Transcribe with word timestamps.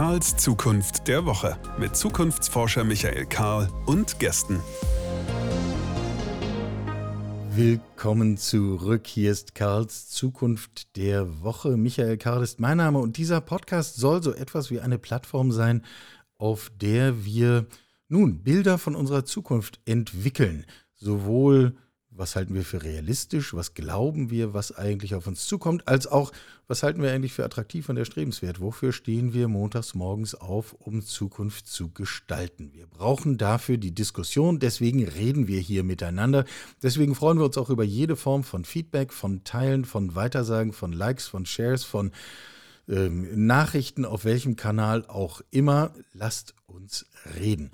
Karls 0.00 0.34
Zukunft 0.38 1.08
der 1.08 1.26
Woche 1.26 1.58
mit 1.78 1.94
Zukunftsforscher 1.94 2.84
Michael 2.84 3.26
Karl 3.26 3.68
und 3.84 4.18
Gästen. 4.18 4.58
Willkommen 7.50 8.38
zurück. 8.38 9.06
Hier 9.06 9.30
ist 9.30 9.54
Karls 9.54 10.08
Zukunft 10.08 10.96
der 10.96 11.42
Woche. 11.42 11.76
Michael 11.76 12.16
Karl 12.16 12.42
ist 12.42 12.60
mein 12.60 12.78
Name 12.78 12.98
und 12.98 13.18
dieser 13.18 13.42
Podcast 13.42 13.96
soll 13.96 14.22
so 14.22 14.32
etwas 14.32 14.70
wie 14.70 14.80
eine 14.80 14.96
Plattform 14.96 15.52
sein, 15.52 15.84
auf 16.38 16.72
der 16.74 17.26
wir 17.26 17.66
nun 18.08 18.42
Bilder 18.42 18.78
von 18.78 18.94
unserer 18.94 19.26
Zukunft 19.26 19.82
entwickeln. 19.84 20.64
Sowohl 20.94 21.76
was 22.20 22.36
halten 22.36 22.54
wir 22.54 22.64
für 22.64 22.82
realistisch, 22.82 23.54
was 23.54 23.74
glauben 23.74 24.30
wir, 24.30 24.52
was 24.52 24.76
eigentlich 24.76 25.14
auf 25.14 25.26
uns 25.26 25.46
zukommt, 25.46 25.88
als 25.88 26.06
auch, 26.06 26.32
was 26.68 26.82
halten 26.82 27.02
wir 27.02 27.10
eigentlich 27.10 27.32
für 27.32 27.44
attraktiv 27.44 27.88
und 27.88 27.96
erstrebenswert, 27.96 28.60
wofür 28.60 28.92
stehen 28.92 29.32
wir 29.32 29.48
montags 29.48 29.94
morgens 29.94 30.34
auf, 30.34 30.74
um 30.74 31.02
Zukunft 31.02 31.66
zu 31.66 31.88
gestalten. 31.88 32.70
Wir 32.74 32.86
brauchen 32.86 33.38
dafür 33.38 33.78
die 33.78 33.94
Diskussion, 33.94 34.58
deswegen 34.58 35.02
reden 35.02 35.48
wir 35.48 35.60
hier 35.60 35.82
miteinander, 35.82 36.44
deswegen 36.82 37.14
freuen 37.14 37.38
wir 37.38 37.46
uns 37.46 37.56
auch 37.56 37.70
über 37.70 37.84
jede 37.84 38.16
Form 38.16 38.44
von 38.44 38.64
Feedback, 38.66 39.12
von 39.12 39.42
Teilen, 39.42 39.86
von 39.86 40.14
Weitersagen, 40.14 40.72
von 40.72 40.92
Likes, 40.92 41.26
von 41.26 41.46
Shares, 41.46 41.84
von 41.84 42.12
ähm, 42.86 43.46
Nachrichten 43.46 44.04
auf 44.04 44.26
welchem 44.26 44.56
Kanal 44.56 45.06
auch 45.06 45.40
immer. 45.50 45.94
Lasst 46.12 46.54
uns 46.66 47.06
reden. 47.38 47.70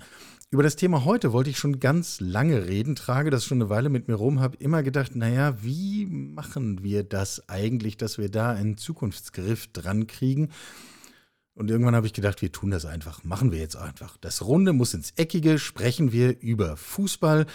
Über 0.49 0.63
das 0.63 0.77
Thema 0.77 1.03
heute 1.03 1.33
wollte 1.33 1.49
ich 1.49 1.57
schon 1.57 1.81
ganz 1.81 2.21
lange 2.21 2.67
reden, 2.67 2.95
trage 2.95 3.29
das 3.29 3.43
schon 3.43 3.61
eine 3.61 3.69
Weile 3.69 3.89
mit 3.89 4.07
mir 4.07 4.13
rum, 4.13 4.39
habe 4.39 4.55
immer 4.59 4.81
gedacht, 4.81 5.13
naja, 5.13 5.61
wie 5.61 6.05
machen 6.05 6.83
wir 6.83 7.03
das 7.03 7.49
eigentlich, 7.49 7.97
dass 7.97 8.17
wir 8.17 8.31
da 8.31 8.51
einen 8.51 8.77
Zukunftsgriff 8.77 9.67
dran 9.73 10.07
kriegen? 10.07 10.47
Und 11.53 11.69
irgendwann 11.69 11.97
habe 11.97 12.07
ich 12.07 12.13
gedacht, 12.13 12.41
wir 12.41 12.53
tun 12.53 12.71
das 12.71 12.85
einfach, 12.85 13.25
machen 13.25 13.51
wir 13.51 13.59
jetzt 13.59 13.75
einfach. 13.75 14.15
Das 14.15 14.41
Runde 14.41 14.71
muss 14.71 14.93
ins 14.93 15.11
Eckige, 15.17 15.59
sprechen 15.59 16.13
wir 16.13 16.39
über 16.39 16.77
Fußball. 16.77 17.45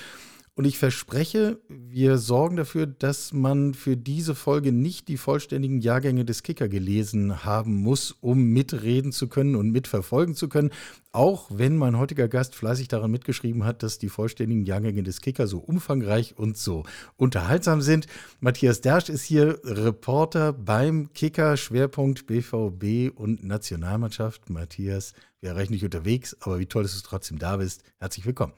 Und 0.54 0.66
ich 0.66 0.76
verspreche, 0.76 1.58
wir 1.68 2.18
sorgen 2.18 2.56
dafür, 2.56 2.86
dass 2.86 3.32
man 3.32 3.72
für 3.72 3.96
diese 3.96 4.34
Folge 4.34 4.70
nicht 4.70 5.08
die 5.08 5.16
vollständigen 5.16 5.80
Jahrgänge 5.80 6.26
des 6.26 6.42
Kicker 6.42 6.68
gelesen 6.68 7.46
haben 7.46 7.76
muss, 7.76 8.14
um 8.20 8.42
mitreden 8.52 9.12
zu 9.12 9.28
können 9.28 9.56
und 9.56 9.70
mitverfolgen 9.70 10.34
zu 10.34 10.50
können. 10.50 10.70
Auch 11.10 11.50
wenn 11.50 11.78
mein 11.78 11.96
heutiger 11.96 12.28
Gast 12.28 12.54
fleißig 12.54 12.88
daran 12.88 13.10
mitgeschrieben 13.10 13.64
hat, 13.64 13.82
dass 13.82 13.98
die 13.98 14.10
vollständigen 14.10 14.66
Jahrgänge 14.66 15.02
des 15.02 15.22
Kicker 15.22 15.46
so 15.46 15.58
umfangreich 15.58 16.36
und 16.36 16.58
so 16.58 16.84
unterhaltsam 17.16 17.80
sind. 17.80 18.06
Matthias 18.40 18.82
Dersch 18.82 19.08
ist 19.08 19.22
hier 19.22 19.58
Reporter 19.64 20.52
beim 20.52 21.14
Kicker, 21.14 21.56
Schwerpunkt 21.56 22.26
BVB 22.26 23.10
und 23.18 23.42
Nationalmannschaft. 23.42 24.50
Matthias, 24.50 25.14
wir 25.40 25.50
erreichen 25.50 25.72
dich 25.72 25.84
unterwegs, 25.84 26.36
aber 26.40 26.58
wie 26.58 26.66
toll, 26.66 26.82
dass 26.82 26.94
du 26.94 27.08
trotzdem 27.08 27.38
da 27.38 27.56
bist. 27.56 27.84
Herzlich 27.98 28.26
willkommen. 28.26 28.52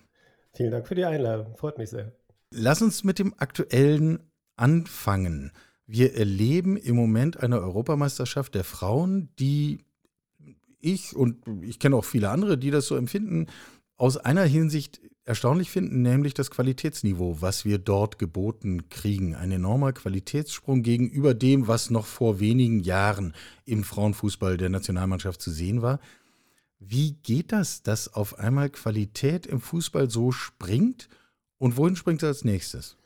Vielen 0.54 0.70
Dank 0.70 0.86
für 0.86 0.94
die 0.94 1.04
Einladung. 1.04 1.56
Freut 1.56 1.78
mich 1.78 1.90
sehr. 1.90 2.12
Lass 2.50 2.80
uns 2.80 3.04
mit 3.04 3.18
dem 3.18 3.34
Aktuellen 3.38 4.20
anfangen. 4.56 5.52
Wir 5.86 6.14
erleben 6.14 6.76
im 6.76 6.96
Moment 6.96 7.42
eine 7.42 7.60
Europameisterschaft 7.60 8.54
der 8.54 8.64
Frauen, 8.64 9.28
die 9.38 9.84
ich 10.78 11.16
und 11.16 11.44
ich 11.62 11.78
kenne 11.78 11.96
auch 11.96 12.04
viele 12.04 12.30
andere, 12.30 12.56
die 12.56 12.70
das 12.70 12.86
so 12.86 12.96
empfinden, 12.96 13.46
aus 13.96 14.16
einer 14.16 14.44
Hinsicht 14.44 15.00
erstaunlich 15.24 15.70
finden, 15.70 16.02
nämlich 16.02 16.34
das 16.34 16.50
Qualitätsniveau, 16.50 17.40
was 17.40 17.64
wir 17.64 17.78
dort 17.78 18.18
geboten 18.18 18.88
kriegen. 18.90 19.34
Ein 19.34 19.52
enormer 19.52 19.92
Qualitätssprung 19.92 20.82
gegenüber 20.82 21.34
dem, 21.34 21.66
was 21.66 21.90
noch 21.90 22.06
vor 22.06 22.40
wenigen 22.40 22.80
Jahren 22.80 23.34
im 23.64 23.84
Frauenfußball 23.84 24.56
der 24.56 24.68
Nationalmannschaft 24.68 25.40
zu 25.40 25.50
sehen 25.50 25.82
war. 25.82 26.00
Wie 26.86 27.12
geht 27.12 27.52
das, 27.52 27.82
dass 27.82 28.12
auf 28.12 28.38
einmal 28.38 28.70
Qualität 28.70 29.46
im 29.46 29.60
Fußball 29.60 30.10
so 30.10 30.32
springt? 30.32 31.08
Und 31.58 31.76
wohin 31.76 31.96
springt 31.96 32.22
es 32.22 32.28
als 32.28 32.44
nächstes? 32.44 32.96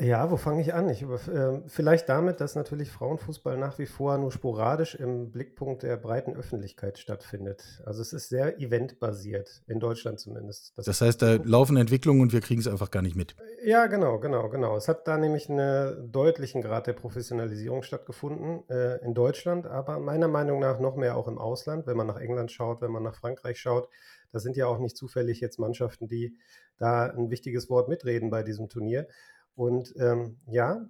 Ja, 0.00 0.28
wo 0.32 0.36
fange 0.36 0.60
ich 0.60 0.74
an? 0.74 0.88
Ich, 0.88 1.02
äh, 1.02 1.60
vielleicht 1.68 2.08
damit, 2.08 2.40
dass 2.40 2.56
natürlich 2.56 2.90
Frauenfußball 2.90 3.56
nach 3.56 3.78
wie 3.78 3.86
vor 3.86 4.18
nur 4.18 4.32
sporadisch 4.32 4.96
im 4.96 5.30
Blickpunkt 5.30 5.84
der 5.84 5.96
breiten 5.96 6.34
Öffentlichkeit 6.34 6.98
stattfindet. 6.98 7.80
Also 7.86 8.02
es 8.02 8.12
ist 8.12 8.28
sehr 8.28 8.58
eventbasiert, 8.58 9.62
in 9.68 9.78
Deutschland 9.78 10.18
zumindest. 10.18 10.72
Das, 10.76 10.86
das 10.86 11.00
heißt, 11.00 11.22
da 11.22 11.34
laufen 11.44 11.76
Entwicklungen 11.76 12.22
und 12.22 12.32
wir 12.32 12.40
kriegen 12.40 12.60
es 12.60 12.66
einfach 12.66 12.90
gar 12.90 13.02
nicht 13.02 13.14
mit. 13.14 13.36
Ja, 13.64 13.86
genau, 13.86 14.18
genau, 14.18 14.48
genau. 14.48 14.76
Es 14.76 14.88
hat 14.88 15.06
da 15.06 15.16
nämlich 15.16 15.48
einen 15.48 16.10
deutlichen 16.10 16.60
Grad 16.60 16.88
der 16.88 16.94
Professionalisierung 16.94 17.84
stattgefunden 17.84 18.68
äh, 18.68 18.96
in 19.04 19.14
Deutschland, 19.14 19.68
aber 19.68 20.00
meiner 20.00 20.26
Meinung 20.26 20.58
nach 20.58 20.80
noch 20.80 20.96
mehr 20.96 21.16
auch 21.16 21.28
im 21.28 21.38
Ausland, 21.38 21.86
wenn 21.86 21.96
man 21.96 22.08
nach 22.08 22.18
England 22.18 22.50
schaut, 22.50 22.80
wenn 22.80 22.90
man 22.90 23.04
nach 23.04 23.14
Frankreich 23.14 23.60
schaut. 23.60 23.88
Da 24.32 24.40
sind 24.40 24.56
ja 24.56 24.66
auch 24.66 24.80
nicht 24.80 24.96
zufällig 24.96 25.40
jetzt 25.40 25.60
Mannschaften, 25.60 26.08
die 26.08 26.36
da 26.78 27.06
ein 27.06 27.30
wichtiges 27.30 27.70
Wort 27.70 27.88
mitreden 27.88 28.30
bei 28.30 28.42
diesem 28.42 28.68
Turnier. 28.68 29.06
Und 29.54 29.94
ähm, 29.96 30.38
ja, 30.46 30.84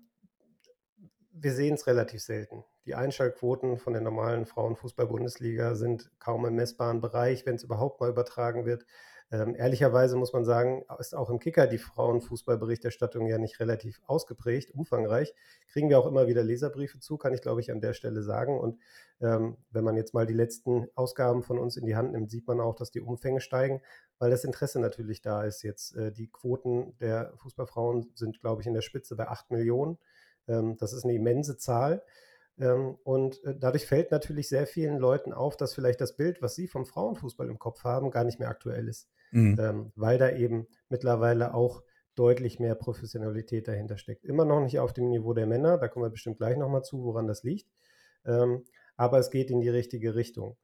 wir 1.33 1.53
sehen 1.53 1.75
es 1.75 1.87
relativ 1.87 2.23
selten. 2.23 2.65
Die 2.87 2.95
Einschaltquoten 2.95 3.79
von 3.79 3.95
der 3.95 4.03
normalen 4.03 4.45
Frauenfußball-Bundesliga 4.45 5.75
sind 5.75 6.11
kaum 6.19 6.45
im 6.45 6.55
messbaren 6.55 7.01
Bereich, 7.01 7.47
wenn 7.47 7.57
es 7.57 7.65
überhaupt 7.65 8.01
mal 8.01 8.11
übertragen 8.11 8.67
wird. 8.67 8.85
Ähm, 9.31 9.55
ehrlicherweise 9.57 10.17
muss 10.17 10.33
man 10.33 10.45
sagen, 10.45 10.85
ist 10.99 11.15
auch 11.15 11.31
im 11.31 11.39
Kicker 11.39 11.67
die 11.67 11.79
Frauenfußballberichterstattung 11.79 13.27
ja 13.27 13.39
nicht 13.39 13.59
relativ 13.59 14.01
ausgeprägt, 14.07 14.71
umfangreich. 14.71 15.35
Kriegen 15.67 15.89
wir 15.89 15.99
auch 15.99 16.07
immer 16.07 16.27
wieder 16.27 16.45
Leserbriefe 16.45 17.01
zu, 17.01 17.17
kann 17.17 17.33
ich 17.33 17.41
glaube 17.41 17.61
ich 17.61 17.73
an 17.73 17.81
der 17.81 17.95
Stelle 17.95 18.23
sagen. 18.23 18.59
Und 18.59 18.79
ähm, 19.21 19.57
wenn 19.71 19.83
man 19.83 19.97
jetzt 19.97 20.13
mal 20.13 20.27
die 20.27 20.35
letzten 20.35 20.87
Ausgaben 20.95 21.43
von 21.43 21.59
uns 21.59 21.77
in 21.77 21.87
die 21.87 21.97
Hand 21.97 22.13
nimmt, 22.13 22.31
sieht 22.31 22.47
man 22.47 22.61
auch, 22.61 22.75
dass 22.75 22.91
die 22.91 23.01
Umfänge 23.01 23.41
steigen, 23.41 23.81
weil 24.19 24.31
das 24.31 24.45
Interesse 24.45 24.81
natürlich 24.81 25.23
da 25.23 25.45
ist 25.45 25.63
jetzt. 25.63 25.97
Äh, 25.97 26.13
die 26.13 26.29
Quoten 26.29 26.97
der 26.99 27.33
Fußballfrauen 27.37 28.13
sind, 28.15 28.41
glaube 28.41 28.61
ich, 28.61 28.67
in 28.67 28.75
der 28.75 28.83
Spitze 28.83 29.17
bei 29.17 29.29
8 29.29 29.51
Millionen. 29.51 29.99
Ähm, 30.49 30.77
das 30.79 30.93
ist 30.93 31.05
eine 31.05 31.15
immense 31.15 31.57
Zahl. 31.57 32.03
Ähm, 32.59 32.97
und 33.03 33.43
äh, 33.45 33.55
dadurch 33.59 33.87
fällt 33.87 34.13
natürlich 34.13 34.49
sehr 34.49 34.67
vielen 34.67 34.99
Leuten 34.99 35.33
auf, 35.33 35.57
dass 35.57 35.75
vielleicht 35.75 36.01
das 36.01 36.17
Bild, 36.17 36.41
was 36.41 36.55
sie 36.55 36.69
vom 36.69 36.87
Frauenfußball 36.87 37.49
im 37.49 37.59
Kopf 37.59 37.83
haben, 37.85 38.11
gar 38.11 38.25
nicht 38.25 38.39
mehr 38.39 38.49
aktuell 38.49 38.89
ist, 38.89 39.09
mhm. 39.33 39.59
Ähm, 39.59 39.93
weil 39.97 40.19
da 40.19 40.31
eben 40.31 40.69
mittlerweile 40.89 41.55
auch 41.55 41.83
deutlich 42.15 42.61
mehr 42.61 42.77
Professionalität 42.77 43.67
dahinter 43.67 43.99
steckt. 43.99 44.25
Immer 44.25 44.45
noch 44.45 44.61
nicht 44.61 44.79
auf 44.79 44.93
dem 44.93 45.09
Niveau 45.09 45.35
der 45.35 45.49
Männer, 45.49 45.79
da 45.79 45.89
kommen 45.89 46.05
wir 46.05 46.11
bestimmt 46.11 46.39
gleich 46.39 46.57
nochmal 46.57 46.85
zu, 46.85 47.03
woran 47.03 47.27
das 47.27 47.43
liegt. 47.43 47.69
Aber 48.97 49.19
es 49.19 49.31
geht 49.31 49.51
in 49.51 49.59
die 49.59 49.69
richtige 49.69 50.15
Richtung. 50.15 50.57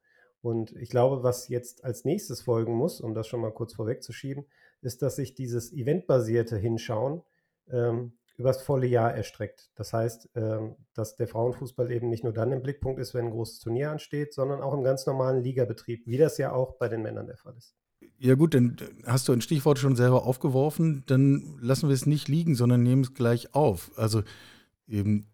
Und 0.43 0.73
ich 0.77 0.89
glaube, 0.89 1.23
was 1.23 1.49
jetzt 1.49 1.85
als 1.85 2.05
nächstes 2.05 2.41
folgen 2.41 2.75
muss, 2.75 3.01
um 3.01 3.15
das 3.15 3.27
schon 3.27 3.41
mal 3.41 3.53
kurz 3.53 3.75
vorwegzuschieben, 3.75 4.45
ist, 4.81 5.03
dass 5.03 5.17
sich 5.17 5.35
dieses 5.35 5.73
eventbasierte 5.73 6.57
Hinschauen 6.57 7.23
ähm, 7.69 8.13
übers 8.41 8.63
volle 8.63 8.87
Jahr 8.87 9.15
erstreckt. 9.15 9.71
Das 9.75 9.93
heißt, 9.93 10.31
ähm, 10.35 10.77
dass 10.95 11.17
der 11.17 11.29
Frauenfußball 11.29 11.93
eben 11.93 12.09
nicht 12.09 12.25
nur 12.25 12.33
dann 12.33 12.53
im 12.53 12.63
Blickpunkt 12.63 12.99
ist, 12.99 13.13
wenn 13.13 13.27
ein 13.27 13.31
großes 13.33 13.61
Turnier 13.61 13.91
ansteht, 13.91 14.33
sondern 14.33 14.63
auch 14.63 14.73
im 14.73 14.83
ganz 14.83 15.07
normalen 15.07 15.43
Ligabetrieb, 15.43 16.07
wie 16.07 16.17
das 16.17 16.39
ja 16.39 16.53
auch 16.53 16.79
bei 16.79 16.89
den 16.89 17.03
Männern 17.03 17.27
der 17.27 17.37
Fall 17.37 17.55
ist. 17.57 17.77
Ja 18.19 18.35
gut, 18.35 18.55
dann 18.55 18.77
hast 19.05 19.29
du 19.29 19.33
ein 19.33 19.43
Stichwort 19.43 19.79
schon 19.79 19.95
selber 19.95 20.25
aufgeworfen, 20.27 21.05
dann 21.07 21.59
lassen 21.61 21.89
wir 21.89 21.95
es 21.95 22.07
nicht 22.07 22.29
liegen, 22.29 22.55
sondern 22.55 22.83
nehmen 22.83 23.03
es 23.03 23.13
gleich 23.13 23.55
auf. 23.55 23.91
Also 23.97 24.23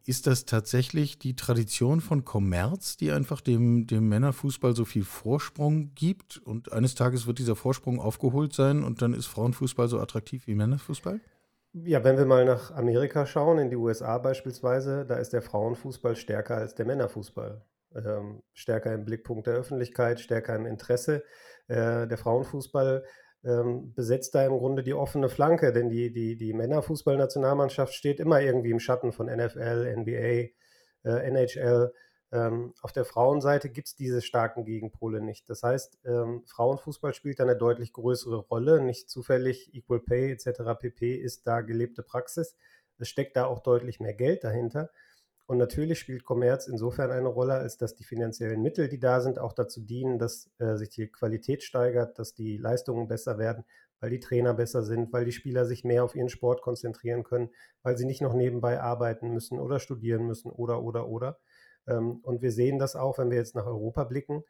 ist 0.04 0.26
das 0.26 0.44
tatsächlich 0.44 1.18
die 1.18 1.34
Tradition 1.34 2.02
von 2.02 2.24
Kommerz, 2.26 2.98
die 2.98 3.10
einfach 3.10 3.40
dem, 3.40 3.86
dem 3.86 4.08
Männerfußball 4.08 4.76
so 4.76 4.84
viel 4.84 5.04
Vorsprung 5.04 5.94
gibt 5.94 6.38
und 6.38 6.72
eines 6.72 6.94
Tages 6.94 7.26
wird 7.26 7.38
dieser 7.38 7.56
Vorsprung 7.56 7.98
aufgeholt 7.98 8.52
sein 8.52 8.84
und 8.84 9.00
dann 9.00 9.14
ist 9.14 9.26
Frauenfußball 9.26 9.88
so 9.88 9.98
attraktiv 9.98 10.46
wie 10.46 10.54
Männerfußball? 10.54 11.20
Ja, 11.72 12.04
wenn 12.04 12.18
wir 12.18 12.26
mal 12.26 12.44
nach 12.44 12.70
Amerika 12.70 13.24
schauen, 13.24 13.58
in 13.58 13.70
die 13.70 13.76
USA 13.76 14.18
beispielsweise, 14.18 15.06
da 15.06 15.16
ist 15.16 15.32
der 15.32 15.42
Frauenfußball 15.42 16.16
stärker 16.16 16.56
als 16.56 16.74
der 16.74 16.86
Männerfußball. 16.86 17.62
Ähm, 17.94 18.42
stärker 18.52 18.92
im 18.92 19.06
Blickpunkt 19.06 19.46
der 19.46 19.54
Öffentlichkeit, 19.54 20.20
stärker 20.20 20.54
im 20.54 20.66
Interesse. 20.66 21.24
Äh, 21.68 22.06
der 22.06 22.18
Frauenfußball 22.18 23.04
ähm, 23.46 23.94
besetzt 23.94 24.34
da 24.34 24.44
im 24.44 24.58
Grunde 24.58 24.82
die 24.82 24.94
offene 24.94 25.28
Flanke, 25.28 25.72
denn 25.72 25.88
die, 25.88 26.12
die, 26.12 26.36
die 26.36 26.52
Männerfußballnationalmannschaft 26.52 27.94
steht 27.94 28.18
immer 28.18 28.40
irgendwie 28.40 28.70
im 28.72 28.80
Schatten 28.80 29.12
von 29.12 29.26
NFL, 29.26 29.94
NBA, 29.96 30.50
äh, 31.04 31.26
NHL. 31.28 31.92
Ähm, 32.32 32.74
auf 32.82 32.92
der 32.92 33.04
Frauenseite 33.04 33.70
gibt 33.70 33.86
es 33.86 33.94
diese 33.94 34.20
starken 34.20 34.64
Gegenpole 34.64 35.20
nicht. 35.20 35.48
Das 35.48 35.62
heißt, 35.62 36.00
ähm, 36.04 36.42
Frauenfußball 36.46 37.14
spielt 37.14 37.38
da 37.38 37.44
eine 37.44 37.56
deutlich 37.56 37.92
größere 37.92 38.38
Rolle. 38.38 38.80
Nicht 38.80 39.08
zufällig 39.08 39.72
Equal 39.72 40.00
Pay 40.00 40.32
etc. 40.32 40.62
pp. 40.78 41.14
ist 41.14 41.46
da 41.46 41.60
gelebte 41.60 42.02
Praxis. 42.02 42.56
Es 42.98 43.08
steckt 43.08 43.36
da 43.36 43.46
auch 43.46 43.60
deutlich 43.60 44.00
mehr 44.00 44.14
Geld 44.14 44.42
dahinter. 44.42 44.90
Und 45.46 45.58
natürlich 45.58 46.00
spielt 46.00 46.24
Kommerz 46.24 46.66
insofern 46.66 47.12
eine 47.12 47.28
Rolle, 47.28 47.54
als 47.54 47.76
dass 47.76 47.94
die 47.94 48.04
finanziellen 48.04 48.62
Mittel, 48.62 48.88
die 48.88 48.98
da 48.98 49.20
sind, 49.20 49.38
auch 49.38 49.52
dazu 49.52 49.80
dienen, 49.80 50.18
dass 50.18 50.50
äh, 50.58 50.74
sich 50.76 50.90
die 50.90 51.06
Qualität 51.06 51.62
steigert, 51.62 52.18
dass 52.18 52.34
die 52.34 52.56
Leistungen 52.56 53.06
besser 53.06 53.38
werden, 53.38 53.64
weil 54.00 54.10
die 54.10 54.20
Trainer 54.20 54.54
besser 54.54 54.82
sind, 54.82 55.12
weil 55.12 55.24
die 55.24 55.32
Spieler 55.32 55.64
sich 55.64 55.84
mehr 55.84 56.02
auf 56.04 56.16
ihren 56.16 56.28
Sport 56.28 56.62
konzentrieren 56.62 57.22
können, 57.22 57.50
weil 57.82 57.96
sie 57.96 58.06
nicht 58.06 58.20
noch 58.22 58.34
nebenbei 58.34 58.80
arbeiten 58.80 59.32
müssen 59.32 59.60
oder 59.60 59.78
studieren 59.78 60.26
müssen 60.26 60.50
oder 60.50 60.82
oder 60.82 61.08
oder. 61.08 61.38
Ähm, 61.86 62.18
und 62.22 62.42
wir 62.42 62.50
sehen 62.50 62.78
das 62.78 62.96
auch, 62.96 63.18
wenn 63.18 63.30
wir 63.30 63.38
jetzt 63.38 63.54
nach 63.54 63.66
Europa 63.66 64.04
blicken. 64.04 64.42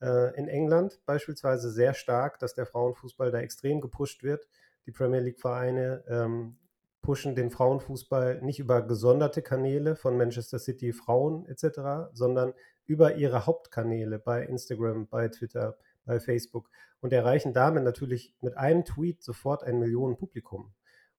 äh, 0.00 0.36
in 0.38 0.48
England 0.48 1.00
beispielsweise 1.06 1.70
sehr 1.70 1.94
stark, 1.94 2.38
dass 2.38 2.54
der 2.54 2.66
Frauenfußball 2.66 3.30
da 3.30 3.40
extrem 3.40 3.80
gepusht 3.80 4.22
wird. 4.22 4.46
Die 4.86 4.92
Premier 4.92 5.20
League-Vereine 5.20 6.04
ähm, 6.08 6.58
pushen 7.04 7.34
den 7.34 7.50
Frauenfußball 7.50 8.40
nicht 8.42 8.58
über 8.58 8.80
gesonderte 8.82 9.42
Kanäle 9.42 9.94
von 9.94 10.16
Manchester 10.16 10.58
City 10.58 10.92
Frauen 10.92 11.46
etc., 11.46 12.10
sondern 12.14 12.54
über 12.86 13.16
ihre 13.16 13.46
Hauptkanäle 13.46 14.18
bei 14.18 14.42
Instagram, 14.42 15.06
bei 15.06 15.28
Twitter, 15.28 15.76
bei 16.06 16.18
Facebook 16.18 16.70
und 17.00 17.12
erreichen 17.12 17.52
damit 17.52 17.84
natürlich 17.84 18.34
mit 18.40 18.56
einem 18.56 18.86
Tweet 18.86 19.22
sofort 19.22 19.64
ein 19.64 19.78
Millionenpublikum. 19.78 20.72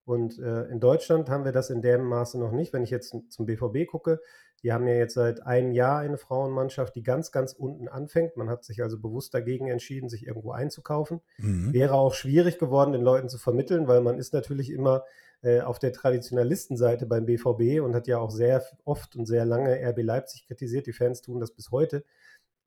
Und 0.05 0.39
äh, 0.39 0.63
in 0.65 0.79
Deutschland 0.79 1.29
haben 1.29 1.45
wir 1.45 1.51
das 1.51 1.69
in 1.69 1.81
dem 1.81 2.03
Maße 2.03 2.39
noch 2.39 2.51
nicht. 2.51 2.73
Wenn 2.73 2.83
ich 2.83 2.91
jetzt 2.91 3.15
zum 3.29 3.45
BVB 3.45 3.87
gucke, 3.87 4.21
die 4.63 4.73
haben 4.73 4.87
ja 4.87 4.95
jetzt 4.95 5.13
seit 5.13 5.45
einem 5.45 5.71
Jahr 5.71 5.99
eine 5.99 6.17
Frauenmannschaft, 6.17 6.95
die 6.95 7.03
ganz, 7.03 7.31
ganz 7.31 7.53
unten 7.53 7.87
anfängt. 7.87 8.37
Man 8.37 8.49
hat 8.49 8.63
sich 8.63 8.81
also 8.81 8.99
bewusst 8.99 9.33
dagegen 9.33 9.67
entschieden, 9.67 10.09
sich 10.09 10.25
irgendwo 10.25 10.51
einzukaufen. 10.51 11.21
Mhm. 11.37 11.73
Wäre 11.73 11.93
auch 11.93 12.13
schwierig 12.13 12.57
geworden, 12.57 12.91
den 12.91 13.01
Leuten 13.01 13.29
zu 13.29 13.37
vermitteln, 13.37 13.87
weil 13.87 14.01
man 14.01 14.17
ist 14.17 14.33
natürlich 14.33 14.71
immer 14.71 15.03
auf 15.63 15.79
der 15.79 15.93
Traditionalistenseite 15.93 17.05
beim 17.05 17.25
BVB 17.25 17.81
und 17.81 17.95
hat 17.95 18.07
ja 18.07 18.17
auch 18.17 18.31
sehr 18.31 18.63
oft 18.83 19.15
und 19.15 19.25
sehr 19.25 19.45
lange 19.45 19.77
RB 19.89 20.01
Leipzig 20.03 20.47
kritisiert. 20.47 20.87
Die 20.87 20.93
Fans 20.93 21.21
tun 21.21 21.39
das 21.39 21.51
bis 21.51 21.71
heute. 21.71 22.03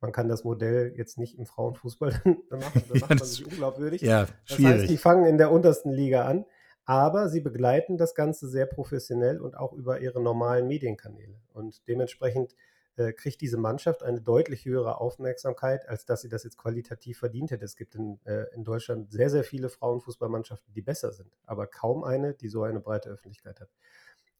Man 0.00 0.12
kann 0.12 0.28
das 0.28 0.44
Modell 0.44 0.94
jetzt 0.96 1.18
nicht 1.18 1.36
im 1.38 1.46
Frauenfußball 1.46 2.10
machen, 2.24 2.42
dann 2.48 2.60
macht 3.00 3.08
man 3.08 3.18
sich 3.18 3.44
unglaubwürdig. 3.44 4.02
Ja. 4.02 4.26
Das 4.48 4.58
heißt, 4.58 4.88
die 4.88 4.96
fangen 4.96 5.24
in 5.24 5.38
der 5.38 5.50
untersten 5.50 5.90
Liga 5.90 6.24
an 6.24 6.44
aber 6.88 7.28
sie 7.28 7.42
begleiten 7.42 7.98
das 7.98 8.14
Ganze 8.14 8.48
sehr 8.48 8.64
professionell 8.64 9.42
und 9.42 9.58
auch 9.58 9.74
über 9.74 10.00
ihre 10.00 10.22
normalen 10.22 10.66
Medienkanäle. 10.66 11.38
Und 11.52 11.86
dementsprechend 11.86 12.54
äh, 12.98 13.12
kriegt 13.12 13.40
diese 13.40 13.56
Mannschaft 13.56 14.02
eine 14.02 14.20
deutlich 14.20 14.64
höhere 14.64 15.00
Aufmerksamkeit, 15.00 15.88
als 15.88 16.04
dass 16.04 16.22
sie 16.22 16.28
das 16.28 16.44
jetzt 16.44 16.58
qualitativ 16.58 17.18
verdient 17.18 17.50
hätte. 17.50 17.64
Es 17.64 17.76
gibt 17.76 17.94
in, 17.94 18.18
äh, 18.24 18.44
in 18.54 18.64
Deutschland 18.64 19.12
sehr, 19.12 19.30
sehr 19.30 19.44
viele 19.44 19.68
Frauenfußballmannschaften, 19.68 20.72
die 20.74 20.82
besser 20.82 21.12
sind, 21.12 21.30
aber 21.46 21.66
kaum 21.66 22.04
eine, 22.04 22.34
die 22.34 22.48
so 22.48 22.62
eine 22.62 22.80
breite 22.80 23.08
Öffentlichkeit 23.08 23.60
hat. 23.60 23.68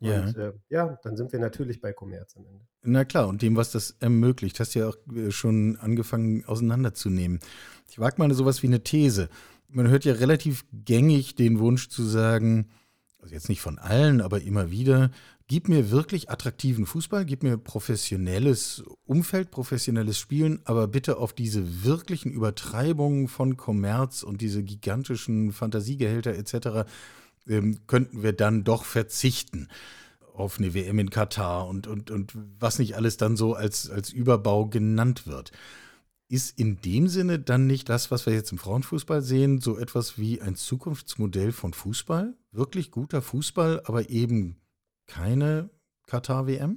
Ja. 0.01 0.23
Und 0.23 0.37
äh, 0.37 0.53
ja, 0.69 0.99
dann 1.03 1.17
sind 1.17 1.33
wir 1.33 1.41
natürlich 1.41 1.81
bei 1.81 1.93
Kommerz 1.93 2.37
am 2.37 2.47
Ende. 2.47 2.65
Na 2.83 3.05
klar, 3.05 3.27
und 3.29 3.43
dem, 3.43 3.57
was 3.57 3.73
das 3.73 3.97
ermöglicht, 3.99 4.61
hast 4.61 4.75
du 4.75 4.79
ja 4.79 4.89
auch 4.89 4.97
äh, 5.13 5.33
schon 5.33 5.77
angefangen 5.81 6.45
auseinanderzunehmen. 6.45 7.41
Ich 7.91 7.99
wage 7.99 8.15
mal 8.19 8.33
sowas 8.33 8.63
wie 8.63 8.69
eine 8.69 8.85
These 8.85 9.29
man 9.69 9.89
hört 9.89 10.05
ja 10.05 10.15
relativ 10.15 10.65
gängig 10.73 11.35
den 11.35 11.59
Wunsch 11.59 11.89
zu 11.89 12.03
sagen, 12.03 12.69
also 13.21 13.35
jetzt 13.35 13.49
nicht 13.49 13.61
von 13.61 13.79
allen, 13.79 14.21
aber 14.21 14.41
immer 14.43 14.71
wieder, 14.71 15.11
gib 15.49 15.69
mir 15.69 15.91
wirklich 15.91 16.31
attraktiven 16.31 16.87
Fußball, 16.87 17.25
gib 17.25 17.43
mir 17.43 17.57
professionelles 17.57 18.85
Umfeld, 19.07 19.51
professionelles 19.51 20.19
Spielen, 20.19 20.61
aber 20.65 20.87
bitte 20.87 21.17
auf 21.19 21.33
diese 21.33 21.85
wirklichen 21.85 22.31
Übertreibungen 22.31 23.29
von 23.29 23.57
Kommerz 23.57 24.23
und 24.23 24.41
diese 24.41 24.63
gigantischen 24.63 25.53
Fantasiegehälter 25.53 26.35
etc. 26.35 26.89
Ähm, 27.49 27.81
könnten 27.87 28.23
wir 28.23 28.33
dann 28.33 28.63
doch 28.65 28.85
verzichten 28.85 29.69
auf 30.35 30.59
eine 30.59 30.73
WM 30.75 31.01
in 31.01 31.11
Katar 31.11 31.67
und, 31.67 31.89
und, 31.89 32.13
und 32.13 32.33
was 32.61 32.79
nicht 32.79 32.95
alles 32.95 33.17
dann 33.17 33.37
so 33.37 33.55
als, 33.55 33.91
als 33.91 34.13
Überbau 34.13 34.67
genannt 34.67 35.27
wird 35.27 35.51
ist 36.29 36.59
in 36.59 36.81
dem 36.83 37.09
Sinne 37.09 37.39
dann 37.39 37.67
nicht 37.67 37.89
das, 37.89 38.11
was 38.11 38.27
wir 38.27 38.35
jetzt 38.35 38.53
im 38.53 38.59
Frauenfußball 38.59 39.23
sehen, 39.23 39.61
so 39.61 39.79
etwas 39.79 40.19
wie 40.19 40.41
ein 40.43 40.57
Zukunftsmodell 40.57 41.53
von 41.53 41.73
Fußball? 41.73 42.35
Wirklich 42.51 42.91
guter 42.91 43.23
Fußball, 43.23 43.83
aber 43.85 44.09
eben 44.09 44.61
keine 45.07 45.71
Katar-WM? 46.07 46.77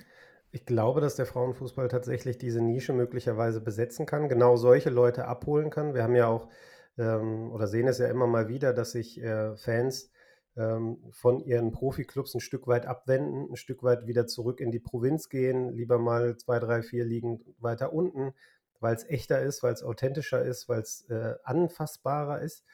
Ich 0.51 0.65
glaube, 0.65 0.99
dass 0.99 1.15
der 1.15 1.25
Frauenfußball 1.25 1.87
tatsächlich 1.87 2.37
diese 2.37 2.61
Nische 2.61 2.91
möglicherweise 2.91 3.61
besetzen 3.61 4.05
kann, 4.05 4.27
genau 4.27 4.57
solche 4.57 4.89
Leute 4.89 5.25
abholen 5.25 5.69
kann. 5.69 5.93
Wir 5.93 6.03
haben 6.03 6.15
ja 6.15 6.27
auch 6.27 6.49
ähm, 6.97 7.51
oder 7.51 7.67
sehen 7.67 7.87
es 7.87 7.99
ja 7.99 8.07
immer 8.07 8.27
mal 8.27 8.47
wieder, 8.47 8.73
dass 8.73 8.91
sich 8.91 9.21
äh, 9.21 9.55
Fans 9.55 10.11
ähm, 10.57 10.97
von 11.11 11.39
ihren 11.39 11.71
Profiklubs 11.71 12.35
ein 12.35 12.41
Stück 12.41 12.67
weit 12.67 12.85
abwenden, 12.85 13.51
ein 13.51 13.55
Stück 13.55 13.83
weit 13.83 14.07
wieder 14.07 14.27
zurück 14.27 14.59
in 14.59 14.71
die 14.71 14.79
Provinz 14.79 15.29
gehen, 15.29 15.71
lieber 15.71 15.97
mal 15.97 16.37
zwei, 16.37 16.59
drei, 16.59 16.81
vier 16.83 17.05
Ligen 17.05 17.39
weiter 17.59 17.93
unten, 17.93 18.33
weil 18.79 18.95
es 18.95 19.05
echter 19.05 19.41
ist, 19.41 19.63
weil 19.63 19.73
es 19.73 19.83
authentischer 19.83 20.43
ist, 20.43 20.67
weil 20.67 20.81
es 20.81 21.05
äh, 21.09 21.35
anfassbarer 21.43 22.41
ist. 22.41 22.65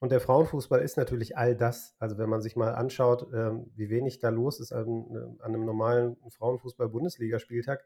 Und 0.00 0.12
der 0.12 0.20
Frauenfußball 0.20 0.80
ist 0.80 0.96
natürlich 0.96 1.36
all 1.36 1.54
das. 1.54 1.94
Also 1.98 2.16
wenn 2.16 2.30
man 2.30 2.40
sich 2.40 2.56
mal 2.56 2.74
anschaut, 2.74 3.28
ähm, 3.34 3.70
wie 3.76 3.90
wenig 3.90 4.18
da 4.18 4.30
los 4.30 4.58
ist 4.58 4.72
an, 4.72 4.86
äh, 5.14 5.42
an 5.42 5.54
einem 5.54 5.66
normalen 5.66 6.16
Frauenfußball-Bundesligaspieltag, 6.30 7.84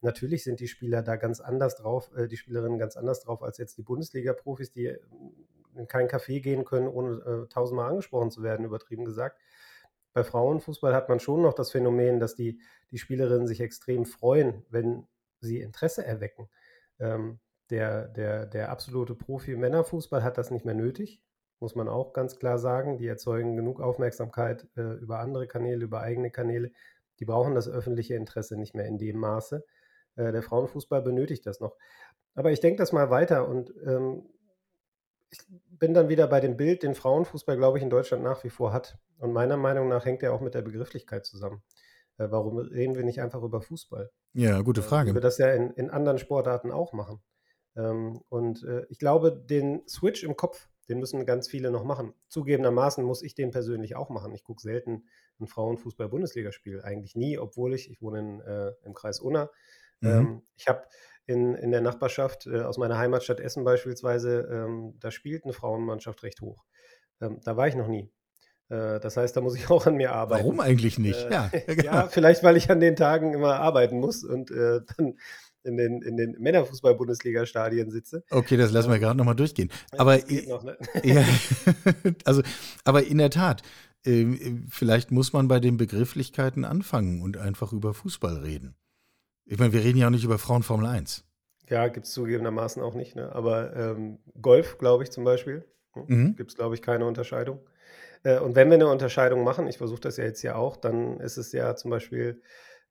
natürlich 0.00 0.44
sind 0.44 0.60
die 0.60 0.68
Spieler 0.68 1.02
da 1.02 1.16
ganz 1.16 1.40
anders 1.40 1.74
drauf, 1.74 2.12
äh, 2.16 2.28
die 2.28 2.36
Spielerinnen 2.36 2.78
ganz 2.78 2.96
anders 2.96 3.20
drauf 3.20 3.42
als 3.42 3.58
jetzt 3.58 3.76
die 3.78 3.82
Bundesliga-Profis, 3.82 4.70
die 4.70 4.86
äh, 4.86 5.00
in 5.74 5.88
kein 5.88 6.06
Café 6.06 6.40
gehen 6.40 6.64
können, 6.64 6.88
ohne 6.88 7.48
tausendmal 7.50 7.90
angesprochen 7.90 8.30
zu 8.30 8.42
werden, 8.42 8.64
übertrieben 8.64 9.04
gesagt. 9.04 9.38
Bei 10.14 10.24
Frauenfußball 10.24 10.94
hat 10.94 11.10
man 11.10 11.20
schon 11.20 11.42
noch 11.42 11.52
das 11.52 11.72
Phänomen, 11.72 12.18
dass 12.18 12.34
die, 12.34 12.62
die 12.90 12.96
Spielerinnen 12.96 13.46
sich 13.46 13.60
extrem 13.60 14.06
freuen, 14.06 14.64
wenn 14.70 15.06
sie 15.40 15.60
Interesse 15.60 16.06
erwecken. 16.06 16.48
Ähm, 16.98 17.40
der, 17.68 18.08
der, 18.08 18.46
der 18.46 18.70
absolute 18.70 19.14
Profi-Männerfußball 19.14 20.22
hat 20.22 20.38
das 20.38 20.50
nicht 20.50 20.64
mehr 20.64 20.74
nötig, 20.74 21.22
muss 21.60 21.74
man 21.74 21.88
auch 21.88 22.12
ganz 22.12 22.38
klar 22.38 22.58
sagen. 22.58 22.98
Die 22.98 23.06
erzeugen 23.06 23.56
genug 23.56 23.80
Aufmerksamkeit 23.80 24.66
äh, 24.76 24.94
über 24.98 25.20
andere 25.20 25.46
Kanäle, 25.46 25.84
über 25.84 26.00
eigene 26.00 26.30
Kanäle. 26.30 26.72
Die 27.18 27.24
brauchen 27.24 27.54
das 27.54 27.68
öffentliche 27.68 28.14
Interesse 28.14 28.56
nicht 28.56 28.74
mehr 28.74 28.86
in 28.86 28.98
dem 28.98 29.18
Maße. 29.18 29.64
Äh, 30.16 30.32
der 30.32 30.42
Frauenfußball 30.42 31.02
benötigt 31.02 31.46
das 31.46 31.60
noch. 31.60 31.76
Aber 32.34 32.52
ich 32.52 32.60
denke 32.60 32.78
das 32.78 32.92
mal 32.92 33.10
weiter 33.10 33.48
und 33.48 33.72
ähm, 33.86 34.28
ich 35.30 35.40
bin 35.48 35.94
dann 35.94 36.08
wieder 36.08 36.26
bei 36.26 36.40
dem 36.40 36.56
Bild, 36.56 36.82
den 36.82 36.94
Frauenfußball, 36.94 37.56
glaube 37.56 37.78
ich, 37.78 37.84
in 37.84 37.90
Deutschland 37.90 38.22
nach 38.22 38.44
wie 38.44 38.50
vor 38.50 38.72
hat. 38.72 38.98
Und 39.18 39.32
meiner 39.32 39.56
Meinung 39.56 39.88
nach 39.88 40.04
hängt 40.04 40.22
er 40.22 40.32
auch 40.32 40.40
mit 40.40 40.54
der 40.54 40.62
Begrifflichkeit 40.62 41.26
zusammen. 41.26 41.62
Äh, 42.18 42.28
warum 42.30 42.58
reden 42.58 42.94
wir 42.94 43.04
nicht 43.04 43.20
einfach 43.20 43.42
über 43.42 43.60
Fußball? 43.60 44.10
Ja, 44.32 44.60
gute 44.62 44.80
äh, 44.80 44.84
Frage. 44.84 45.10
Äh, 45.10 45.14
wir 45.14 45.20
das 45.20 45.38
ja 45.38 45.52
in, 45.52 45.70
in 45.72 45.90
anderen 45.90 46.18
Sportarten 46.18 46.70
auch 46.70 46.92
machen. 46.92 47.22
Ähm, 47.76 48.20
und 48.28 48.62
äh, 48.64 48.86
ich 48.88 48.98
glaube, 48.98 49.32
den 49.32 49.86
Switch 49.88 50.22
im 50.22 50.36
Kopf, 50.36 50.68
den 50.88 50.98
müssen 50.98 51.26
ganz 51.26 51.48
viele 51.48 51.70
noch 51.70 51.84
machen. 51.84 52.14
Zugegebenermaßen 52.28 53.04
muss 53.04 53.22
ich 53.22 53.34
den 53.34 53.50
persönlich 53.50 53.96
auch 53.96 54.08
machen. 54.08 54.34
Ich 54.34 54.44
gucke 54.44 54.60
selten 54.60 55.04
ein 55.40 55.46
Frauenfußball-Bundesligaspiel, 55.46 56.82
eigentlich 56.82 57.16
nie, 57.16 57.38
obwohl 57.38 57.74
ich, 57.74 57.90
ich 57.90 58.00
wohne 58.00 58.18
in, 58.20 58.40
äh, 58.40 58.72
im 58.84 58.94
Kreis 58.94 59.20
Unna. 59.20 59.50
Mhm. 60.00 60.08
Ähm, 60.08 60.42
ich 60.56 60.68
habe 60.68 60.84
in, 61.26 61.54
in 61.54 61.70
der 61.70 61.80
Nachbarschaft 61.80 62.46
äh, 62.46 62.60
aus 62.60 62.78
meiner 62.78 62.98
Heimatstadt 62.98 63.40
Essen 63.40 63.64
beispielsweise, 63.64 64.48
ähm, 64.50 64.94
da 65.00 65.10
spielt 65.10 65.44
eine 65.44 65.52
Frauenmannschaft 65.52 66.22
recht 66.22 66.40
hoch. 66.40 66.64
Ähm, 67.20 67.40
da 67.44 67.56
war 67.56 67.66
ich 67.68 67.74
noch 67.74 67.88
nie. 67.88 68.10
Äh, 68.68 69.00
das 69.00 69.16
heißt, 69.16 69.36
da 69.36 69.40
muss 69.40 69.56
ich 69.56 69.68
auch 69.70 69.86
an 69.86 69.96
mir 69.96 70.12
arbeiten. 70.12 70.44
Warum 70.44 70.60
eigentlich 70.60 70.98
nicht? 70.98 71.24
Äh, 71.24 71.30
ja, 71.30 71.50
ja, 71.82 72.08
vielleicht, 72.08 72.42
weil 72.42 72.56
ich 72.56 72.70
an 72.70 72.80
den 72.80 72.96
Tagen 72.96 73.34
immer 73.34 73.56
arbeiten 73.56 73.98
muss 73.98 74.24
und 74.24 74.50
äh, 74.50 74.80
dann 74.96 75.18
in 75.66 75.76
den, 75.76 76.02
in 76.02 76.16
den 76.16 76.32
Männerfußball-Bundesliga-Stadien 76.38 77.90
sitze. 77.90 78.24
Okay, 78.30 78.56
das 78.56 78.72
lassen 78.72 78.90
wir 78.90 78.98
gerade 78.98 79.18
nochmal 79.18 79.36
durchgehen. 79.36 79.70
Aber, 79.98 80.18
noch, 80.48 80.64
ne? 80.64 80.76
ja, 81.04 81.24
also, 82.24 82.42
aber 82.84 83.04
in 83.04 83.18
der 83.18 83.30
Tat, 83.30 83.62
äh, 84.04 84.24
vielleicht 84.70 85.10
muss 85.10 85.32
man 85.32 85.48
bei 85.48 85.60
den 85.60 85.76
Begrifflichkeiten 85.76 86.64
anfangen 86.64 87.22
und 87.22 87.36
einfach 87.36 87.72
über 87.72 87.92
Fußball 87.92 88.36
reden. 88.36 88.76
Ich 89.44 89.58
meine, 89.58 89.72
wir 89.72 89.84
reden 89.84 89.98
ja 89.98 90.06
auch 90.06 90.10
nicht 90.10 90.24
über 90.24 90.38
Frauen 90.38 90.62
Formel 90.62 90.86
1. 90.86 91.24
Ja, 91.68 91.88
gibt 91.88 92.06
es 92.06 92.12
zugegebenermaßen 92.12 92.82
auch 92.82 92.94
nicht. 92.94 93.16
Ne? 93.16 93.32
Aber 93.34 93.74
ähm, 93.76 94.18
Golf, 94.40 94.78
glaube 94.78 95.02
ich 95.02 95.10
zum 95.10 95.24
Beispiel, 95.24 95.64
ne? 95.94 96.04
mhm. 96.06 96.36
gibt 96.36 96.50
es, 96.50 96.56
glaube 96.56 96.74
ich, 96.74 96.82
keine 96.82 97.06
Unterscheidung. 97.06 97.60
Äh, 98.22 98.38
und 98.38 98.54
wenn 98.54 98.68
wir 98.68 98.74
eine 98.74 98.88
Unterscheidung 98.88 99.44
machen, 99.44 99.66
ich 99.66 99.78
versuche 99.78 100.00
das 100.00 100.16
ja 100.16 100.24
jetzt 100.24 100.42
ja 100.42 100.56
auch, 100.56 100.76
dann 100.76 101.20
ist 101.20 101.36
es 101.36 101.52
ja 101.52 101.74
zum 101.76 101.90
Beispiel 101.90 102.42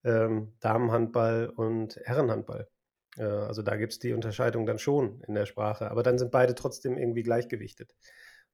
ähm, 0.06 0.54
Damenhandball 0.62 1.50
und 1.50 2.00
Herrenhandball. 2.06 2.70
Äh, 3.18 3.24
also 3.24 3.62
da 3.62 3.76
gibt 3.76 3.94
es 3.94 4.00
die 4.00 4.14
Unterscheidung 4.14 4.66
dann 4.66 4.80
schon 4.80 5.22
in 5.28 5.34
der 5.34 5.46
Sprache, 5.46 5.92
aber 5.92 6.04
dann 6.04 6.18
sind 6.18 6.32
beide 6.32 6.56
trotzdem 6.56 6.98
irgendwie 6.98 7.24
gleichgewichtet. 7.24 7.96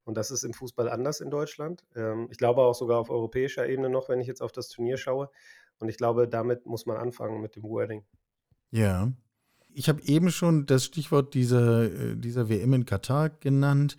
Und 0.04 0.16
das 0.16 0.30
ist 0.32 0.42
im 0.42 0.52
Fußball 0.52 0.88
anders 0.88 1.20
in 1.20 1.30
Deutschland. 1.30 1.84
Ähm, 1.94 2.26
ich 2.30 2.38
glaube 2.38 2.62
auch 2.62 2.74
sogar 2.74 2.98
auf 2.98 3.10
europäischer 3.10 3.68
Ebene 3.68 3.88
noch, 3.88 4.08
wenn 4.08 4.20
ich 4.20 4.26
jetzt 4.26 4.42
auf 4.42 4.50
das 4.50 4.68
Turnier 4.68 4.96
schaue. 4.96 5.30
Und 5.78 5.88
ich 5.88 5.96
glaube, 5.96 6.26
damit 6.26 6.66
muss 6.66 6.86
man 6.86 6.96
anfangen 6.96 7.40
mit 7.40 7.54
dem 7.54 7.64
Wording. 7.64 8.04
Ja. 8.70 9.12
Ich 9.74 9.88
habe 9.88 10.02
eben 10.02 10.30
schon 10.30 10.66
das 10.66 10.84
Stichwort 10.84 11.34
dieser, 11.34 11.84
äh, 11.84 12.16
dieser 12.16 12.48
WM 12.48 12.72
in 12.72 12.84
Katar 12.84 13.30
genannt. 13.30 13.96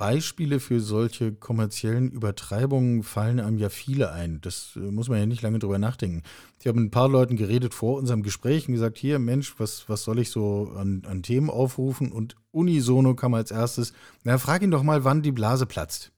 Beispiele 0.00 0.60
für 0.60 0.80
solche 0.80 1.34
kommerziellen 1.34 2.10
Übertreibungen 2.10 3.02
fallen 3.02 3.38
einem 3.38 3.58
ja 3.58 3.68
viele 3.68 4.10
ein. 4.12 4.40
Das 4.40 4.72
äh, 4.76 4.78
muss 4.78 5.10
man 5.10 5.18
ja 5.18 5.26
nicht 5.26 5.42
lange 5.42 5.58
drüber 5.58 5.78
nachdenken. 5.78 6.22
Ich 6.58 6.66
habe 6.66 6.80
mit 6.80 6.88
ein 6.88 6.90
paar 6.90 7.10
Leuten 7.10 7.36
geredet 7.36 7.74
vor 7.74 7.98
unserem 7.98 8.22
Gespräch 8.22 8.66
und 8.66 8.72
gesagt, 8.72 8.96
hier 8.96 9.18
Mensch, 9.18 9.56
was, 9.58 9.90
was 9.90 10.02
soll 10.02 10.18
ich 10.18 10.30
so 10.30 10.72
an, 10.74 11.02
an 11.06 11.22
Themen 11.22 11.50
aufrufen? 11.50 12.12
Und 12.12 12.34
unisono 12.50 13.14
kam 13.14 13.34
als 13.34 13.50
erstes, 13.50 13.92
na 14.24 14.38
frag 14.38 14.62
ihn 14.62 14.70
doch 14.70 14.82
mal, 14.82 15.04
wann 15.04 15.20
die 15.20 15.32
Blase 15.32 15.66
platzt. 15.66 16.12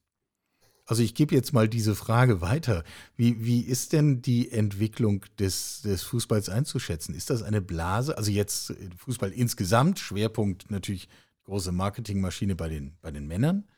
Also 0.86 1.02
ich 1.02 1.16
gebe 1.16 1.34
jetzt 1.34 1.52
mal 1.52 1.68
diese 1.68 1.96
Frage 1.96 2.40
weiter. 2.40 2.84
Wie, 3.16 3.44
wie 3.44 3.62
ist 3.62 3.92
denn 3.92 4.22
die 4.22 4.52
Entwicklung 4.52 5.24
des, 5.40 5.82
des 5.82 6.04
Fußballs 6.04 6.48
einzuschätzen? 6.48 7.16
Ist 7.16 7.30
das 7.30 7.42
eine 7.42 7.60
Blase? 7.60 8.16
Also 8.16 8.30
jetzt 8.30 8.70
äh, 8.70 8.76
Fußball 8.96 9.32
insgesamt, 9.32 9.98
Schwerpunkt 9.98 10.70
natürlich 10.70 11.08
große 11.44 11.72
Marketingmaschine 11.72 12.54
bei 12.54 12.68
den, 12.68 12.96
bei 13.02 13.10
den 13.10 13.26
Männern. 13.26 13.68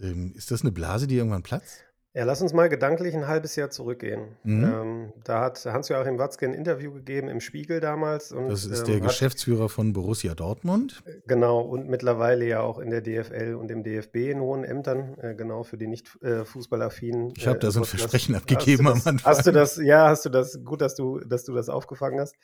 Ähm, 0.00 0.32
ist 0.34 0.50
das 0.50 0.62
eine 0.62 0.72
Blase, 0.72 1.06
die 1.06 1.16
irgendwann 1.16 1.42
platzt? 1.42 1.86
Ja, 2.16 2.24
lass 2.24 2.40
uns 2.40 2.54
mal 2.54 2.70
gedanklich 2.70 3.14
ein 3.14 3.28
halbes 3.28 3.56
Jahr 3.56 3.68
zurückgehen. 3.68 4.38
Mhm. 4.42 4.64
Ähm, 4.64 5.12
da 5.24 5.42
hat 5.42 5.62
Hans-Joachim 5.66 6.18
Watzke 6.18 6.46
ein 6.46 6.54
Interview 6.54 6.90
gegeben 6.90 7.28
im 7.28 7.42
Spiegel 7.42 7.78
damals. 7.78 8.32
Und, 8.32 8.48
das 8.48 8.64
ist 8.64 8.80
ähm, 8.80 8.86
der 8.86 9.00
Geschäftsführer 9.00 9.68
von 9.68 9.92
Borussia 9.92 10.34
Dortmund. 10.34 11.02
Äh, 11.04 11.20
genau, 11.26 11.60
und 11.60 11.90
mittlerweile 11.90 12.46
ja 12.46 12.60
auch 12.60 12.78
in 12.78 12.88
der 12.88 13.02
DFL 13.02 13.54
und 13.54 13.70
im 13.70 13.82
DFB 13.82 14.16
in 14.30 14.40
hohen 14.40 14.64
Ämtern, 14.64 15.18
äh, 15.18 15.34
genau 15.34 15.62
für 15.62 15.76
die 15.76 15.88
nicht 15.88 16.06
äh, 16.22 16.46
fußballaffinen. 16.46 17.34
Ich 17.36 17.46
habe 17.46 17.58
äh, 17.58 17.60
da 17.60 17.70
so 17.70 17.80
ein 17.80 17.84
Versprechen 17.84 18.32
das, 18.32 18.44
abgegeben 18.44 18.88
am 18.88 18.94
Anfang. 18.94 19.20
Hast 19.22 19.46
du 19.46 19.52
das, 19.52 19.76
ja, 19.76 20.08
hast 20.08 20.24
du 20.24 20.30
das, 20.30 20.64
gut, 20.64 20.80
dass 20.80 20.94
du, 20.94 21.18
dass 21.18 21.44
du 21.44 21.52
das 21.52 21.68
aufgefangen 21.68 22.18
hast. 22.18 22.34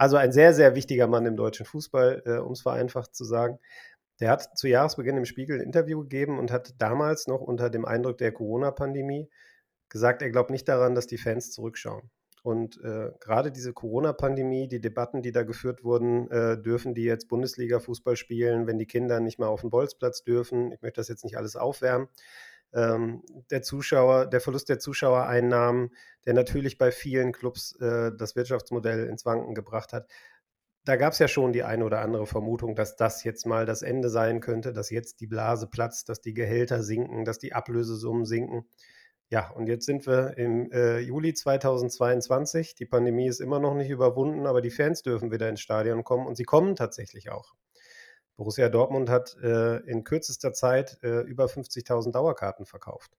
Also 0.00 0.16
ein 0.16 0.32
sehr, 0.32 0.54
sehr 0.54 0.74
wichtiger 0.74 1.06
Mann 1.08 1.26
im 1.26 1.36
deutschen 1.36 1.66
Fußball, 1.66 2.22
äh, 2.24 2.38
um 2.38 2.52
es 2.52 2.62
vereinfacht 2.62 3.14
zu 3.14 3.22
sagen. 3.22 3.58
Der 4.18 4.30
hat 4.30 4.56
zu 4.56 4.66
Jahresbeginn 4.66 5.18
im 5.18 5.26
Spiegel 5.26 5.58
ein 5.58 5.66
Interview 5.66 6.00
gegeben 6.00 6.38
und 6.38 6.50
hat 6.50 6.72
damals 6.78 7.26
noch 7.26 7.42
unter 7.42 7.68
dem 7.68 7.84
Eindruck 7.84 8.16
der 8.16 8.32
Corona-Pandemie 8.32 9.28
gesagt, 9.90 10.22
er 10.22 10.30
glaubt 10.30 10.48
nicht 10.48 10.66
daran, 10.66 10.94
dass 10.94 11.06
die 11.06 11.18
Fans 11.18 11.52
zurückschauen. 11.52 12.10
Und 12.42 12.82
äh, 12.82 13.10
gerade 13.20 13.52
diese 13.52 13.74
Corona-Pandemie, 13.74 14.68
die 14.68 14.80
Debatten, 14.80 15.20
die 15.20 15.32
da 15.32 15.42
geführt 15.42 15.84
wurden, 15.84 16.30
äh, 16.30 16.56
dürfen 16.56 16.94
die 16.94 17.04
jetzt 17.04 17.28
Bundesliga-Fußball 17.28 18.16
spielen, 18.16 18.66
wenn 18.66 18.78
die 18.78 18.86
Kinder 18.86 19.20
nicht 19.20 19.38
mal 19.38 19.48
auf 19.48 19.60
den 19.60 19.68
Bolzplatz 19.68 20.24
dürfen. 20.24 20.72
Ich 20.72 20.80
möchte 20.80 20.98
das 21.02 21.08
jetzt 21.08 21.24
nicht 21.24 21.36
alles 21.36 21.56
aufwärmen. 21.56 22.08
Ähm, 22.72 23.22
der 23.50 23.62
Zuschauer, 23.62 24.26
der 24.26 24.40
Verlust 24.40 24.68
der 24.68 24.78
Zuschauereinnahmen, 24.78 25.90
der 26.24 26.34
natürlich 26.34 26.78
bei 26.78 26.92
vielen 26.92 27.32
Clubs 27.32 27.74
äh, 27.80 28.12
das 28.16 28.36
Wirtschaftsmodell 28.36 29.06
ins 29.06 29.26
Wanken 29.26 29.54
gebracht 29.54 29.92
hat 29.92 30.06
da 30.84 30.96
gab 30.96 31.12
es 31.12 31.18
ja 31.18 31.28
schon 31.28 31.52
die 31.52 31.62
eine 31.62 31.84
oder 31.84 32.00
andere 32.00 32.26
Vermutung, 32.26 32.74
dass 32.74 32.96
das 32.96 33.22
jetzt 33.24 33.46
mal 33.46 33.66
das 33.66 33.82
Ende 33.82 34.08
sein 34.08 34.40
könnte, 34.40 34.72
dass 34.72 34.90
jetzt 34.90 35.20
die 35.20 35.26
Blase 35.26 35.66
platzt, 35.66 36.08
dass 36.08 36.20
die 36.20 36.34
Gehälter 36.34 36.82
sinken, 36.82 37.24
dass 37.24 37.38
die 37.38 37.52
Ablösesummen 37.52 38.24
sinken. 38.24 38.66
Ja, 39.28 39.50
und 39.50 39.68
jetzt 39.68 39.86
sind 39.86 40.06
wir 40.06 40.36
im 40.38 40.72
äh, 40.72 40.98
Juli 40.98 41.34
2022. 41.34 42.74
Die 42.74 42.86
Pandemie 42.86 43.28
ist 43.28 43.40
immer 43.40 43.60
noch 43.60 43.74
nicht 43.74 43.90
überwunden, 43.90 44.46
aber 44.46 44.60
die 44.60 44.70
Fans 44.70 45.02
dürfen 45.02 45.30
wieder 45.30 45.48
ins 45.48 45.60
Stadion 45.60 46.02
kommen 46.02 46.26
und 46.26 46.36
sie 46.36 46.44
kommen 46.44 46.74
tatsächlich 46.74 47.30
auch. 47.30 47.54
Borussia 48.40 48.70
Dortmund 48.70 49.10
hat 49.10 49.36
äh, 49.42 49.80
in 49.80 50.02
kürzester 50.02 50.54
Zeit 50.54 50.98
äh, 51.02 51.20
über 51.20 51.44
50.000 51.44 52.10
Dauerkarten 52.10 52.64
verkauft. 52.64 53.18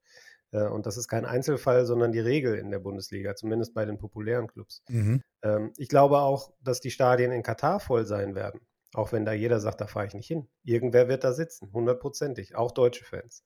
Äh, 0.49 0.63
und 0.63 0.87
das 0.87 0.97
ist 0.97 1.07
kein 1.07 1.25
Einzelfall, 1.25 1.85
sondern 1.85 2.11
die 2.11 2.19
Regel 2.19 2.55
in 2.55 2.71
der 2.71 2.79
Bundesliga, 2.79 3.35
zumindest 3.35 3.75
bei 3.75 3.85
den 3.85 3.99
populären 3.99 4.47
Clubs. 4.47 4.81
Mhm. 4.89 5.21
Ähm, 5.43 5.73
ich 5.77 5.89
glaube 5.89 6.21
auch, 6.21 6.51
dass 6.63 6.79
die 6.79 6.89
Stadien 6.89 7.31
in 7.31 7.43
Katar 7.43 7.79
voll 7.79 8.07
sein 8.07 8.33
werden. 8.33 8.61
Auch 8.95 9.11
wenn 9.11 9.23
da 9.23 9.31
jeder 9.31 9.59
sagt, 9.59 9.79
da 9.79 9.85
fahre 9.85 10.07
ich 10.07 10.15
nicht 10.15 10.25
hin. 10.25 10.47
Irgendwer 10.63 11.07
wird 11.07 11.23
da 11.23 11.33
sitzen, 11.33 11.71
hundertprozentig, 11.71 12.55
auch 12.55 12.71
deutsche 12.71 13.05
Fans. 13.05 13.43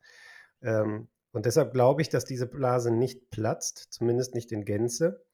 Ähm, 0.62 1.10
und 1.34 1.46
deshalb 1.46 1.74
glaube 1.74 2.02
ich, 2.02 2.08
dass 2.08 2.24
diese 2.24 2.48
Blase 2.48 2.90
nicht 2.90 3.32
platzt, 3.32 3.88
zumindest 3.90 4.34
nicht 4.34 4.54
in 4.54 4.64
Gänze. 4.64 5.26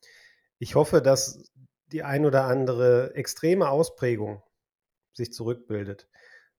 Ich 0.58 0.74
hoffe, 0.74 1.04
dass 1.04 1.52
die 1.92 2.02
ein 2.02 2.26
oder 2.26 2.46
andere 2.46 3.14
extreme 3.14 3.70
Ausprägung 3.70 4.42
sich 5.14 5.32
zurückbildet. 5.32 6.08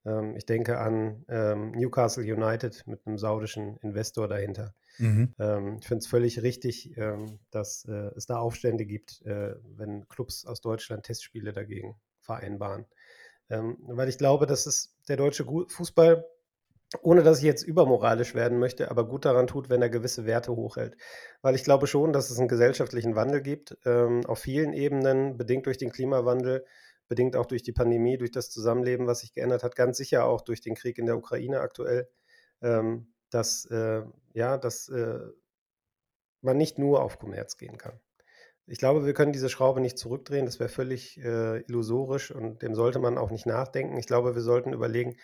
Ähm, 0.05 0.37
ich 0.37 0.47
denke 0.47 0.79
an 0.79 1.25
Newcastle 1.29 2.25
United 2.25 2.87
mit 2.87 3.07
einem 3.07 3.19
saudischen 3.19 3.77
Investor 3.79 4.29
dahinter. 4.29 4.75
Mhm. 4.99 5.35
Ähm, 5.39 5.77
ich 5.81 5.87
finde 5.87 6.01
es 6.01 6.07
völlig 6.07 6.43
richtig, 6.43 6.97
ähm, 6.97 7.39
dass 7.51 7.85
äh, 7.87 8.11
es 8.17 8.27
da 8.27 8.39
Aufstände 8.39 8.85
gibt, 8.85 9.23
äh, 9.23 9.55
wenn 9.77 10.09
Clubs 10.09 10.45
aus 10.45 10.61
Deutschland 10.61 11.05
Testspiele 11.05 11.53
dagegen 11.53 11.97
vereinbaren. 12.21 12.87
Ähm, 13.51 13.79
weil 13.83 14.09
ich 14.09 14.19
glaube, 14.19 14.47
dass 14.47 14.67
es 14.67 14.95
der 15.09 15.17
deutsche 15.17 15.45
Fußball, 15.45 16.25
ohne 17.01 17.23
dass 17.23 17.39
ich 17.39 17.45
jetzt 17.45 17.63
übermoralisch 17.63 18.35
werden 18.35 18.59
möchte, 18.59 18.91
aber 18.91 19.09
gut 19.09 19.25
daran 19.25 19.47
tut, 19.47 19.71
wenn 19.71 19.83
er 19.83 19.89
gewisse 19.89 20.27
Werte 20.27 20.55
hochhält. 20.55 20.97
Weil 21.41 21.55
ich 21.55 21.65
glaube 21.65 21.87
schon, 21.87 22.13
dass 22.13 22.31
es 22.31 22.39
einen 22.39 22.49
gesellschaftlichen 22.49 23.17
Wandel 23.17 23.41
gibt, 23.41 23.79
ähm, 23.85 24.25
auf 24.27 24.41
vielen 24.41 24.73
Ebenen, 24.73 25.37
bedingt 25.37 25.67
durch 25.67 25.79
den 25.79 25.91
Klimawandel, 25.91 26.65
bedingt 27.13 27.37
auch 27.37 27.45
durch 27.45 27.63
die 27.63 27.73
Pandemie, 27.73 28.17
durch 28.17 28.31
das 28.31 28.49
Zusammenleben, 28.49 29.07
was 29.07 29.21
sich 29.21 29.35
geändert 29.35 29.63
hat, 29.63 29.77
ganz 29.77 29.99
sicher 29.99 30.25
auch 30.25 30.41
durch 30.41 30.63
den 30.63 30.75
Krieg 30.75 30.97
in 30.97 31.05
der 31.05 31.19
Ukraine 31.19 31.61
aktuell. 31.61 32.09
Ähm, 32.63 33.13
dass, 33.29 33.67
äh, 33.67 34.03
ja, 34.33 34.57
dass 34.57 34.89
äh, 34.89 35.21
man 36.41 36.57
nicht 36.57 36.79
nur 36.79 37.03
auf 37.03 37.19
Kommerz 37.19 37.59
gehen 37.59 37.77
kann. 37.77 38.01
Ich 38.67 38.79
glaube, 38.79 39.05
wir 39.05 39.13
können 39.13 39.33
diese 39.33 39.51
Schraube 39.51 39.83
nicht 39.83 39.99
zurückdrehen. 39.99 40.47
Das 40.47 40.59
wäre 40.59 40.71
völlig 40.71 41.19
äh, 41.19 41.61
illusorisch 41.63 42.31
und 42.31 42.63
dem 42.63 42.75
sollte 42.75 42.99
man 42.99 43.19
auch 43.19 43.31
nicht 43.31 43.45
nachdenken. 43.45 43.99
Ich 43.99 44.07
glaube, 44.07 44.35
wir 44.35 44.41
sollten 44.41 44.73
überlegen, 44.73 45.17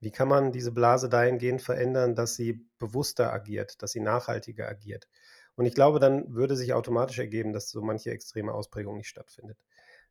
wie 0.00 0.10
kann 0.10 0.28
man 0.28 0.52
diese 0.52 0.72
Blase 0.72 1.08
dahingehend 1.08 1.62
verändern, 1.62 2.14
dass 2.14 2.34
sie 2.34 2.66
bewusster 2.78 3.32
agiert, 3.32 3.82
dass 3.82 3.92
sie 3.92 4.00
nachhaltiger 4.00 4.68
agiert. 4.68 5.08
Und 5.54 5.64
ich 5.64 5.74
glaube, 5.74 6.00
dann 6.00 6.34
würde 6.34 6.54
sich 6.54 6.74
automatisch 6.74 7.18
ergeben, 7.18 7.54
dass 7.54 7.70
so 7.70 7.80
manche 7.80 8.10
extreme 8.10 8.52
Ausprägung 8.52 8.98
nicht 8.98 9.08
stattfindet. 9.08 9.58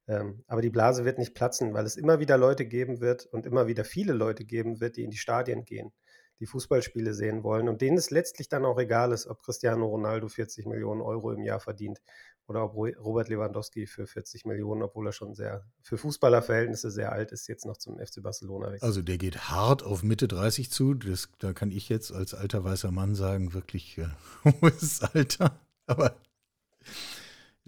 Ähm, 0.09 0.43
aber 0.47 0.61
die 0.61 0.69
Blase 0.69 1.05
wird 1.05 1.19
nicht 1.19 1.35
platzen, 1.35 1.73
weil 1.73 1.85
es 1.85 1.95
immer 1.95 2.19
wieder 2.19 2.37
Leute 2.37 2.65
geben 2.65 2.99
wird 2.99 3.27
und 3.27 3.45
immer 3.45 3.67
wieder 3.67 3.85
viele 3.85 4.11
Leute 4.11 4.43
geben 4.43 4.81
wird, 4.81 4.97
die 4.97 5.03
in 5.03 5.11
die 5.11 5.17
Stadien 5.17 5.63
gehen 5.63 5.93
die 6.39 6.45
Fußballspiele 6.45 7.13
sehen 7.13 7.43
wollen 7.43 7.67
und 7.67 7.81
denen 7.81 7.97
es 7.97 8.11
letztlich 8.11 8.47
dann 8.47 8.65
auch 8.65 8.79
egal 8.79 9.11
ist, 9.11 9.27
ob 9.27 9.43
Cristiano 9.43 9.85
Ronaldo 9.85 10.27
40 10.27 10.65
Millionen 10.67 11.01
Euro 11.01 11.31
im 11.31 11.43
Jahr 11.43 11.59
verdient 11.59 11.99
oder 12.47 12.63
ob 12.63 12.75
Robert 12.75 13.29
Lewandowski 13.29 13.85
für 13.87 14.07
40 14.07 14.45
Millionen, 14.45 14.81
obwohl 14.81 15.07
er 15.07 15.11
schon 15.11 15.35
sehr 15.35 15.65
für 15.83 15.97
Fußballerverhältnisse 15.97 16.91
sehr 16.91 17.11
alt 17.11 17.31
ist, 17.31 17.47
jetzt 17.47 17.65
noch 17.65 17.77
zum 17.77 17.99
FC 17.99 18.23
Barcelona 18.23 18.67
wechselt. 18.67 18.83
Also 18.83 19.01
der 19.01 19.17
geht 19.17 19.49
hart 19.49 19.83
auf 19.83 20.01
Mitte 20.01 20.27
30 20.27 20.71
zu. 20.71 20.93
Das, 20.93 21.29
da 21.39 21.53
kann 21.53 21.71
ich 21.71 21.89
jetzt 21.89 22.11
als 22.11 22.33
alter 22.33 22.63
weißer 22.63 22.91
Mann 22.91 23.15
sagen, 23.15 23.53
wirklich 23.53 23.97
äh, 23.97 24.07
hohes 24.61 25.01
Alter. 25.03 25.59
Aber 25.85 26.15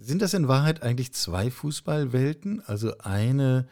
sind 0.02 0.22
das 0.22 0.34
in 0.34 0.48
Wahrheit 0.48 0.82
eigentlich 0.82 1.12
zwei 1.12 1.50
Fußballwelten? 1.50 2.62
Also 2.66 2.98
eine 2.98 3.66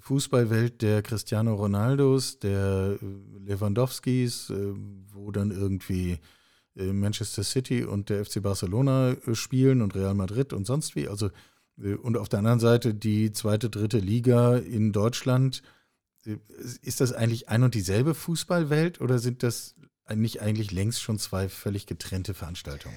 Fußballwelt 0.00 0.82
der 0.82 1.02
Cristiano 1.02 1.54
Ronaldos, 1.54 2.38
der 2.38 2.98
äh, 3.00 3.38
Lewandowskis, 3.44 4.50
äh, 4.50 4.72
wo 5.12 5.30
dann 5.30 5.50
irgendwie 5.50 6.18
äh, 6.76 6.92
Manchester 6.92 7.42
City 7.42 7.84
und 7.84 8.08
der 8.08 8.24
FC 8.24 8.42
Barcelona 8.42 9.16
spielen 9.32 9.82
und 9.82 9.94
Real 9.94 10.14
Madrid 10.14 10.52
und 10.52 10.66
sonst 10.66 10.96
wie. 10.96 11.08
Also 11.08 11.30
und 12.02 12.16
auf 12.16 12.28
der 12.28 12.40
anderen 12.40 12.58
Seite 12.58 12.92
die 12.92 13.30
zweite, 13.30 13.70
dritte 13.70 13.98
Liga 13.98 14.56
in 14.56 14.90
Deutschland. 14.90 15.62
Ist 16.82 17.00
das 17.00 17.12
eigentlich 17.12 17.48
ein 17.48 17.62
und 17.62 17.76
dieselbe 17.76 18.14
Fußballwelt 18.14 19.00
oder 19.00 19.20
sind 19.20 19.44
das 19.44 19.76
nicht 20.12 20.42
eigentlich 20.42 20.72
längst 20.72 21.00
schon 21.00 21.20
zwei 21.20 21.48
völlig 21.48 21.86
getrennte 21.86 22.34
Veranstaltungen? 22.34 22.96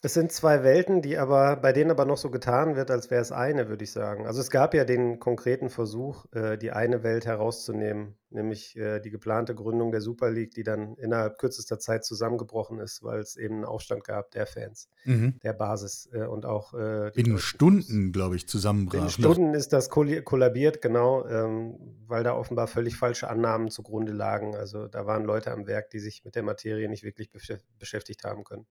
Es 0.00 0.14
sind 0.14 0.30
zwei 0.30 0.62
Welten, 0.62 1.02
die 1.02 1.18
aber, 1.18 1.56
bei 1.56 1.72
denen 1.72 1.90
aber 1.90 2.04
noch 2.04 2.18
so 2.18 2.30
getan 2.30 2.76
wird, 2.76 2.88
als 2.88 3.10
wäre 3.10 3.20
es 3.20 3.32
eine, 3.32 3.68
würde 3.68 3.82
ich 3.82 3.90
sagen. 3.90 4.28
Also 4.28 4.40
es 4.40 4.48
gab 4.48 4.72
ja 4.72 4.84
den 4.84 5.18
konkreten 5.18 5.70
Versuch, 5.70 6.24
äh, 6.32 6.56
die 6.56 6.70
eine 6.70 7.02
Welt 7.02 7.26
herauszunehmen, 7.26 8.16
nämlich 8.30 8.76
äh, 8.76 9.00
die 9.00 9.10
geplante 9.10 9.56
Gründung 9.56 9.90
der 9.90 10.00
Super 10.00 10.30
League, 10.30 10.54
die 10.54 10.62
dann 10.62 10.94
innerhalb 10.98 11.38
kürzester 11.38 11.80
Zeit 11.80 12.04
zusammengebrochen 12.04 12.78
ist, 12.78 13.02
weil 13.02 13.18
es 13.18 13.36
eben 13.36 13.56
einen 13.56 13.64
Aufstand 13.64 14.04
gab 14.04 14.30
der 14.30 14.46
Fans, 14.46 14.88
mhm. 15.04 15.40
der 15.42 15.52
Basis 15.52 16.08
äh, 16.12 16.26
und 16.26 16.46
auch 16.46 16.74
Binnen 17.14 17.38
Stunden, 17.38 18.12
glaube 18.12 18.36
ich, 18.36 18.46
zusammenbrach. 18.46 19.02
In 19.02 19.08
Stunden 19.08 19.54
ist 19.54 19.72
das 19.72 19.90
kollabiert, 19.90 20.80
genau, 20.80 21.26
ähm, 21.26 21.76
weil 22.06 22.22
da 22.22 22.36
offenbar 22.36 22.68
völlig 22.68 22.96
falsche 22.96 23.28
Annahmen 23.28 23.68
zugrunde 23.70 24.12
lagen. 24.12 24.54
Also 24.54 24.86
da 24.86 25.06
waren 25.06 25.24
Leute 25.24 25.50
am 25.50 25.66
Werk, 25.66 25.90
die 25.90 25.98
sich 25.98 26.24
mit 26.24 26.36
der 26.36 26.44
Materie 26.44 26.88
nicht 26.88 27.02
wirklich 27.02 27.30
beschäftigt 27.78 28.22
haben 28.22 28.44
können. 28.44 28.66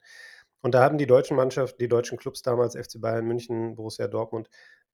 Und 0.62 0.74
da 0.74 0.84
haben 0.84 0.98
die 0.98 1.08
deutschen 1.08 1.38
Mannschaften, 1.38 1.78
die 1.80 1.88
deutschen 1.88 2.18
Clubs 2.18 2.42
damals, 2.42 2.76
FC 2.76 3.00
Bayern 3.00 3.26
München, 3.26 3.76
Borussia 3.76 4.08
Dortmund, 4.08 4.50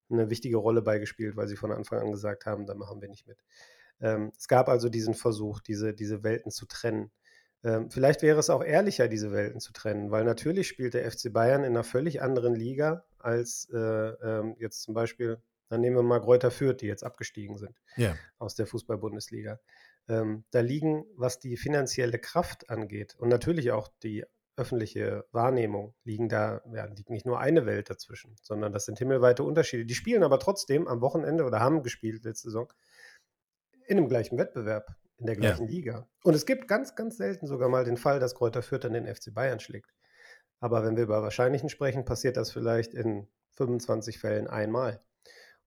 eine 0.10 0.30
wichtige 0.30 0.58
Rolle 0.58 0.82
beigespielt, 0.82 1.36
weil 1.36 1.48
sie 1.48 1.56
von 1.56 1.72
Anfang 1.72 2.00
an 2.00 2.12
gesagt 2.12 2.46
haben, 2.46 2.66
da 2.66 2.76
machen 2.76 3.02
wir 3.02 3.10
nicht 3.10 3.28
mit. 3.28 3.38
Ähm, 4.02 4.32
es 4.38 4.48
gab 4.48 4.70
also 4.70 4.90
diesen 4.90 5.14
Versuch, 5.14 5.62
diese, 5.62 5.94
diese 5.94 6.24
Welten 6.24 6.52
zu 6.52 6.66
trennen. 6.66 7.12
Ähm, 7.64 7.90
vielleicht 7.90 8.22
wäre 8.22 8.40
es 8.40 8.50
auch 8.50 8.64
ehrlicher, 8.64 9.08
diese 9.08 9.32
Welten 9.32 9.62
zu 9.62 9.72
trennen, 9.72 10.12
weil 10.12 10.26
natürlich 10.26 10.68
spielt 10.68 10.94
der 10.94 11.10
FC 11.10 11.32
Bayern 11.32 11.64
in 11.64 11.72
einer 11.72 11.84
völlig 11.84 12.22
anderen 12.22 12.56
Liga 12.56 13.06
als 13.20 13.70
äh, 13.74 13.78
ähm, 13.78 14.56
jetzt 14.60 14.82
zum 14.82 14.94
Beispiel, 14.94 15.42
dann 15.70 15.80
nehmen 15.80 15.96
wir 15.96 16.04
mal 16.04 16.20
Gräuter 16.20 16.52
Fürth, 16.52 16.82
die 16.82 16.88
jetzt 16.88 17.04
abgestiegen 17.04 17.58
sind 17.58 17.82
yeah. 17.98 18.18
aus 18.38 18.56
der 18.56 18.68
Fußball-Bundesliga. 18.68 19.60
Ähm, 20.10 20.44
da 20.52 20.60
liegen, 20.60 21.06
was 21.16 21.40
die 21.40 21.56
finanzielle 21.56 22.20
Kraft 22.20 22.70
angeht 22.70 23.16
und 23.18 23.30
natürlich 23.30 23.72
auch 23.72 23.88
die 24.04 24.26
öffentliche 24.56 25.26
Wahrnehmung 25.32 25.96
liegen 26.04 26.30
da, 26.30 26.62
ja, 26.74 26.86
liegt 26.86 27.10
nicht 27.10 27.26
nur 27.26 27.40
eine 27.40 27.66
Welt 27.66 27.90
dazwischen, 27.90 28.36
sondern 28.42 28.72
das 28.72 28.86
sind 28.86 29.00
himmelweite 29.00 29.44
Unterschiede. 29.44 29.86
Die 29.86 29.96
spielen 29.96 30.24
aber 30.24 30.40
trotzdem 30.40 30.88
am 30.88 31.02
Wochenende 31.02 31.44
oder 31.44 31.60
haben 31.60 31.82
gespielt 31.82 32.24
letzte 32.24 32.50
Saison 32.50 32.72
in 33.86 33.98
einem 33.98 34.08
gleichen 34.08 34.38
Wettbewerb, 34.38 34.96
in 35.18 35.26
der 35.26 35.36
gleichen 35.36 35.66
ja. 35.66 35.72
Liga. 35.72 36.08
Und 36.24 36.36
es 36.36 36.46
gibt 36.46 36.68
ganz, 36.68 36.96
ganz 36.96 37.18
selten 37.18 37.48
sogar 37.48 37.70
mal 37.70 37.84
den 37.84 37.98
Fall, 37.98 38.20
dass 38.20 38.36
Kräuter 38.36 38.62
Fürth 38.62 38.84
dann 38.84 38.94
den 38.94 39.14
FC 39.14 39.34
Bayern 39.34 39.60
schlägt. 39.60 39.94
Aber 40.60 40.84
wenn 40.86 40.96
wir 40.96 41.04
über 41.04 41.22
Wahrscheinlichen 41.22 41.70
sprechen, 41.70 42.06
passiert 42.06 42.38
das 42.38 42.52
vielleicht 42.52 42.94
in 42.94 43.28
25 43.56 44.20
Fällen 44.20 44.48
einmal. 44.48 45.04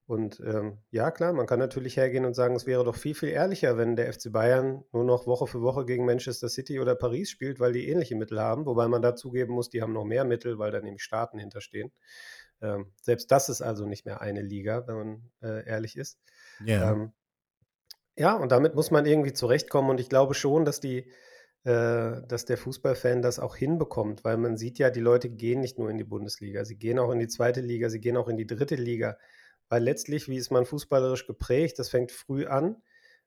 Und 0.07 0.39
ähm, 0.39 0.77
ja, 0.89 1.11
klar, 1.11 1.33
man 1.33 1.47
kann 1.47 1.59
natürlich 1.59 1.97
hergehen 1.97 2.23
und 2.23 2.33
sagen, 2.33 2.55
es 2.55 2.65
wäre 2.65 2.85
doch 2.85 2.95
viel, 2.95 3.13
viel 3.13 3.27
ehrlicher, 3.27 3.77
wenn 3.77 3.97
der 3.97 4.11
FC 4.13 4.31
Bayern 4.31 4.85
nur 4.93 5.03
noch 5.03 5.27
Woche 5.27 5.47
für 5.47 5.61
Woche 5.61 5.85
gegen 5.85 6.05
Manchester 6.05 6.47
City 6.47 6.79
oder 6.79 6.95
Paris 6.95 7.29
spielt, 7.29 7.59
weil 7.59 7.73
die 7.73 7.89
ähnliche 7.89 8.15
Mittel 8.15 8.39
haben. 8.39 8.65
Wobei 8.65 8.87
man 8.87 9.01
dazugeben 9.01 9.53
muss, 9.53 9.69
die 9.69 9.81
haben 9.81 9.91
noch 9.91 10.05
mehr 10.05 10.23
Mittel, 10.23 10.59
weil 10.59 10.71
da 10.71 10.79
nämlich 10.79 11.03
Staaten 11.03 11.39
hinterstehen. 11.39 11.91
Ähm, 12.61 12.93
selbst 13.01 13.29
das 13.31 13.49
ist 13.49 13.61
also 13.61 13.85
nicht 13.85 14.05
mehr 14.05 14.21
eine 14.21 14.41
Liga, 14.41 14.87
wenn 14.87 14.95
man 14.95 15.31
äh, 15.41 15.67
ehrlich 15.67 15.97
ist. 15.97 16.17
Yeah. 16.65 16.93
Ähm, 16.93 17.11
ja, 18.15 18.35
und 18.35 18.53
damit 18.53 18.75
muss 18.75 18.91
man 18.91 19.05
irgendwie 19.05 19.33
zurechtkommen. 19.33 19.89
Und 19.89 19.99
ich 19.99 20.07
glaube 20.07 20.35
schon, 20.35 20.63
dass 20.63 20.79
die, 20.79 21.11
äh, 21.65 22.21
dass 22.25 22.45
der 22.45 22.57
Fußballfan 22.57 23.21
das 23.21 23.39
auch 23.39 23.57
hinbekommt, 23.57 24.23
weil 24.23 24.37
man 24.37 24.55
sieht 24.55 24.79
ja, 24.79 24.89
die 24.89 25.01
Leute 25.01 25.29
gehen 25.29 25.59
nicht 25.59 25.77
nur 25.77 25.89
in 25.89 25.97
die 25.97 26.05
Bundesliga, 26.05 26.63
sie 26.63 26.77
gehen 26.77 26.97
auch 26.97 27.11
in 27.11 27.19
die 27.19 27.27
zweite 27.27 27.59
Liga, 27.59 27.89
sie 27.89 27.99
gehen 27.99 28.15
auch 28.15 28.29
in 28.29 28.37
die 28.37 28.47
dritte 28.47 28.75
Liga. 28.75 29.17
Weil 29.69 29.83
letztlich, 29.83 30.29
wie 30.29 30.37
ist 30.37 30.51
man 30.51 30.65
fußballerisch 30.65 31.27
geprägt, 31.27 31.79
das 31.79 31.89
fängt 31.89 32.11
früh 32.11 32.45
an. 32.45 32.81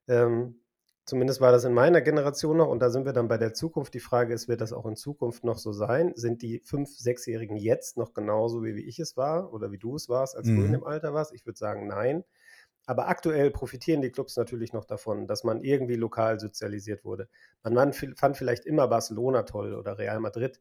Ähm, 0.07 0.61
zumindest 1.05 1.41
war 1.41 1.51
das 1.51 1.63
in 1.65 1.73
meiner 1.73 2.01
Generation 2.01 2.57
noch, 2.57 2.67
und 2.67 2.79
da 2.79 2.89
sind 2.89 3.05
wir 3.05 3.13
dann 3.13 3.27
bei 3.27 3.37
der 3.37 3.53
Zukunft. 3.53 3.93
Die 3.93 3.99
Frage 3.99 4.33
ist, 4.33 4.47
wird 4.47 4.61
das 4.61 4.73
auch 4.73 4.85
in 4.85 4.95
Zukunft 4.95 5.43
noch 5.43 5.57
so 5.57 5.71
sein? 5.71 6.13
Sind 6.15 6.41
die 6.41 6.59
fünf-, 6.59 6.97
sechsjährigen 6.97 7.57
jetzt 7.57 7.97
noch 7.97 8.13
genauso, 8.13 8.63
wie, 8.63 8.75
wie 8.75 8.87
ich 8.87 8.99
es 8.99 9.17
war 9.17 9.53
oder 9.53 9.71
wie 9.71 9.77
du 9.77 9.95
es 9.95 10.09
warst, 10.09 10.35
als 10.35 10.47
mhm. 10.47 10.55
du 10.55 10.61
in 10.61 10.67
mhm. 10.67 10.73
dem 10.73 10.83
Alter 10.83 11.13
warst? 11.13 11.33
Ich 11.33 11.45
würde 11.45 11.57
sagen, 11.57 11.87
nein. 11.87 12.23
Aber 12.87 13.07
aktuell 13.07 13.51
profitieren 13.51 14.01
die 14.01 14.09
Clubs 14.09 14.35
natürlich 14.35 14.73
noch 14.73 14.85
davon, 14.85 15.27
dass 15.27 15.43
man 15.43 15.61
irgendwie 15.61 15.95
lokal 15.95 16.39
sozialisiert 16.39 17.05
wurde. 17.05 17.29
Man 17.63 17.93
fand 17.93 18.37
vielleicht 18.37 18.65
immer 18.65 18.87
Barcelona 18.87 19.43
toll 19.43 19.75
oder 19.75 19.99
Real 19.99 20.19
Madrid. 20.19 20.59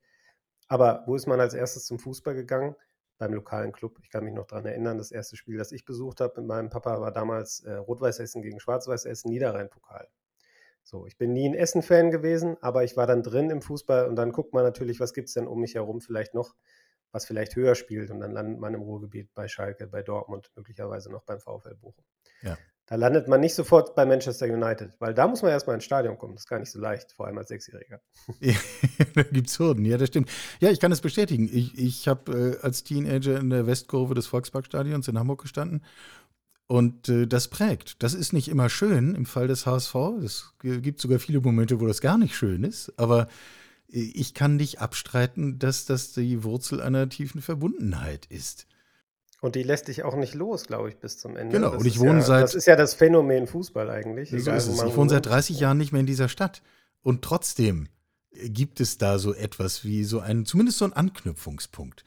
Aber 0.69 1.03
wo 1.07 1.17
ist 1.17 1.27
man 1.27 1.41
als 1.41 1.55
erstes 1.55 1.87
zum 1.87 1.99
Fußball 1.99 2.35
gegangen? 2.35 2.77
Beim 3.21 3.35
lokalen 3.35 3.71
Club. 3.71 3.99
Ich 4.03 4.11
kann 4.11 4.25
mich 4.25 4.35
noch 4.35 4.47
daran 4.47 4.67
erinnern, 4.67 4.99
das 4.99 5.13
erste 5.13 5.37
Spiel, 5.37 5.57
das 5.57 5.71
ich 5.71 5.85
besucht 5.85 6.21
habe 6.21 6.41
mit 6.41 6.49
meinem 6.49 6.71
Papa, 6.71 7.01
war 7.01 7.13
damals 7.13 7.61
äh, 7.61 7.75
Rot-Weiß 7.75 8.19
Essen 8.19 8.43
gegen 8.43 8.59
Schwarz-Weiß 8.59 9.05
Essen, 9.05 9.31
Niederrhein-Pokal. 9.31 10.09
So, 10.83 11.07
ich 11.07 11.17
bin 11.17 11.33
nie 11.33 11.49
ein 11.49 11.55
Essen-Fan 11.55 12.11
gewesen, 12.11 12.57
aber 12.63 12.83
ich 12.83 12.97
war 12.97 13.07
dann 13.07 13.23
drin 13.23 13.51
im 13.51 13.63
Fußball 13.63 14.09
und 14.09 14.17
dann 14.17 14.33
guckt 14.33 14.55
man 14.55 14.65
natürlich, 14.65 14.99
was 14.99 15.13
gibt 15.13 15.29
es 15.29 15.35
denn 15.35 15.47
um 15.47 15.61
mich 15.61 15.75
herum 15.75 16.01
vielleicht 16.01 16.35
noch 16.35 16.55
was 17.13 17.27
vielleicht 17.27 17.57
höher 17.57 17.75
spielt 17.75 18.11
und 18.11 18.21
dann 18.21 18.33
landet 18.33 18.61
man 18.61 18.75
im 18.75 18.83
Ruhrgebiet 18.83 19.35
bei 19.35 19.49
Schalke, 19.49 19.87
bei 19.87 20.03
Dortmund, 20.03 20.51
möglicherweise 20.55 21.11
noch 21.11 21.23
beim 21.23 21.41
VfL 21.41 21.75
Bochum. 21.75 22.05
Ja. 22.43 22.57
Da 22.91 22.97
landet 22.97 23.29
man 23.29 23.39
nicht 23.39 23.55
sofort 23.55 23.95
bei 23.95 24.05
Manchester 24.05 24.47
United, 24.47 24.97
weil 24.99 25.15
da 25.15 25.29
muss 25.29 25.43
man 25.43 25.53
erstmal 25.53 25.77
ins 25.77 25.85
Stadion 25.85 26.19
kommen. 26.19 26.35
Das 26.35 26.43
ist 26.43 26.49
gar 26.49 26.59
nicht 26.59 26.73
so 26.73 26.81
leicht, 26.81 27.13
vor 27.13 27.29
allem 27.29 27.39
als 27.39 27.49
Sechsjähriger. 27.49 28.01
Ja, 28.41 28.55
da 29.15 29.23
gibt 29.23 29.49
es 29.49 29.61
Hürden, 29.61 29.85
ja, 29.85 29.97
das 29.97 30.09
stimmt. 30.09 30.29
Ja, 30.59 30.71
ich 30.71 30.81
kann 30.81 30.91
es 30.91 31.01
bestätigen. 31.01 31.49
Ich, 31.53 31.79
ich 31.79 32.09
habe 32.09 32.59
äh, 32.61 32.65
als 32.65 32.83
Teenager 32.83 33.39
in 33.39 33.51
der 33.51 33.69
Westkurve 33.69 34.15
des 34.15 34.27
Volksparkstadions 34.27 35.07
in 35.07 35.21
Hamburg 35.21 35.41
gestanden 35.43 35.85
und 36.67 37.09
äh, 37.09 37.29
das 37.29 37.47
prägt. 37.47 38.03
Das 38.03 38.13
ist 38.13 38.33
nicht 38.33 38.49
immer 38.49 38.69
schön 38.69 39.15
im 39.15 39.25
Fall 39.25 39.47
des 39.47 39.67
HSV. 39.67 39.95
Es 40.25 40.53
gibt 40.61 41.01
sogar 41.01 41.21
viele 41.21 41.41
Momente, 41.41 41.81
wo 41.81 41.87
das 41.87 42.01
gar 42.01 42.19
nicht 42.19 42.35
schön 42.35 42.65
ist, 42.65 42.93
aber 42.97 43.29
ich 43.87 44.35
kann 44.35 44.57
nicht 44.57 44.81
abstreiten, 44.81 45.61
dass 45.61 45.85
das 45.85 46.13
die 46.13 46.43
Wurzel 46.43 46.81
einer 46.81 47.09
tiefen 47.09 47.41
Verbundenheit 47.41 48.27
ist. 48.27 48.67
Und 49.41 49.55
die 49.55 49.63
lässt 49.63 49.89
dich 49.89 50.03
auch 50.03 50.17
nicht 50.17 50.35
los, 50.35 50.67
glaube 50.67 50.91
ich, 50.91 50.99
bis 50.99 51.19
zum 51.19 51.37
Ende. 51.37 51.57
Genau, 51.57 51.71
das 51.71 51.81
und 51.81 51.87
ich 51.87 51.99
wohne 51.99 52.19
ja, 52.19 52.23
seit. 52.23 52.43
Das 52.45 52.55
ist 52.55 52.67
ja 52.67 52.77
das 52.77 52.95
Phänomen 52.95 53.47
Fußball 53.47 53.89
eigentlich. 53.91 54.31
So 54.31 54.37
ist 54.37 54.67
es. 54.67 54.83
Ich 54.83 54.97
wohne 54.97 55.11
seit 55.11 55.27
30 55.27 55.59
Jahren 55.59 55.79
nicht 55.79 55.93
mehr 55.93 56.01
in 56.01 56.07
dieser 56.07 56.29
Stadt. 56.29 56.63
Und 57.03 57.23
trotzdem 57.23 57.89
gibt 58.33 58.81
es 58.81 58.99
da 58.99 59.19
so 59.19 59.35
etwas 59.35 59.85
wie 59.85 60.05
so 60.05 60.21
einen, 60.21 60.45
zumindest 60.45 60.79
so 60.79 60.85
einen 60.85 60.93
Anknüpfungspunkt. 60.93 62.05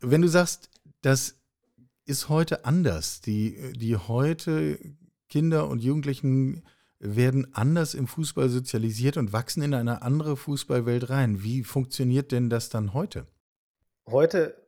Wenn 0.00 0.22
du 0.22 0.28
sagst, 0.28 0.70
das 1.02 1.36
ist 2.06 2.28
heute 2.28 2.64
anders, 2.64 3.20
die, 3.20 3.72
die 3.74 3.96
heute 3.96 4.78
Kinder 5.28 5.68
und 5.68 5.82
Jugendlichen 5.82 6.62
werden 6.98 7.54
anders 7.54 7.94
im 7.94 8.06
Fußball 8.06 8.48
sozialisiert 8.48 9.16
und 9.16 9.32
wachsen 9.32 9.62
in 9.62 9.74
eine 9.74 10.02
andere 10.02 10.36
Fußballwelt 10.36 11.08
rein. 11.08 11.42
Wie 11.42 11.64
funktioniert 11.64 12.30
denn 12.30 12.50
das 12.50 12.68
dann 12.68 12.94
heute? 12.94 13.26
Heute 14.06 14.59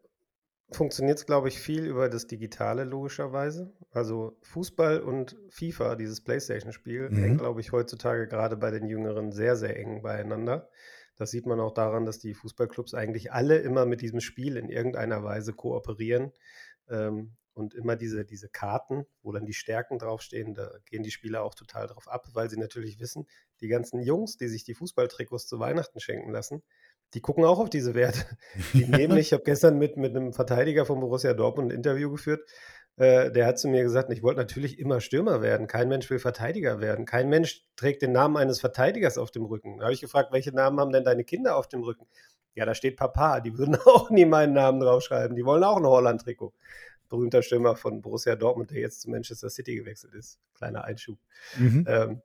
funktioniert 0.77 1.19
es, 1.19 1.27
glaube 1.27 1.49
ich, 1.49 1.59
viel 1.59 1.87
über 1.87 2.09
das 2.09 2.27
Digitale 2.27 2.85
logischerweise. 2.85 3.73
Also 3.91 4.37
Fußball 4.43 5.01
und 5.01 5.37
FIFA, 5.51 5.97
dieses 5.97 6.21
Playstation-Spiel, 6.23 7.11
mhm. 7.11 7.17
hängt, 7.17 7.39
glaube 7.39 7.61
ich, 7.61 7.73
heutzutage 7.73 8.27
gerade 8.29 8.57
bei 8.57 8.71
den 8.71 8.87
Jüngeren 8.87 9.33
sehr, 9.33 9.57
sehr 9.57 9.79
eng 9.79 10.03
beieinander. 10.03 10.69
Das 11.17 11.31
sieht 11.31 11.47
man 11.47 11.61
auch 11.61 11.73
daran, 11.73 12.05
dass 12.05 12.19
die 12.19 12.35
Fußballclubs 12.35 12.95
eigentlich 12.95 13.33
alle 13.33 13.59
immer 13.59 13.87
mit 13.87 14.01
diesem 14.01 14.21
Spiel 14.21 14.57
in 14.57 14.69
irgendeiner 14.69 15.23
Weise 15.23 15.53
kooperieren. 15.53 16.33
Ähm, 16.89 17.37
und 17.55 17.75
immer 17.75 17.97
diese, 17.97 18.25
diese 18.25 18.49
Karten, 18.49 19.05
wo 19.23 19.33
dann 19.33 19.45
die 19.45 19.53
Stärken 19.53 19.99
draufstehen, 19.99 20.55
da 20.55 20.71
gehen 20.87 21.03
die 21.03 21.11
Spieler 21.11 21.43
auch 21.43 21.55
total 21.55 21.87
drauf 21.87 22.09
ab, 22.09 22.27
weil 22.33 22.49
sie 22.49 22.57
natürlich 22.57 22.99
wissen, 22.99 23.27
die 23.61 23.69
ganzen 23.69 24.01
Jungs, 24.01 24.37
die 24.37 24.49
sich 24.49 24.65
die 24.65 24.75
Fußballtrikots 24.75 25.47
zu 25.47 25.59
Weihnachten 25.59 26.01
schenken 26.01 26.31
lassen, 26.31 26.63
die 27.15 27.21
gucken 27.21 27.45
auch 27.45 27.59
auf 27.59 27.71
diese 27.71 27.95
Werte. 27.95 28.25
Die 28.73 28.87
nehmen 28.87 29.15
nicht, 29.15 29.27
ich 29.27 29.33
habe 29.33 29.45
gestern 29.45 29.79
mit, 29.79 29.97
mit 29.97 30.17
einem 30.17 30.33
Verteidiger 30.33 30.87
von 30.87 31.01
Borussia 31.01 31.35
Dortmund 31.35 31.71
ein 31.71 31.77
Interview 31.77 32.11
geführt, 32.11 32.43
äh, 32.97 33.31
der 33.31 33.47
hat 33.47 33.59
zu 33.59 33.69
mir 33.69 33.83
gesagt, 33.83 34.11
ich 34.13 34.23
wollte 34.23 34.41
natürlich 34.41 34.79
immer 34.79 35.01
Stürmer 35.01 35.41
werden. 35.41 35.67
Kein 35.67 35.89
Mensch 35.89 36.11
will 36.11 36.19
Verteidiger 36.19 36.81
werden. 36.81 37.07
Kein 37.07 37.29
Mensch 37.29 37.67
trägt 37.77 38.03
den 38.03 38.13
Namen 38.13 38.37
eines 38.37 38.61
Verteidigers 38.61 39.19
auf 39.19 39.31
dem 39.31 39.45
Rücken. 39.45 39.79
Da 39.79 39.85
habe 39.85 39.95
ich 39.95 40.01
gefragt, 40.01 40.33
welche 40.33 40.53
Namen 40.53 40.79
haben 40.79 40.93
denn 40.93 41.05
deine 41.05 41.25
Kinder 41.25 41.57
auf 41.57 41.69
dem 41.69 41.83
Rücken? 41.83 42.07
Ja, 42.55 42.67
da 42.67 42.75
steht 42.75 42.97
Papa. 42.97 43.41
Die 43.41 43.57
würden 43.57 43.77
auch 43.87 44.11
nie 44.11 44.27
meinen 44.27 44.53
Namen 44.53 44.81
draufschreiben. 44.81 45.37
Die 45.37 45.45
wollen 45.45 45.65
auch 45.65 45.79
ein 45.79 45.87
Holland-Trikot 45.87 46.53
berühmter 47.09 47.43
Stürmer 47.43 47.77
von 47.77 48.01
Borussia 48.01 48.37
Dortmund, 48.37 48.71
der 48.71 48.81
jetzt 48.81 49.03
zu 49.03 49.11
Manchester 49.11 49.51
City 49.51 49.77
gewechselt 49.77 50.15
ist. 50.15 50.39
Kleiner 50.55 50.85
Einschub. 50.85 51.19
Mhm. 51.59 51.85
Ähm, 51.87 52.23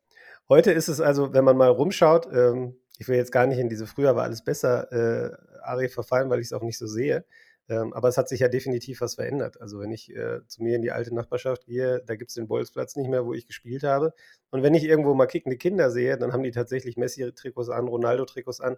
heute 0.48 0.72
ist 0.72 0.88
es 0.88 1.02
also, 1.02 1.34
wenn 1.34 1.44
man 1.44 1.58
mal 1.58 1.70
rumschaut, 1.70 2.28
ähm, 2.32 2.78
ich 2.98 3.08
will 3.08 3.18
jetzt 3.18 3.32
gar 3.32 3.48
nicht 3.48 3.60
in 3.60 3.70
diese 3.70 3.88
früher 3.88 4.16
war 4.16 4.24
alles 4.24 4.44
besser 4.44 4.92
äh, 4.92 5.38
Ari 5.62 5.90
verfallen, 5.90 6.30
weil 6.30 6.40
ich 6.40 6.48
es 6.48 6.54
auch 6.54 6.64
nicht 6.64 6.78
so 6.78 6.88
sehe. 6.88 7.26
Ähm, 7.70 7.94
aber 7.94 8.08
es 8.08 8.18
hat 8.18 8.30
sich 8.30 8.40
ja 8.40 8.48
definitiv 8.48 9.02
was 9.02 9.16
verändert. 9.16 9.60
Also 9.60 9.80
wenn 9.80 9.92
ich 9.92 10.16
äh, 10.16 10.40
zu 10.48 10.64
mir 10.64 10.76
in 10.78 10.82
die 10.82 10.92
alte 10.92 11.14
Nachbarschaft 11.14 11.66
gehe, 11.66 12.02
da 12.06 12.16
gibt 12.16 12.30
es 12.30 12.36
den 12.36 12.48
Bolzplatz 12.48 12.96
nicht 12.96 13.10
mehr, 13.10 13.26
wo 13.26 13.34
ich 13.34 13.46
gespielt 13.46 13.84
habe. 13.84 14.14
Und 14.52 14.64
wenn 14.64 14.74
ich 14.74 14.86
irgendwo 14.86 15.14
mal 15.14 15.28
kickende 15.28 15.58
Kinder 15.58 15.92
sehe, 15.92 16.18
dann 16.18 16.32
haben 16.32 16.44
die 16.44 16.52
tatsächlich 16.52 16.96
Messi-Trikots 16.96 17.70
an, 17.70 17.88
Ronaldo-Trikots 17.88 18.62
an. 18.62 18.78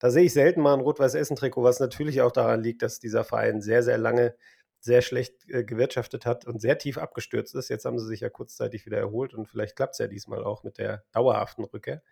Da 0.00 0.10
sehe 0.10 0.24
ich 0.24 0.32
selten 0.32 0.60
mal 0.60 0.74
ein 0.74 0.80
Rot-Weiß-Essen-Trikot, 0.80 1.62
was 1.62 1.78
natürlich 1.78 2.22
auch 2.22 2.32
daran 2.32 2.62
liegt, 2.62 2.82
dass 2.82 2.98
dieser 2.98 3.22
Verein 3.24 3.62
sehr, 3.62 3.84
sehr 3.84 3.98
lange 3.98 4.34
sehr 4.80 5.00
schlecht 5.00 5.48
äh, 5.48 5.64
gewirtschaftet 5.64 6.26
hat 6.26 6.44
und 6.44 6.60
sehr 6.60 6.76
tief 6.76 6.98
abgestürzt 6.98 7.54
ist. 7.54 7.70
Jetzt 7.70 7.84
haben 7.86 7.98
sie 7.98 8.06
sich 8.06 8.20
ja 8.20 8.28
kurzzeitig 8.28 8.84
wieder 8.84 8.98
erholt 8.98 9.32
und 9.32 9.46
vielleicht 9.46 9.76
klappt 9.76 9.94
es 9.94 9.98
ja 9.98 10.08
diesmal 10.08 10.44
auch 10.44 10.62
mit 10.64 10.76
der 10.76 11.04
dauerhaften 11.12 11.64
Rückkehr. 11.64 12.02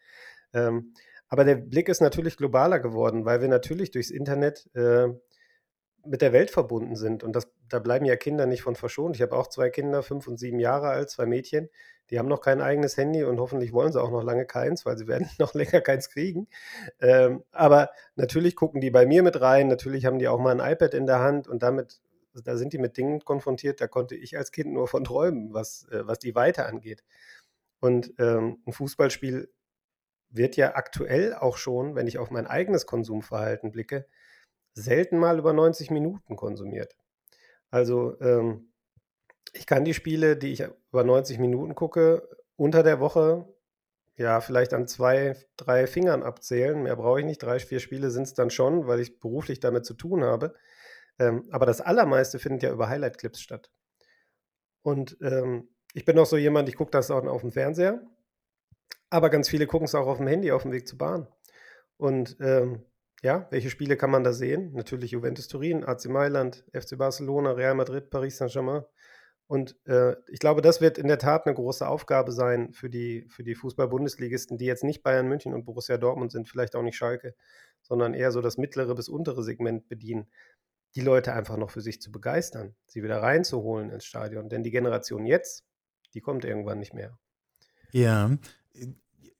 Ähm, 0.54 0.94
aber 1.32 1.44
der 1.44 1.54
Blick 1.54 1.88
ist 1.88 2.02
natürlich 2.02 2.36
globaler 2.36 2.78
geworden, 2.78 3.24
weil 3.24 3.40
wir 3.40 3.48
natürlich 3.48 3.90
durchs 3.90 4.10
Internet 4.10 4.68
äh, 4.74 5.08
mit 6.04 6.20
der 6.20 6.34
Welt 6.34 6.50
verbunden 6.50 6.94
sind. 6.94 7.24
Und 7.24 7.34
das, 7.34 7.50
da 7.70 7.78
bleiben 7.78 8.04
ja 8.04 8.16
Kinder 8.16 8.44
nicht 8.44 8.60
von 8.60 8.76
verschont. 8.76 9.16
Ich 9.16 9.22
habe 9.22 9.34
auch 9.34 9.46
zwei 9.46 9.70
Kinder, 9.70 10.02
fünf 10.02 10.28
und 10.28 10.38
sieben 10.38 10.58
Jahre 10.58 10.88
alt, 10.88 11.08
zwei 11.08 11.24
Mädchen. 11.24 11.70
Die 12.10 12.18
haben 12.18 12.28
noch 12.28 12.42
kein 12.42 12.60
eigenes 12.60 12.98
Handy 12.98 13.24
und 13.24 13.40
hoffentlich 13.40 13.72
wollen 13.72 13.94
sie 13.94 14.02
auch 14.02 14.10
noch 14.10 14.22
lange 14.22 14.44
keins, 14.44 14.84
weil 14.84 14.98
sie 14.98 15.08
werden 15.08 15.26
noch 15.38 15.54
länger 15.54 15.80
keins 15.80 16.10
kriegen. 16.10 16.48
Ähm, 17.00 17.42
aber 17.50 17.88
natürlich 18.14 18.54
gucken 18.54 18.82
die 18.82 18.90
bei 18.90 19.06
mir 19.06 19.22
mit 19.22 19.40
rein. 19.40 19.68
Natürlich 19.68 20.04
haben 20.04 20.18
die 20.18 20.28
auch 20.28 20.38
mal 20.38 20.60
ein 20.60 20.72
iPad 20.72 20.92
in 20.92 21.06
der 21.06 21.20
Hand 21.20 21.48
und 21.48 21.62
damit 21.62 22.02
da 22.44 22.58
sind 22.58 22.74
die 22.74 22.78
mit 22.78 22.98
Dingen 22.98 23.20
konfrontiert, 23.20 23.80
da 23.80 23.86
konnte 23.86 24.16
ich 24.16 24.36
als 24.36 24.52
Kind 24.52 24.70
nur 24.70 24.86
von 24.86 25.04
träumen, 25.04 25.54
was, 25.54 25.88
äh, 25.90 26.06
was 26.06 26.18
die 26.18 26.34
Weite 26.34 26.66
angeht. 26.66 27.02
Und 27.80 28.12
ähm, 28.18 28.58
ein 28.66 28.72
Fußballspiel 28.72 29.48
wird 30.32 30.56
ja 30.56 30.74
aktuell 30.74 31.34
auch 31.34 31.56
schon, 31.56 31.94
wenn 31.94 32.06
ich 32.06 32.18
auf 32.18 32.30
mein 32.30 32.46
eigenes 32.46 32.86
Konsumverhalten 32.86 33.70
blicke, 33.70 34.06
selten 34.74 35.18
mal 35.18 35.38
über 35.38 35.52
90 35.52 35.90
Minuten 35.90 36.36
konsumiert. 36.36 36.96
Also 37.70 38.18
ähm, 38.20 38.72
ich 39.52 39.66
kann 39.66 39.84
die 39.84 39.94
Spiele, 39.94 40.36
die 40.36 40.52
ich 40.52 40.64
über 40.90 41.04
90 41.04 41.38
Minuten 41.38 41.74
gucke, 41.74 42.28
unter 42.56 42.82
der 42.82 43.00
Woche 43.00 43.46
ja 44.16 44.40
vielleicht 44.40 44.72
an 44.72 44.86
zwei, 44.86 45.36
drei 45.56 45.86
Fingern 45.86 46.22
abzählen. 46.22 46.82
Mehr 46.82 46.96
brauche 46.96 47.20
ich 47.20 47.26
nicht. 47.26 47.42
Drei, 47.42 47.58
vier 47.58 47.80
Spiele 47.80 48.10
sind 48.10 48.24
es 48.24 48.34
dann 48.34 48.50
schon, 48.50 48.86
weil 48.86 49.00
ich 49.00 49.20
beruflich 49.20 49.60
damit 49.60 49.84
zu 49.84 49.94
tun 49.94 50.24
habe. 50.24 50.54
Ähm, 51.18 51.48
aber 51.50 51.66
das 51.66 51.80
Allermeiste 51.80 52.38
findet 52.38 52.62
ja 52.62 52.72
über 52.72 52.88
Highlight-Clips 52.88 53.40
statt. 53.40 53.70
Und 54.82 55.16
ähm, 55.22 55.68
ich 55.94 56.04
bin 56.04 56.18
auch 56.18 56.26
so 56.26 56.36
jemand, 56.36 56.68
ich 56.68 56.76
gucke 56.76 56.90
das 56.90 57.10
auch 57.10 57.24
auf 57.24 57.42
dem 57.42 57.52
Fernseher, 57.52 58.02
aber 59.12 59.30
ganz 59.30 59.48
viele 59.48 59.66
gucken 59.66 59.84
es 59.84 59.94
auch 59.94 60.06
auf 60.06 60.18
dem 60.18 60.26
Handy 60.26 60.52
auf 60.52 60.62
dem 60.62 60.72
Weg 60.72 60.88
zur 60.88 60.98
Bahn. 60.98 61.28
Und 61.98 62.36
ähm, 62.40 62.82
ja, 63.22 63.46
welche 63.50 63.70
Spiele 63.70 63.96
kann 63.96 64.10
man 64.10 64.24
da 64.24 64.32
sehen? 64.32 64.72
Natürlich 64.72 65.12
Juventus 65.12 65.48
Turin, 65.48 65.84
AC 65.84 66.06
Mailand, 66.06 66.64
FC 66.72 66.96
Barcelona, 66.96 67.52
Real 67.52 67.74
Madrid, 67.74 68.10
Paris 68.10 68.38
Saint-Germain. 68.38 68.82
Und 69.46 69.76
äh, 69.86 70.16
ich 70.28 70.38
glaube, 70.38 70.62
das 70.62 70.80
wird 70.80 70.96
in 70.96 71.08
der 71.08 71.18
Tat 71.18 71.46
eine 71.46 71.54
große 71.54 71.86
Aufgabe 71.86 72.32
sein 72.32 72.72
für 72.72 72.88
die, 72.88 73.26
für 73.28 73.44
die 73.44 73.54
Fußball-Bundesligisten, 73.54 74.56
die 74.56 74.64
jetzt 74.64 74.82
nicht 74.82 75.02
Bayern 75.02 75.28
München 75.28 75.52
und 75.52 75.66
Borussia 75.66 75.98
Dortmund 75.98 76.32
sind, 76.32 76.48
vielleicht 76.48 76.74
auch 76.74 76.82
nicht 76.82 76.96
Schalke, 76.96 77.34
sondern 77.82 78.14
eher 78.14 78.32
so 78.32 78.40
das 78.40 78.56
mittlere 78.56 78.94
bis 78.94 79.10
untere 79.10 79.42
Segment 79.42 79.88
bedienen, 79.88 80.26
die 80.94 81.02
Leute 81.02 81.34
einfach 81.34 81.58
noch 81.58 81.70
für 81.70 81.82
sich 81.82 82.00
zu 82.00 82.10
begeistern, 82.10 82.74
sie 82.86 83.02
wieder 83.02 83.20
reinzuholen 83.20 83.90
ins 83.90 84.06
Stadion. 84.06 84.48
Denn 84.48 84.62
die 84.62 84.70
Generation 84.70 85.26
jetzt, 85.26 85.66
die 86.14 86.22
kommt 86.22 86.46
irgendwann 86.46 86.78
nicht 86.78 86.94
mehr. 86.94 87.18
Ja, 87.90 88.30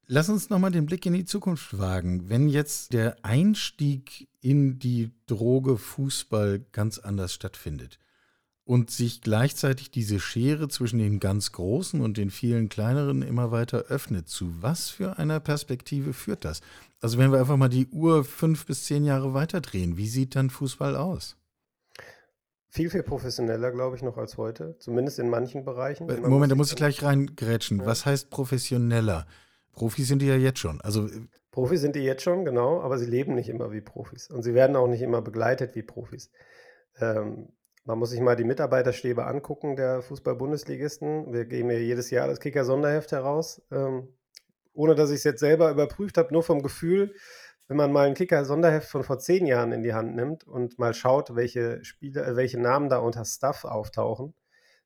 lass 0.06 0.28
uns 0.28 0.50
nochmal 0.50 0.70
den 0.70 0.86
Blick 0.86 1.06
in 1.06 1.14
die 1.14 1.24
Zukunft 1.24 1.78
wagen. 1.78 2.28
Wenn 2.28 2.48
jetzt 2.48 2.92
der 2.92 3.16
Einstieg 3.24 4.28
in 4.40 4.78
die 4.78 5.10
Droge 5.26 5.78
Fußball 5.78 6.64
ganz 6.72 6.98
anders 6.98 7.32
stattfindet 7.32 7.98
und 8.64 8.90
sich 8.90 9.20
gleichzeitig 9.20 9.90
diese 9.90 10.20
Schere 10.20 10.68
zwischen 10.68 10.98
den 10.98 11.18
ganz 11.18 11.52
Großen 11.52 12.00
und 12.00 12.16
den 12.16 12.30
vielen 12.30 12.68
Kleineren 12.68 13.22
immer 13.22 13.50
weiter 13.50 13.84
öffnet, 13.88 14.28
zu 14.28 14.62
was 14.62 14.90
für 14.90 15.18
einer 15.18 15.40
Perspektive 15.40 16.12
führt 16.12 16.44
das? 16.44 16.60
Also 17.00 17.18
wenn 17.18 17.32
wir 17.32 17.40
einfach 17.40 17.56
mal 17.56 17.68
die 17.68 17.88
Uhr 17.88 18.24
fünf 18.24 18.66
bis 18.66 18.84
zehn 18.84 19.04
Jahre 19.04 19.34
weiter 19.34 19.60
drehen, 19.60 19.96
wie 19.96 20.08
sieht 20.08 20.36
dann 20.36 20.50
Fußball 20.50 20.94
aus? 20.94 21.36
Viel, 22.74 22.88
viel 22.88 23.02
professioneller, 23.02 23.70
glaube 23.70 23.96
ich, 23.96 24.02
noch 24.02 24.16
als 24.16 24.38
heute. 24.38 24.78
Zumindest 24.78 25.18
in 25.18 25.28
manchen 25.28 25.62
Bereichen. 25.62 26.06
Moment, 26.06 26.50
da 26.50 26.56
muss 26.56 26.70
ich 26.70 26.76
gleich 26.76 27.02
reingrätschen. 27.02 27.80
Ja. 27.80 27.84
Was 27.84 28.06
heißt 28.06 28.30
professioneller? 28.30 29.26
Profis 29.72 30.08
sind 30.08 30.22
die 30.22 30.26
ja 30.26 30.36
jetzt 30.36 30.58
schon. 30.58 30.80
Also 30.80 31.06
äh, 31.06 31.28
Profis 31.50 31.82
sind 31.82 31.96
die 31.96 32.00
jetzt 32.00 32.22
schon, 32.22 32.46
genau, 32.46 32.80
aber 32.80 32.96
sie 32.96 33.04
leben 33.04 33.34
nicht 33.34 33.50
immer 33.50 33.72
wie 33.72 33.82
Profis. 33.82 34.30
Und 34.30 34.42
sie 34.42 34.54
werden 34.54 34.74
auch 34.74 34.86
nicht 34.86 35.02
immer 35.02 35.20
begleitet 35.20 35.74
wie 35.74 35.82
Profis. 35.82 36.30
Ähm, 36.98 37.50
man 37.84 37.98
muss 37.98 38.08
sich 38.08 38.20
mal 38.20 38.36
die 38.36 38.44
Mitarbeiterstäbe 38.44 39.26
angucken 39.26 39.76
der 39.76 40.00
Fußball-Bundesligisten. 40.00 41.30
Wir 41.30 41.44
geben 41.44 41.70
ja 41.70 41.76
jedes 41.76 42.08
Jahr 42.08 42.26
das 42.26 42.40
Kicker-Sonderheft 42.40 43.12
heraus. 43.12 43.60
Ähm, 43.70 44.08
ohne 44.72 44.94
dass 44.94 45.10
ich 45.10 45.16
es 45.16 45.24
jetzt 45.24 45.40
selber 45.40 45.70
überprüft 45.70 46.16
habe, 46.16 46.32
nur 46.32 46.42
vom 46.42 46.62
Gefühl, 46.62 47.12
wenn 47.72 47.78
man 47.78 47.92
mal 47.92 48.06
ein 48.06 48.12
Kicker-Sonderheft 48.12 48.86
von 48.86 49.02
vor 49.02 49.18
zehn 49.18 49.46
Jahren 49.46 49.72
in 49.72 49.82
die 49.82 49.94
Hand 49.94 50.14
nimmt 50.14 50.44
und 50.46 50.78
mal 50.78 50.92
schaut, 50.92 51.34
welche 51.34 51.82
Spiele, 51.86 52.22
äh, 52.22 52.36
welche 52.36 52.60
Namen 52.60 52.90
da 52.90 52.98
unter 52.98 53.24
Staff 53.24 53.64
auftauchen, 53.64 54.34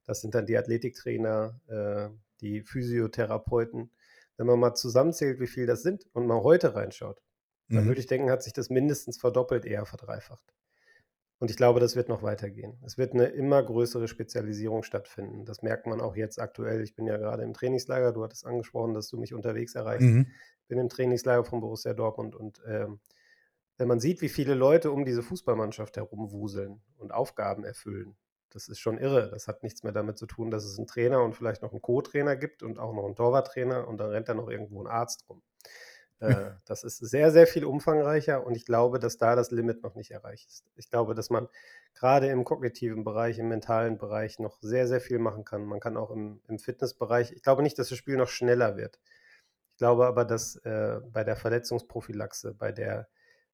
das 0.05 0.20
sind 0.20 0.37
dann 0.37 0.46
die 0.46 0.57
Athletiktrainer, 0.57 1.61
äh, 1.66 2.16
die 2.40 2.62
Physiotherapeuten. 2.62 3.90
Wenn 4.37 4.46
man 4.46 4.61
mal 4.61 4.75
zusammenzählt, 4.77 5.40
wie 5.40 5.49
viel 5.49 5.66
das 5.66 5.83
sind 5.83 6.07
und 6.12 6.29
mal 6.29 6.44
heute 6.44 6.77
reinschaut, 6.77 7.20
mhm. 7.66 7.75
dann 7.75 7.87
würde 7.87 7.99
ich 7.99 8.07
denken, 8.07 8.31
hat 8.31 8.44
sich 8.44 8.53
das 8.53 8.70
mindestens 8.70 9.18
verdoppelt, 9.18 9.64
eher 9.64 9.85
verdreifacht. 9.85 10.55
Und 11.38 11.51
ich 11.51 11.57
glaube, 11.57 11.81
das 11.81 11.96
wird 11.96 12.09
noch 12.09 12.22
weitergehen. 12.22 12.79
Es 12.85 12.96
wird 12.96 13.12
eine 13.12 13.27
immer 13.27 13.62
größere 13.62 14.09
Spezialisierung 14.09 14.83
stattfinden. 14.83 15.44
Das 15.44 15.62
merkt 15.62 15.87
man 15.87 16.01
auch 16.01 16.16
jetzt 16.16 16.40
aktuell. 16.40 16.81
Ich 16.81 16.94
bin 16.94 17.07
ja 17.07 17.18
gerade 17.18 17.42
im 17.42 17.53
Trainingslager. 17.53 18.12
Du 18.12 18.25
hattest 18.25 18.46
angesprochen, 18.46 18.94
dass 18.94 19.09
du 19.09 19.18
mich 19.18 19.35
unterwegs 19.35 19.75
erreichst. 19.75 20.09
Mhm 20.09 20.27
bin 20.68 20.79
im 20.79 20.88
Trainingslager 20.88 21.44
von 21.44 21.61
Borussia 21.61 21.94
Dortmund 21.94 22.35
und 22.35 22.61
ähm, 22.66 23.01
wenn 23.79 23.88
man 23.88 24.01
sieht, 24.01 24.22
wie 24.22 24.29
viele 24.29 24.55
Leute 24.55 24.90
um 24.90 25.05
diese 25.05 25.22
Fußballmannschaft 25.22 25.96
herumwuseln 25.96 26.83
und 26.96 27.12
Aufgaben 27.12 27.62
erfüllen, 27.64 28.16
das 28.49 28.68
ist 28.68 28.79
schon 28.79 28.96
irre. 28.96 29.29
Das 29.29 29.49
hat 29.49 29.62
nichts 29.62 29.83
mehr 29.83 29.92
damit 29.92 30.16
zu 30.16 30.25
tun, 30.25 30.51
dass 30.51 30.64
es 30.64 30.79
einen 30.79 30.87
Trainer 30.87 31.22
und 31.22 31.35
vielleicht 31.35 31.61
noch 31.62 31.72
einen 31.72 31.83
Co-Trainer 31.83 32.37
gibt 32.37 32.62
und 32.62 32.79
auch 32.79 32.94
noch 32.94 33.05
einen 33.05 33.16
Torwarttrainer 33.16 33.87
und 33.87 33.99
dann 33.99 34.11
rennt 34.11 34.31
da 34.31 34.35
noch 34.35 34.49
irgendwo 34.49 34.83
ein 34.83 34.87
Arzt 34.87 35.29
rum. 35.29 35.42
Äh, 36.20 36.52
das 36.64 36.83
ist 36.83 36.98
sehr, 36.98 37.31
sehr 37.31 37.46
viel 37.46 37.64
umfangreicher 37.64 38.46
und 38.46 38.57
ich 38.57 38.64
glaube, 38.64 38.98
dass 38.98 39.18
da 39.18 39.37
das 39.37 39.50
Limit 39.50 39.83
noch 39.83 39.94
nicht 39.94 40.11
erreicht 40.11 40.48
ist. 40.48 40.64
Ich 40.76 40.90
glaube, 40.90 41.14
dass 41.14 41.31
man 41.31 41.48
gerade 41.94 42.29
im 42.29 42.44
kognitiven 42.44 43.05
Bereich, 43.05 43.38
im 43.38 43.48
mentalen 43.48 43.98
Bereich 43.98 44.38
noch 44.38 44.59
sehr, 44.61 44.87
sehr 44.88 45.00
viel 45.00 45.18
machen 45.18 45.44
kann. 45.44 45.64
Man 45.64 45.81
kann 45.81 45.96
auch 45.96 46.11
im, 46.11 46.40
im 46.48 46.59
Fitnessbereich, 46.59 47.33
ich 47.33 47.42
glaube 47.42 47.62
nicht, 47.62 47.79
dass 47.79 47.90
das 47.90 47.98
Spiel 47.98 48.16
noch 48.16 48.29
schneller 48.29 48.76
wird. 48.76 48.98
Ich 49.72 49.79
glaube 49.79 50.07
aber, 50.07 50.24
dass 50.24 50.57
äh, 50.64 51.00
bei 51.12 51.22
der 51.22 51.37
Verletzungsprophylaxe, 51.37 52.55
bei 52.55 52.72
der 52.72 53.09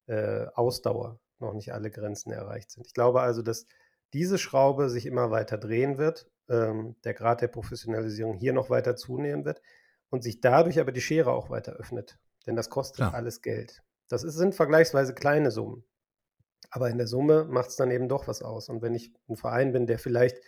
äh, 0.07 0.47
Ausdauer 0.55 1.19
noch 1.41 1.55
nicht 1.55 1.73
alle 1.73 1.91
Grenzen 1.91 2.33
erreicht 2.33 2.71
sind. 2.71 2.87
Ich 2.87 2.95
glaube 2.95 3.21
also, 3.23 3.43
dass 3.43 3.67
diese 4.13 4.39
Schraube 4.39 4.89
sich 4.89 5.07
immer 5.07 5.31
weiter 5.31 5.59
drehen 5.59 5.99
wird, 5.99 6.29
ähm, 6.49 6.95
der 7.05 7.15
Grad 7.15 7.41
der 7.41 7.49
Professionalisierung 7.49 8.35
hier 8.35 8.53
noch 8.53 8.71
weiter 8.71 8.95
zunehmen 8.95 9.45
wird 9.45 9.63
und 10.11 10.23
sich 10.23 10.41
dadurch 10.41 10.79
aber 10.79 10.93
die 10.93 11.01
Schere 11.01 11.33
auch 11.33 11.51
weiter 11.51 11.73
öffnet. 11.73 12.19
Denn 12.47 12.57
das 12.57 12.71
kostet 12.71 12.97
Klar. 12.97 13.15
alles 13.15 13.43
Geld. 13.43 13.83
Das 14.09 14.25
ist, 14.25 14.35
sind 14.35 14.55
vergleichsweise 14.55 15.15
kleine 15.15 15.51
Summen. 15.51 15.85
Aber 16.71 16.91
in 16.91 16.99
der 16.99 17.07
Summe 17.07 17.45
macht 17.45 17.71
es 17.71 17.77
dann 17.77 17.91
eben 17.91 18.09
doch 18.09 18.29
was 18.29 18.43
aus. 18.43 18.69
Und 18.69 18.83
wenn 18.83 18.95
ich 18.95 19.13
ein 19.29 19.37
Verein 19.37 19.73
bin, 19.73 19.87
der 19.87 19.99
vielleicht 19.99 20.39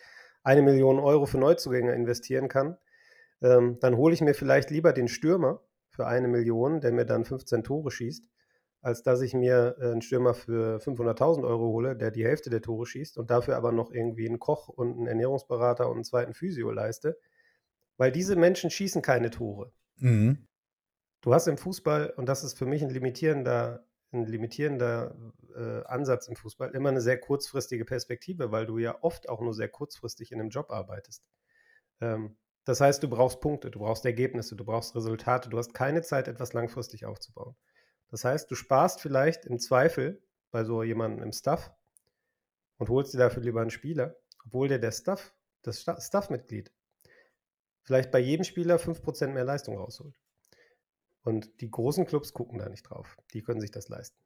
eine 0.42 0.62
Million 0.62 0.98
Euro 0.98 1.26
für 1.26 1.38
Neuzugänge 1.38 1.94
investieren 1.94 2.48
kann, 2.48 2.76
ähm, 3.42 3.78
dann 3.80 3.96
hole 3.96 4.14
ich 4.14 4.20
mir 4.20 4.34
vielleicht 4.34 4.70
lieber 4.70 4.92
den 4.92 5.08
Stürmer 5.08 5.60
für 5.88 6.06
eine 6.06 6.28
Million, 6.28 6.80
der 6.80 6.92
mir 6.92 7.04
dann 7.04 7.24
15 7.24 7.62
Tore 7.62 7.90
schießt, 7.90 8.28
als 8.80 9.02
dass 9.02 9.20
ich 9.20 9.34
mir 9.34 9.76
äh, 9.78 9.92
einen 9.92 10.02
Stürmer 10.02 10.34
für 10.34 10.78
500.000 10.78 11.44
Euro 11.44 11.68
hole, 11.68 11.96
der 11.96 12.10
die 12.10 12.24
Hälfte 12.24 12.50
der 12.50 12.62
Tore 12.62 12.86
schießt 12.86 13.18
und 13.18 13.30
dafür 13.30 13.56
aber 13.56 13.72
noch 13.72 13.90
irgendwie 13.90 14.28
einen 14.28 14.38
Koch 14.38 14.68
und 14.68 14.96
einen 14.96 15.06
Ernährungsberater 15.06 15.88
und 15.88 15.96
einen 15.96 16.04
zweiten 16.04 16.34
Physio 16.34 16.70
leiste. 16.70 17.18
Weil 17.96 18.12
diese 18.12 18.34
Menschen 18.36 18.70
schießen 18.70 19.02
keine 19.02 19.30
Tore. 19.30 19.72
Mhm. 19.96 20.46
Du 21.24 21.32
hast 21.32 21.46
im 21.46 21.56
Fußball, 21.56 22.10
und 22.18 22.28
das 22.28 22.44
ist 22.44 22.58
für 22.58 22.66
mich 22.66 22.82
ein 22.82 22.90
limitierender, 22.90 23.82
ein 24.12 24.26
limitierender 24.26 25.16
äh, 25.56 25.82
Ansatz 25.84 26.28
im 26.28 26.36
Fußball, 26.36 26.72
immer 26.72 26.90
eine 26.90 27.00
sehr 27.00 27.18
kurzfristige 27.18 27.86
Perspektive, 27.86 28.52
weil 28.52 28.66
du 28.66 28.76
ja 28.76 28.98
oft 29.00 29.30
auch 29.30 29.40
nur 29.40 29.54
sehr 29.54 29.70
kurzfristig 29.70 30.32
in 30.32 30.40
einem 30.40 30.50
Job 30.50 30.70
arbeitest. 30.70 31.24
Ähm, 32.02 32.36
das 32.66 32.82
heißt, 32.82 33.02
du 33.02 33.08
brauchst 33.08 33.40
Punkte, 33.40 33.70
du 33.70 33.78
brauchst 33.78 34.04
Ergebnisse, 34.04 34.54
du 34.54 34.66
brauchst 34.66 34.94
Resultate, 34.94 35.48
du 35.48 35.56
hast 35.56 35.72
keine 35.72 36.02
Zeit, 36.02 36.28
etwas 36.28 36.52
langfristig 36.52 37.06
aufzubauen. 37.06 37.56
Das 38.10 38.26
heißt, 38.26 38.50
du 38.50 38.54
sparst 38.54 39.00
vielleicht 39.00 39.46
im 39.46 39.58
Zweifel 39.58 40.22
bei 40.50 40.62
so 40.62 40.82
jemandem 40.82 41.22
im 41.22 41.32
Staff 41.32 41.72
und 42.76 42.90
holst 42.90 43.14
dir 43.14 43.18
dafür 43.18 43.42
lieber 43.42 43.62
einen 43.62 43.70
Spieler, 43.70 44.14
obwohl 44.44 44.68
dir 44.68 44.78
der 44.78 44.92
Staff, 44.92 45.34
das 45.62 45.80
Staff-Mitglied, 45.80 46.70
vielleicht 47.80 48.10
bei 48.10 48.18
jedem 48.18 48.44
Spieler 48.44 48.76
5% 48.76 49.28
mehr 49.28 49.44
Leistung 49.44 49.78
rausholt. 49.78 50.14
Und 51.24 51.60
die 51.60 51.70
großen 51.70 52.06
Clubs 52.06 52.32
gucken 52.32 52.58
da 52.58 52.68
nicht 52.68 52.82
drauf. 52.82 53.16
Die 53.32 53.42
können 53.42 53.60
sich 53.60 53.70
das 53.70 53.88
leisten. 53.88 54.16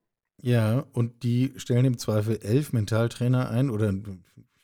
Ja, 0.43 0.85
und 0.93 1.23
die 1.23 1.53
stellen 1.57 1.85
im 1.85 1.99
Zweifel 1.99 2.39
elf 2.43 2.73
Mentaltrainer 2.73 3.49
ein 3.51 3.71
oder 3.71 3.93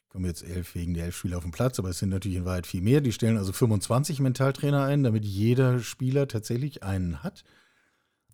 kommen 0.09 0.27
jetzt 0.27 0.45
elf 0.45 0.75
wegen 0.77 0.95
der 0.95 1.07
elf 1.07 1.17
Spieler 1.17 1.39
auf 1.39 1.43
den 1.43 1.51
Platz, 1.51 1.79
aber 1.79 1.89
es 1.89 1.99
sind 1.99 2.11
natürlich 2.11 2.39
in 2.39 2.45
Wahrheit 2.45 2.67
viel 2.67 2.83
mehr. 2.83 3.01
Die 3.01 3.13
stellen 3.13 3.37
also 3.37 3.53
25 3.53 4.21
Mentaltrainer 4.21 4.85
ein, 4.85 5.03
damit 5.03 5.25
jeder 5.25 5.81
Spieler 5.81 6.29
tatsächlich 6.29 6.85
einen 6.85 7.23
hat. 7.25 7.45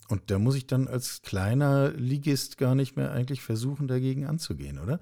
Und 0.08 0.30
da 0.30 0.38
muss 0.38 0.56
ich 0.56 0.66
dann 0.66 0.88
als 0.88 1.22
kleiner 1.22 1.90
Ligist 1.92 2.58
gar 2.58 2.74
nicht 2.74 2.96
mehr 2.96 3.12
eigentlich 3.12 3.42
versuchen, 3.42 3.88
dagegen 3.88 4.26
anzugehen, 4.26 4.78
oder? 4.78 4.98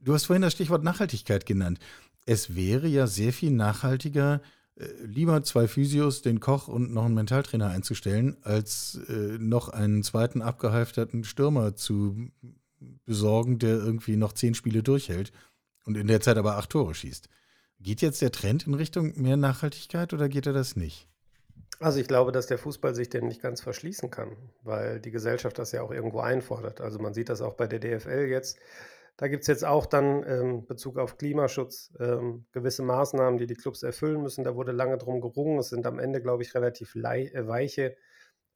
Du 0.00 0.14
hast 0.14 0.24
vorhin 0.24 0.42
das 0.42 0.54
Stichwort 0.54 0.82
Nachhaltigkeit 0.82 1.46
genannt. 1.46 1.78
Es 2.26 2.56
wäre 2.56 2.88
ja 2.88 3.06
sehr 3.06 3.32
viel 3.32 3.50
nachhaltiger, 3.50 4.36
äh, 4.36 4.40
lieber 4.76 5.42
zwei 5.44 5.68
Physios, 5.68 6.22
den 6.22 6.40
Koch 6.40 6.68
und 6.68 6.92
noch 6.92 7.04
einen 7.04 7.14
Mentaltrainer 7.14 7.68
einzustellen, 7.68 8.36
als 8.42 8.98
äh, 9.08 9.38
noch 9.38 9.68
einen 9.68 10.02
zweiten 10.02 10.42
abgehalfterten 10.42 11.24
Stürmer 11.24 11.76
zu 11.76 12.30
besorgen, 13.04 13.58
der 13.58 13.76
irgendwie 13.76 14.16
noch 14.16 14.32
zehn 14.32 14.54
Spiele 14.54 14.82
durchhält 14.82 15.32
und 15.84 15.96
in 15.96 16.08
der 16.08 16.20
Zeit 16.20 16.36
aber 16.36 16.56
acht 16.56 16.70
Tore 16.70 16.94
schießt. 16.94 17.28
Geht 17.80 18.02
jetzt 18.02 18.22
der 18.22 18.32
Trend 18.32 18.66
in 18.66 18.74
Richtung 18.74 19.12
mehr 19.20 19.36
Nachhaltigkeit 19.36 20.12
oder 20.12 20.28
geht 20.28 20.46
er 20.46 20.52
das 20.52 20.76
nicht? 20.76 21.08
Also 21.80 21.98
ich 21.98 22.08
glaube, 22.08 22.32
dass 22.32 22.46
der 22.46 22.58
Fußball 22.58 22.94
sich 22.94 23.10
dem 23.10 23.26
nicht 23.26 23.42
ganz 23.42 23.60
verschließen 23.60 24.10
kann, 24.10 24.36
weil 24.62 25.00
die 25.00 25.10
Gesellschaft 25.10 25.58
das 25.58 25.72
ja 25.72 25.82
auch 25.82 25.90
irgendwo 25.90 26.20
einfordert. 26.20 26.80
Also 26.80 26.98
man 26.98 27.14
sieht 27.14 27.28
das 27.28 27.42
auch 27.42 27.54
bei 27.54 27.66
der 27.66 27.80
DFL 27.80 28.26
jetzt. 28.28 28.58
Da 29.16 29.28
gibt 29.28 29.42
es 29.42 29.46
jetzt 29.46 29.64
auch 29.64 29.86
dann 29.86 30.24
ähm, 30.26 30.66
Bezug 30.66 30.98
auf 30.98 31.16
Klimaschutz 31.16 31.92
ähm, 32.00 32.46
gewisse 32.52 32.82
Maßnahmen, 32.82 33.38
die 33.38 33.46
die 33.46 33.54
Clubs 33.54 33.82
erfüllen 33.84 34.22
müssen. 34.22 34.42
Da 34.42 34.56
wurde 34.56 34.72
lange 34.72 34.98
drum 34.98 35.20
gerungen. 35.20 35.58
Es 35.58 35.68
sind 35.68 35.86
am 35.86 36.00
Ende, 36.00 36.20
glaube 36.20 36.42
ich, 36.42 36.54
relativ 36.54 36.96
äh, 36.96 37.46
weiche 37.46 37.96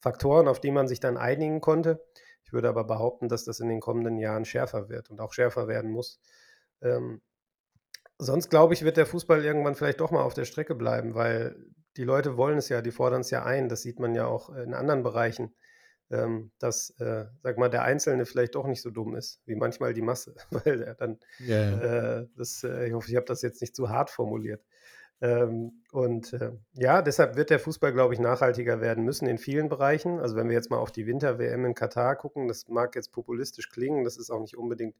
Faktoren, 0.01 0.49
auf 0.49 0.61
die 0.61 0.73
man 0.73 0.89
sich 0.89 0.99
dann 0.99 1.17
einigen 1.17 1.61
konnte. 1.61 2.05
Ich 2.43 2.53
würde 2.53 2.69
aber 2.69 2.85
behaupten, 2.85 3.29
dass 3.29 3.45
das 3.45 3.61
in 3.61 3.69
den 3.69 3.81
kommenden 3.81 4.19
Jahren 4.19 4.45
schärfer 4.45 4.89
wird 4.89 5.11
und 5.11 5.21
auch 5.21 5.33
schärfer 5.33 5.69
werden 5.69 5.91
muss. 5.91 6.21
Ähm, 6.83 7.21
sonst 8.19 8.49
glaube 8.49 8.75
ich, 8.75 8.83
wird 8.83 8.97
der 8.97 9.07
Fußball 9.07 9.45
irgendwann 9.45 9.75
vielleicht 9.75 10.01
doch 10.01 10.11
mal 10.11 10.23
auf 10.23 10.35
der 10.35 10.45
Strecke 10.45 10.75
bleiben, 10.75 11.15
weil 11.15 11.57
die 11.97 12.05
Leute 12.05 12.37
wollen 12.37 12.59
es 12.59 12.69
ja, 12.69 12.83
die 12.83 12.91
fordern 12.91 13.21
es 13.21 13.31
ja 13.31 13.45
ein. 13.45 13.69
Das 13.69 13.83
sieht 13.83 14.01
man 14.01 14.15
ja 14.15 14.27
auch 14.27 14.51
in 14.51 14.75
anderen 14.75 15.03
Bereichen, 15.03 15.55
ähm, 16.11 16.51
dass, 16.59 16.91
äh, 17.01 17.27
sag 17.43 17.59
mal, 17.59 17.69
der 17.69 17.83
Einzelne 17.83 18.27
vielleicht 18.27 18.55
doch 18.55 18.67
nicht 18.67 18.83
so 18.83 18.91
dumm 18.91 19.15
ist, 19.15 19.41
wie 19.45 19.55
manchmal 19.55 19.95
die 19.95 20.03
Masse, 20.03 20.35
weil 20.51 20.83
er 20.83 20.95
dann, 20.95 21.19
yeah. 21.41 22.21
äh, 22.21 22.27
das, 22.37 22.65
äh, 22.65 22.89
ich 22.89 22.93
hoffe, 22.93 23.11
ich 23.11 23.17
habe 23.17 23.27
das 23.27 23.43
jetzt 23.43 23.61
nicht 23.61 23.77
zu 23.77 23.89
hart 23.89 24.11
formuliert. 24.11 24.63
Ähm, 25.21 25.83
und 25.91 26.33
äh, 26.33 26.53
ja, 26.75 27.03
deshalb 27.03 27.37
wird 27.37 27.51
der 27.51 27.59
Fußball, 27.59 27.93
glaube 27.93 28.15
ich, 28.15 28.21
nachhaltiger 28.21 28.81
werden 28.81 29.05
müssen 29.05 29.27
in 29.27 29.39
vielen 29.39 29.69
Bereichen. 29.69 30.21
Also 30.21 30.37
wenn 30.37 30.49
wir 30.49 30.55
jetzt 30.55 30.71
mal 30.71 30.79
auf 30.79 30.93
die 30.93 31.07
Winter-WM 31.07 31.65
in 31.65 31.75
Katar 31.75 32.15
gucken, 32.15 32.47
das 32.47 32.69
mag 32.69 32.95
jetzt 32.95 33.11
populistisch 33.11 33.69
klingen, 33.69 34.05
das 34.05 34.17
ist 34.17 34.31
auch 34.31 34.41
nicht 34.41 34.57
unbedingt 34.57 34.95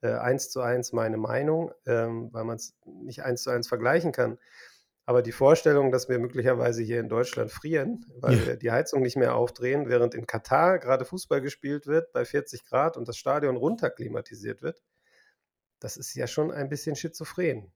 äh, 0.00 0.12
eins 0.12 0.48
zu 0.48 0.62
eins 0.62 0.92
meine 0.92 1.18
Meinung, 1.18 1.72
ähm, 1.84 2.30
weil 2.32 2.44
man 2.44 2.56
es 2.56 2.74
nicht 2.84 3.22
eins 3.22 3.42
zu 3.42 3.50
eins 3.50 3.68
vergleichen 3.68 4.12
kann. 4.12 4.38
Aber 5.10 5.22
die 5.22 5.32
Vorstellung, 5.32 5.90
dass 5.90 6.08
wir 6.08 6.20
möglicherweise 6.20 6.84
hier 6.84 7.00
in 7.00 7.08
Deutschland 7.08 7.50
frieren, 7.50 8.06
weil 8.20 8.38
ja. 8.38 8.46
wir 8.46 8.56
die 8.56 8.70
Heizung 8.70 9.02
nicht 9.02 9.16
mehr 9.16 9.34
aufdrehen, 9.34 9.88
während 9.88 10.14
in 10.14 10.24
Katar 10.24 10.78
gerade 10.78 11.04
Fußball 11.04 11.40
gespielt 11.40 11.88
wird 11.88 12.12
bei 12.12 12.24
40 12.24 12.64
Grad 12.64 12.96
und 12.96 13.08
das 13.08 13.16
Stadion 13.16 13.56
runterklimatisiert 13.56 14.62
wird, 14.62 14.80
das 15.80 15.96
ist 15.96 16.14
ja 16.14 16.28
schon 16.28 16.52
ein 16.52 16.68
bisschen 16.68 16.94
schizophren. 16.94 17.72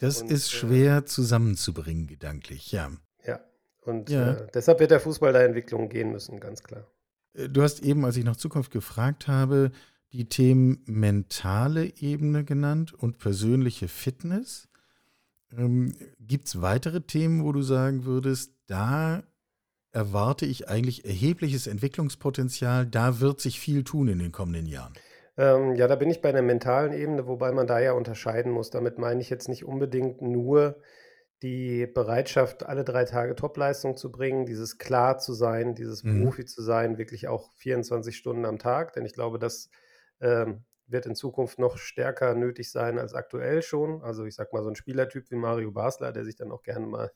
Das 0.00 0.20
und, 0.20 0.30
ist 0.30 0.48
äh, 0.48 0.56
schwer 0.58 0.98
äh, 0.98 1.04
zusammenzubringen, 1.06 2.08
gedanklich, 2.08 2.70
ja. 2.72 2.90
Ja, 3.24 3.40
und 3.80 4.10
ja. 4.10 4.32
Äh, 4.32 4.46
deshalb 4.52 4.78
wird 4.78 4.90
der 4.90 5.00
Fußball 5.00 5.32
da 5.32 5.40
Entwicklung 5.40 5.88
gehen 5.88 6.12
müssen, 6.12 6.40
ganz 6.40 6.62
klar. 6.62 6.86
Äh, 7.32 7.48
du 7.48 7.62
hast 7.62 7.80
eben, 7.80 8.04
als 8.04 8.18
ich 8.18 8.24
nach 8.24 8.36
Zukunft 8.36 8.70
gefragt 8.70 9.28
habe, 9.28 9.72
die 10.12 10.28
Themen 10.28 10.82
mentale 10.84 11.94
Ebene 12.02 12.44
genannt 12.44 12.92
und 12.92 13.16
persönliche 13.16 13.88
Fitness. 13.88 14.68
Ähm, 15.52 15.94
Gibt 16.20 16.48
es 16.48 16.62
weitere 16.62 17.02
Themen, 17.02 17.44
wo 17.44 17.52
du 17.52 17.62
sagen 17.62 18.04
würdest, 18.04 18.52
da 18.66 19.22
erwarte 19.92 20.44
ich 20.44 20.68
eigentlich 20.68 21.04
erhebliches 21.04 21.66
Entwicklungspotenzial, 21.66 22.86
da 22.86 23.20
wird 23.20 23.40
sich 23.40 23.58
viel 23.60 23.82
tun 23.82 24.08
in 24.08 24.18
den 24.18 24.32
kommenden 24.32 24.66
Jahren? 24.66 24.92
Ähm, 25.38 25.74
ja, 25.74 25.86
da 25.86 25.96
bin 25.96 26.10
ich 26.10 26.20
bei 26.20 26.32
der 26.32 26.42
mentalen 26.42 26.92
Ebene, 26.92 27.26
wobei 27.26 27.52
man 27.52 27.66
da 27.66 27.78
ja 27.78 27.92
unterscheiden 27.92 28.52
muss. 28.52 28.70
Damit 28.70 28.98
meine 28.98 29.20
ich 29.20 29.30
jetzt 29.30 29.48
nicht 29.48 29.64
unbedingt 29.64 30.22
nur 30.22 30.80
die 31.42 31.86
Bereitschaft, 31.86 32.64
alle 32.64 32.84
drei 32.84 33.04
Tage 33.04 33.34
Topleistung 33.34 33.96
zu 33.96 34.10
bringen, 34.10 34.46
dieses 34.46 34.78
klar 34.78 35.18
zu 35.18 35.34
sein, 35.34 35.74
dieses 35.74 36.02
mhm. 36.02 36.24
Profi 36.24 36.46
zu 36.46 36.62
sein, 36.62 36.96
wirklich 36.96 37.28
auch 37.28 37.52
24 37.56 38.16
Stunden 38.16 38.46
am 38.46 38.58
Tag. 38.58 38.94
Denn 38.94 39.04
ich 39.04 39.12
glaube, 39.12 39.38
das 39.38 39.68
ähm, 40.20 40.64
wird 40.86 41.06
in 41.06 41.14
Zukunft 41.14 41.58
noch 41.58 41.78
stärker 41.78 42.34
nötig 42.34 42.70
sein 42.70 42.98
als 42.98 43.14
aktuell 43.14 43.62
schon. 43.62 44.02
Also 44.02 44.24
ich 44.24 44.34
sag 44.34 44.52
mal, 44.52 44.62
so 44.62 44.68
ein 44.68 44.76
Spielertyp 44.76 45.30
wie 45.30 45.36
Mario 45.36 45.72
Basler, 45.72 46.12
der 46.12 46.24
sich 46.24 46.36
dann 46.36 46.52
auch 46.52 46.62
gerne 46.62 46.86
mal 46.86 47.12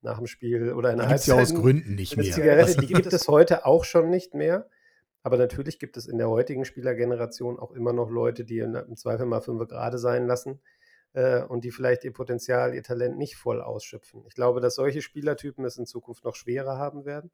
nach 0.00 0.18
dem 0.18 0.26
Spiel 0.26 0.72
oder 0.72 0.92
in 0.92 0.98
der 0.98 1.08
Halbzeit... 1.08 1.36
ja 1.36 1.42
aus 1.42 1.54
Gründen 1.54 1.94
nicht 1.96 2.16
mehr. 2.16 2.32
Zigarette, 2.32 2.80
die 2.80 2.86
gibt 2.86 3.12
es 3.12 3.28
heute 3.28 3.66
auch 3.66 3.84
schon 3.84 4.10
nicht 4.10 4.34
mehr. 4.34 4.68
Aber 5.24 5.36
natürlich 5.36 5.78
gibt 5.78 5.96
es 5.96 6.06
in 6.06 6.18
der 6.18 6.30
heutigen 6.30 6.64
Spielergeneration 6.64 7.58
auch 7.58 7.72
immer 7.72 7.92
noch 7.92 8.08
Leute, 8.08 8.44
die 8.44 8.60
im 8.60 8.96
Zweifel 8.96 9.26
mal 9.26 9.40
fünf 9.40 9.66
gerade 9.68 9.98
sein 9.98 10.26
lassen 10.26 10.60
äh, 11.12 11.42
und 11.42 11.64
die 11.64 11.72
vielleicht 11.72 12.04
ihr 12.04 12.12
Potenzial, 12.12 12.74
ihr 12.74 12.84
Talent 12.84 13.18
nicht 13.18 13.36
voll 13.36 13.60
ausschöpfen. 13.60 14.24
Ich 14.28 14.34
glaube, 14.34 14.60
dass 14.60 14.76
solche 14.76 15.02
Spielertypen 15.02 15.64
es 15.64 15.76
in 15.76 15.86
Zukunft 15.86 16.24
noch 16.24 16.36
schwerer 16.36 16.78
haben 16.78 17.04
werden. 17.04 17.32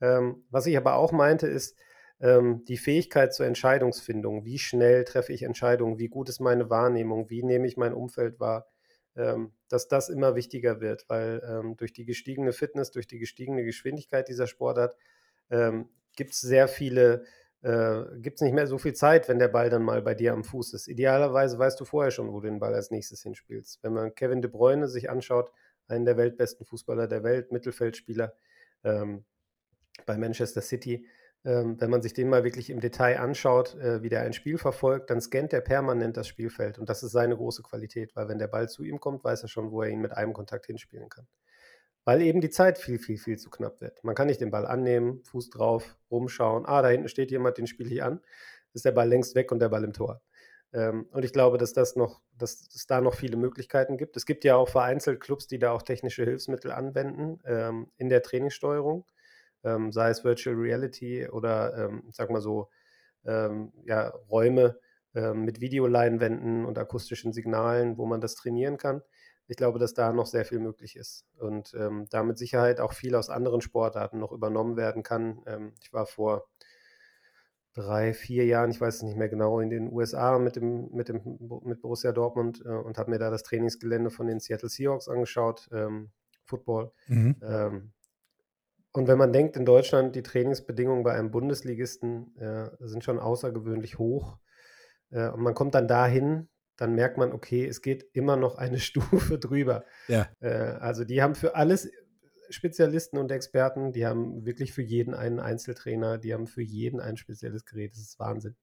Ähm, 0.00 0.44
was 0.50 0.66
ich 0.66 0.76
aber 0.76 0.96
auch 0.96 1.12
meinte, 1.12 1.46
ist 1.46 1.76
ähm, 2.24 2.64
die 2.64 2.78
Fähigkeit 2.78 3.34
zur 3.34 3.44
Entscheidungsfindung. 3.44 4.46
Wie 4.46 4.58
schnell 4.58 5.04
treffe 5.04 5.32
ich 5.34 5.42
Entscheidungen? 5.42 5.98
Wie 5.98 6.08
gut 6.08 6.30
ist 6.30 6.40
meine 6.40 6.70
Wahrnehmung? 6.70 7.28
Wie 7.28 7.42
nehme 7.42 7.66
ich 7.66 7.76
mein 7.76 7.92
Umfeld 7.92 8.40
wahr? 8.40 8.66
Ähm, 9.14 9.52
dass 9.68 9.88
das 9.88 10.08
immer 10.08 10.34
wichtiger 10.34 10.80
wird, 10.80 11.04
weil 11.08 11.42
ähm, 11.46 11.76
durch 11.76 11.92
die 11.92 12.06
gestiegene 12.06 12.52
Fitness, 12.54 12.90
durch 12.90 13.06
die 13.06 13.18
gestiegene 13.18 13.62
Geschwindigkeit 13.62 14.26
dieser 14.26 14.46
Sportart 14.46 14.96
ähm, 15.50 15.90
gibt 16.16 16.32
es 16.32 16.40
sehr 16.40 16.66
viele, 16.66 17.24
äh, 17.60 18.04
gibt 18.20 18.38
es 18.38 18.40
nicht 18.40 18.54
mehr 18.54 18.66
so 18.66 18.78
viel 18.78 18.94
Zeit, 18.94 19.28
wenn 19.28 19.38
der 19.38 19.48
Ball 19.48 19.68
dann 19.68 19.82
mal 19.82 20.00
bei 20.00 20.14
dir 20.14 20.32
am 20.32 20.44
Fuß 20.44 20.72
ist. 20.72 20.88
Idealerweise 20.88 21.58
weißt 21.58 21.78
du 21.78 21.84
vorher 21.84 22.10
schon, 22.10 22.32
wo 22.32 22.40
du 22.40 22.48
den 22.48 22.58
Ball 22.58 22.74
als 22.74 22.90
nächstes 22.90 23.22
hinspielst. 23.22 23.82
Wenn 23.82 23.92
man 23.92 24.14
Kevin 24.14 24.40
De 24.40 24.50
Bruyne 24.50 24.88
sich 24.88 25.10
anschaut, 25.10 25.52
einen 25.88 26.06
der 26.06 26.16
weltbesten 26.16 26.64
Fußballer 26.64 27.06
der 27.06 27.22
Welt, 27.22 27.52
Mittelfeldspieler 27.52 28.34
ähm, 28.82 29.24
bei 30.06 30.16
Manchester 30.16 30.62
City, 30.62 31.06
wenn 31.44 31.90
man 31.90 32.02
sich 32.02 32.14
den 32.14 32.28
mal 32.30 32.42
wirklich 32.42 32.70
im 32.70 32.80
Detail 32.80 33.18
anschaut, 33.18 33.74
äh, 33.76 34.02
wie 34.02 34.08
der 34.08 34.22
ein 34.22 34.32
Spiel 34.32 34.58
verfolgt, 34.58 35.10
dann 35.10 35.20
scannt 35.20 35.52
er 35.52 35.60
permanent 35.60 36.16
das 36.16 36.26
Spielfeld. 36.26 36.78
Und 36.78 36.88
das 36.88 37.02
ist 37.02 37.12
seine 37.12 37.36
große 37.36 37.62
Qualität, 37.62 38.16
weil 38.16 38.28
wenn 38.28 38.38
der 38.38 38.48
Ball 38.48 38.68
zu 38.68 38.82
ihm 38.82 38.98
kommt, 38.98 39.24
weiß 39.24 39.42
er 39.42 39.48
schon, 39.48 39.70
wo 39.70 39.82
er 39.82 39.90
ihn 39.90 40.00
mit 40.00 40.12
einem 40.12 40.32
Kontakt 40.32 40.66
hinspielen 40.66 41.08
kann 41.08 41.26
weil 42.04 42.20
eben 42.22 42.40
die 42.40 42.50
Zeit 42.50 42.78
viel, 42.78 42.98
viel, 42.98 43.18
viel 43.18 43.38
zu 43.38 43.50
knapp 43.50 43.80
wird. 43.80 44.04
Man 44.04 44.14
kann 44.14 44.26
nicht 44.26 44.40
den 44.40 44.50
Ball 44.50 44.66
annehmen, 44.66 45.22
Fuß 45.24 45.50
drauf, 45.50 45.96
rumschauen, 46.10 46.66
ah, 46.66 46.82
da 46.82 46.88
hinten 46.88 47.08
steht 47.08 47.30
jemand, 47.30 47.58
den 47.58 47.66
spiele 47.66 47.90
ich 47.90 48.02
an, 48.02 48.20
ist 48.72 48.84
der 48.84 48.92
Ball 48.92 49.08
längst 49.08 49.34
weg 49.34 49.50
und 49.52 49.60
der 49.60 49.70
Ball 49.70 49.84
im 49.84 49.92
Tor. 49.92 50.20
Ähm, 50.72 51.06
und 51.12 51.24
ich 51.24 51.32
glaube, 51.32 51.56
dass 51.56 51.72
das 51.72 51.96
noch, 51.96 52.20
dass 52.36 52.68
es 52.74 52.86
da 52.86 53.00
noch 53.00 53.14
viele 53.14 53.36
Möglichkeiten 53.36 53.96
gibt. 53.96 54.16
Es 54.16 54.26
gibt 54.26 54.44
ja 54.44 54.56
auch 54.56 54.68
vereinzelt 54.68 55.20
Clubs, 55.20 55.46
die 55.46 55.58
da 55.58 55.72
auch 55.72 55.82
technische 55.82 56.24
Hilfsmittel 56.24 56.72
anwenden 56.72 57.40
ähm, 57.46 57.90
in 57.96 58.08
der 58.08 58.22
Trainingssteuerung, 58.22 59.06
ähm, 59.64 59.92
sei 59.92 60.10
es 60.10 60.24
Virtual 60.24 60.56
Reality 60.56 61.28
oder, 61.28 61.76
ähm, 61.76 62.04
sag 62.12 62.30
mal 62.30 62.40
so, 62.40 62.68
ähm, 63.24 63.72
ja, 63.84 64.08
Räume 64.30 64.78
ähm, 65.14 65.44
mit 65.44 65.60
Videoleinwänden 65.60 66.64
und 66.64 66.78
akustischen 66.78 67.32
Signalen, 67.32 67.98
wo 67.98 68.06
man 68.06 68.20
das 68.20 68.34
trainieren 68.34 68.76
kann 68.76 69.02
ich 69.46 69.56
glaube, 69.56 69.78
dass 69.78 69.94
da 69.94 70.12
noch 70.12 70.26
sehr 70.26 70.44
viel 70.44 70.58
möglich 70.58 70.96
ist 70.96 71.26
und 71.36 71.74
ähm, 71.74 72.06
da 72.10 72.22
mit 72.22 72.38
Sicherheit 72.38 72.80
auch 72.80 72.92
viel 72.92 73.14
aus 73.14 73.28
anderen 73.28 73.60
Sportarten 73.60 74.18
noch 74.18 74.32
übernommen 74.32 74.76
werden 74.76 75.02
kann. 75.02 75.42
Ähm, 75.46 75.72
ich 75.82 75.92
war 75.92 76.06
vor 76.06 76.46
drei, 77.74 78.14
vier 78.14 78.46
Jahren, 78.46 78.70
ich 78.70 78.80
weiß 78.80 78.96
es 78.96 79.02
nicht 79.02 79.16
mehr 79.16 79.28
genau, 79.28 79.60
in 79.60 79.68
den 79.68 79.92
USA 79.92 80.38
mit, 80.38 80.56
dem, 80.56 80.90
mit, 80.92 81.08
dem, 81.08 81.38
mit 81.64 81.82
Borussia 81.82 82.12
Dortmund 82.12 82.62
äh, 82.64 82.68
und 82.68 82.96
habe 82.96 83.10
mir 83.10 83.18
da 83.18 83.30
das 83.30 83.42
Trainingsgelände 83.42 84.10
von 84.10 84.26
den 84.26 84.40
Seattle 84.40 84.68
Seahawks 84.68 85.08
angeschaut, 85.08 85.68
ähm, 85.72 86.10
Football. 86.44 86.92
Mhm. 87.08 87.36
Ähm, 87.42 87.92
und 88.94 89.08
wenn 89.08 89.18
man 89.18 89.32
denkt, 89.32 89.56
in 89.56 89.66
Deutschland, 89.66 90.14
die 90.14 90.22
Trainingsbedingungen 90.22 91.02
bei 91.02 91.14
einem 91.14 91.32
Bundesligisten 91.32 92.36
äh, 92.36 92.70
sind 92.78 93.02
schon 93.02 93.18
außergewöhnlich 93.18 93.98
hoch. 93.98 94.38
Äh, 95.10 95.30
und 95.30 95.40
man 95.40 95.54
kommt 95.54 95.74
dann 95.74 95.88
dahin, 95.88 96.48
dann 96.76 96.94
merkt 96.94 97.18
man, 97.18 97.32
okay, 97.32 97.66
es 97.66 97.82
geht 97.82 98.06
immer 98.12 98.36
noch 98.36 98.54
eine 98.54 98.78
Stufe 98.78 99.36
drüber. 99.36 99.84
Ja. 100.06 100.28
Äh, 100.38 100.76
also 100.78 101.04
die 101.04 101.22
haben 101.22 101.34
für 101.34 101.56
alles 101.56 101.90
Spezialisten 102.50 103.18
und 103.18 103.32
Experten, 103.32 103.90
die 103.92 104.06
haben 104.06 104.46
wirklich 104.46 104.72
für 104.72 104.82
jeden 104.82 105.12
einen 105.12 105.40
Einzeltrainer, 105.40 106.16
die 106.18 106.32
haben 106.32 106.46
für 106.46 106.62
jeden 106.62 107.00
ein 107.00 107.16
spezielles 107.16 107.64
Gerät. 107.64 107.94
Das 107.94 108.00
ist 108.00 108.20
Wahnsinn. 108.20 108.54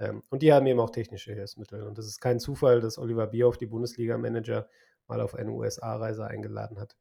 Ähm, 0.00 0.24
und 0.30 0.42
die 0.42 0.52
haben 0.52 0.66
eben 0.66 0.80
auch 0.80 0.90
technische 0.90 1.32
Hilfsmittel. 1.32 1.84
Und 1.84 1.96
das 1.96 2.06
ist 2.06 2.20
kein 2.20 2.40
Zufall, 2.40 2.80
dass 2.80 2.98
Oliver 2.98 3.28
Bierhoff, 3.28 3.56
die 3.56 3.66
Bundesliga-Manager, 3.66 4.68
mal 5.06 5.20
auf 5.20 5.36
eine 5.36 5.52
USA-Reise 5.52 6.26
eingeladen 6.26 6.80
hat, 6.80 6.96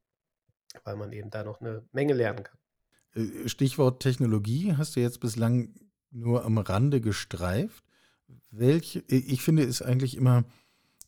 weil 0.83 0.95
man 0.95 1.11
eben 1.11 1.29
da 1.29 1.43
noch 1.43 1.61
eine 1.61 1.83
Menge 1.91 2.13
lernen 2.13 2.43
kann. 2.43 2.57
Äh, 3.15 3.49
Stichwort 3.49 4.01
Technologie 4.01 4.75
hast 4.75 4.95
du 4.95 4.99
jetzt 4.99 5.19
bislang 5.19 5.73
nur 6.11 6.45
am 6.45 6.57
Rande 6.57 7.01
gestreift 7.01 7.83
welche, 8.51 8.99
ich 9.07 9.41
finde 9.41 9.63
es 9.63 9.81
eigentlich 9.81 10.17
immer 10.17 10.43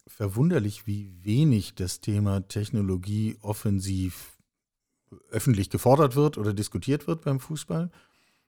verwunderlich, 0.08 0.88
wie 0.88 1.13
wenig 1.24 1.76
das 1.76 2.02
Thema 2.02 2.47
Technologie 2.47 3.38
offensiv 3.41 4.38
öffentlich 5.30 5.69
gefordert 5.69 6.15
wird 6.15 6.38
oder 6.38 6.54
diskutiert 6.54 7.08
wird 7.08 7.21
beim 7.24 7.39
Fußball. 7.39 7.91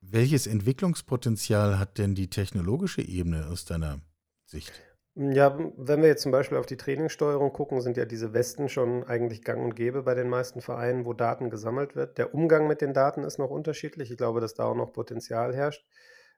Welches 0.02 0.48
Entwicklungspotenzial 0.48 1.80
hat 1.80 1.98
denn 1.98 2.16
die 2.16 2.30
technologische 2.30 3.02
Ebene 3.02 3.48
aus 3.48 3.66
deiner 3.66 4.02
Sicht? 4.46 4.74
Ja, 5.16 5.56
wenn 5.78 6.02
wir 6.02 6.08
jetzt 6.08 6.24
zum 6.24 6.32
Beispiel 6.32 6.58
auf 6.58 6.66
die 6.66 6.78
Trainingssteuerung 6.78 7.54
gucken, 7.54 7.82
sind 7.82 7.98
ja 7.98 8.06
diese 8.06 8.34
Westen 8.34 8.68
schon 8.68 9.04
eigentlich 9.04 9.44
gang 9.44 9.64
und 9.64 9.76
gäbe 9.76 10.02
bei 10.02 10.16
den 10.16 10.28
meisten 10.28 10.60
Vereinen, 10.60 11.06
wo 11.06 11.14
Daten 11.14 11.52
gesammelt 11.52 11.96
wird. 11.96 12.18
Der 12.18 12.34
Umgang 12.34 12.68
mit 12.68 12.82
den 12.82 12.96
Daten 12.96 13.24
ist 13.24 13.38
noch 13.38 13.52
unterschiedlich. 13.52 14.10
Ich 14.10 14.18
glaube, 14.18 14.42
dass 14.42 14.56
da 14.56 14.66
auch 14.66 14.76
noch 14.76 14.92
Potenzial 14.92 15.54
herrscht. 15.56 15.86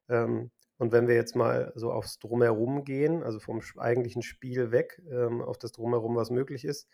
Ähm, 0.09 0.51
und 0.77 0.91
wenn 0.91 1.07
wir 1.07 1.15
jetzt 1.15 1.37
mal 1.37 1.71
so 1.75 1.89
aufs 1.93 2.19
Drumherum 2.19 2.83
gehen, 2.83 3.23
also 3.23 3.39
vom 3.39 3.61
eigentlichen 3.77 4.21
Spiel 4.21 4.71
weg, 4.71 5.01
ähm, 5.09 5.41
auf 5.41 5.57
das 5.57 5.71
Drumherum, 5.71 6.17
was 6.17 6.29
möglich 6.29 6.65
ist, 6.65 6.89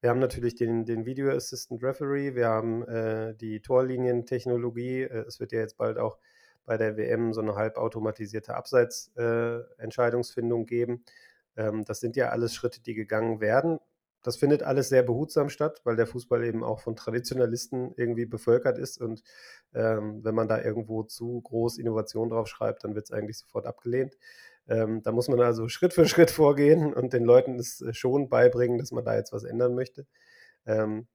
wir 0.00 0.08
haben 0.08 0.20
natürlich 0.20 0.54
den, 0.54 0.86
den 0.86 1.04
Video 1.04 1.30
Assistant 1.30 1.82
Referee, 1.82 2.34
wir 2.34 2.48
haben 2.48 2.82
äh, 2.88 3.34
die 3.34 3.60
Torlinientechnologie. 3.60 5.02
Äh, 5.02 5.24
es 5.26 5.38
wird 5.38 5.52
ja 5.52 5.60
jetzt 5.60 5.76
bald 5.76 5.98
auch 5.98 6.18
bei 6.66 6.76
der 6.76 6.96
WM 6.96 7.32
so 7.32 7.40
eine 7.40 7.54
halbautomatisierte 7.54 8.54
Abseitsentscheidungsfindung 8.54 10.62
äh, 10.62 10.66
geben. 10.66 11.04
Ähm, 11.56 11.84
das 11.84 12.00
sind 12.00 12.16
ja 12.16 12.28
alles 12.28 12.54
Schritte, 12.54 12.82
die 12.82 12.94
gegangen 12.94 13.40
werden. 13.40 13.78
Das 14.22 14.36
findet 14.36 14.64
alles 14.64 14.88
sehr 14.88 15.04
behutsam 15.04 15.50
statt, 15.50 15.82
weil 15.84 15.94
der 15.94 16.08
Fußball 16.08 16.44
eben 16.44 16.64
auch 16.64 16.80
von 16.80 16.96
Traditionalisten 16.96 17.92
irgendwie 17.96 18.26
bevölkert 18.26 18.76
ist. 18.76 19.00
Und 19.00 19.22
ähm, 19.72 20.24
wenn 20.24 20.34
man 20.34 20.48
da 20.48 20.60
irgendwo 20.60 21.04
zu 21.04 21.40
groß 21.42 21.78
Innovation 21.78 22.30
drauf 22.30 22.48
schreibt, 22.48 22.82
dann 22.82 22.96
wird 22.96 23.04
es 23.04 23.12
eigentlich 23.12 23.38
sofort 23.38 23.66
abgelehnt. 23.66 24.16
Ähm, 24.68 25.00
da 25.02 25.12
muss 25.12 25.28
man 25.28 25.40
also 25.40 25.68
Schritt 25.68 25.94
für 25.94 26.06
Schritt 26.06 26.32
vorgehen 26.32 26.92
und 26.92 27.12
den 27.12 27.24
Leuten 27.24 27.58
es 27.58 27.80
äh, 27.80 27.94
schon 27.94 28.28
beibringen, 28.28 28.78
dass 28.78 28.90
man 28.90 29.04
da 29.04 29.14
jetzt 29.14 29.32
was 29.32 29.44
ändern 29.44 29.76
möchte. 29.76 30.06
Ähm, 30.66 31.06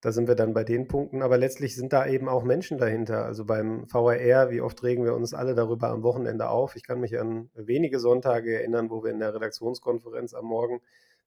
da 0.00 0.12
sind 0.12 0.28
wir 0.28 0.34
dann 0.34 0.54
bei 0.54 0.64
den 0.64 0.86
Punkten, 0.86 1.22
aber 1.22 1.38
letztlich 1.38 1.74
sind 1.74 1.92
da 1.92 2.06
eben 2.06 2.28
auch 2.28 2.44
Menschen 2.44 2.78
dahinter. 2.78 3.24
Also 3.24 3.44
beim 3.44 3.88
VRR, 3.88 4.50
wie 4.50 4.60
oft 4.60 4.82
regen 4.84 5.04
wir 5.04 5.14
uns 5.14 5.34
alle 5.34 5.54
darüber 5.54 5.88
am 5.88 6.02
Wochenende 6.02 6.48
auf? 6.48 6.76
Ich 6.76 6.84
kann 6.84 7.00
mich 7.00 7.18
an 7.18 7.50
wenige 7.54 7.98
Sonntage 7.98 8.54
erinnern, 8.54 8.90
wo 8.90 9.02
wir 9.02 9.10
in 9.10 9.18
der 9.18 9.34
Redaktionskonferenz 9.34 10.34
am 10.34 10.44
Morgen 10.44 10.80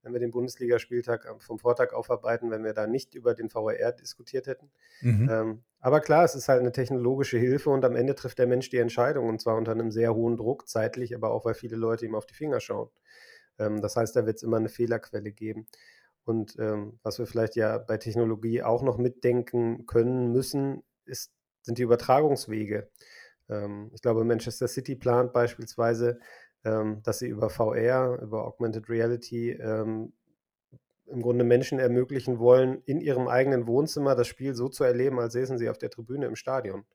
wenn 0.04 0.14
wir 0.14 0.20
den 0.20 0.32
Bundesligaspieltag 0.32 1.28
vom 1.40 1.60
Vortag 1.60 1.94
aufarbeiten, 1.94 2.50
wenn 2.52 2.64
wir 2.64 2.74
da 2.74 2.88
nicht 2.88 3.14
über 3.14 3.34
den 3.34 3.54
VAR 3.54 3.92
diskutiert 3.92 4.48
hätten. 4.48 4.72
Mhm. 5.02 5.30
Ähm, 5.32 5.64
aber 5.80 6.00
klar, 6.00 6.24
es 6.24 6.36
ist 6.36 6.50
halt 6.50 6.60
eine 6.60 6.72
technologische 6.72 7.38
Hilfe 7.38 7.70
und 7.70 7.86
am 7.86 7.96
Ende 7.96 8.16
trifft 8.16 8.40
der 8.40 8.48
Mensch 8.48 8.70
die 8.70 8.78
Entscheidung 8.78 9.30
und 9.30 9.42
zwar 9.42 9.58
unter 9.58 9.72
einem 9.72 9.92
sehr 9.92 10.14
hohen 10.14 10.38
Druck, 10.38 10.68
zeitlich, 10.68 11.16
aber 11.16 11.32
auch, 11.32 11.46
weil 11.46 11.54
viele 11.54 11.76
Leute 11.76 12.06
ihm 12.06 12.16
auf 12.16 12.26
die 12.26 12.34
Finger 12.34 12.60
schauen. 12.60 12.90
Ähm, 13.60 13.82
das 13.82 13.96
heißt, 13.96 14.16
da 14.16 14.26
wird 14.26 14.38
es 14.38 14.44
immer 14.44 14.58
eine 14.58 14.70
Fehlerquelle 14.70 15.32
geben. 15.32 15.68
Und 16.24 16.58
ähm, 16.60 17.00
was 17.04 17.20
wir 17.20 17.26
vielleicht 17.26 17.56
ja 17.56 17.78
bei 17.78 17.98
Technologie 17.98 18.62
auch 18.62 18.84
noch 18.84 18.98
mitdenken 18.98 19.86
können 19.86 20.32
müssen, 20.32 20.84
ist, 21.06 21.32
sind 21.64 21.78
die 21.78 21.84
Übertragungswege. 21.84 22.90
Ähm, 23.50 23.92
ich 23.94 24.02
glaube, 24.02 24.24
Manchester 24.24 24.68
City 24.68 24.96
plant 24.96 25.34
beispielsweise, 25.34 26.20
ähm, 26.64 27.02
dass 27.04 27.20
sie 27.20 27.28
über 27.28 27.50
VR, 27.50 28.20
über 28.22 28.46
Augmented 28.46 28.90
Reality 28.90 29.52
ähm, 29.52 30.14
im 31.08 31.22
Grunde 31.22 31.44
Menschen 31.44 31.80
ermöglichen 31.80 32.40
wollen, 32.40 32.82
in 32.86 33.02
ihrem 33.02 33.28
eigenen 33.28 33.68
Wohnzimmer 33.68 34.16
das 34.16 34.28
Spiel 34.28 34.56
so 34.56 34.70
zu 34.70 34.84
erleben, 34.84 35.20
als 35.20 35.34
säßen 35.34 35.58
sie 35.58 35.70
auf 35.70 35.78
der 35.78 35.90
Tribüne 35.90 36.26
im 36.26 36.36
Stadion. 36.36 36.86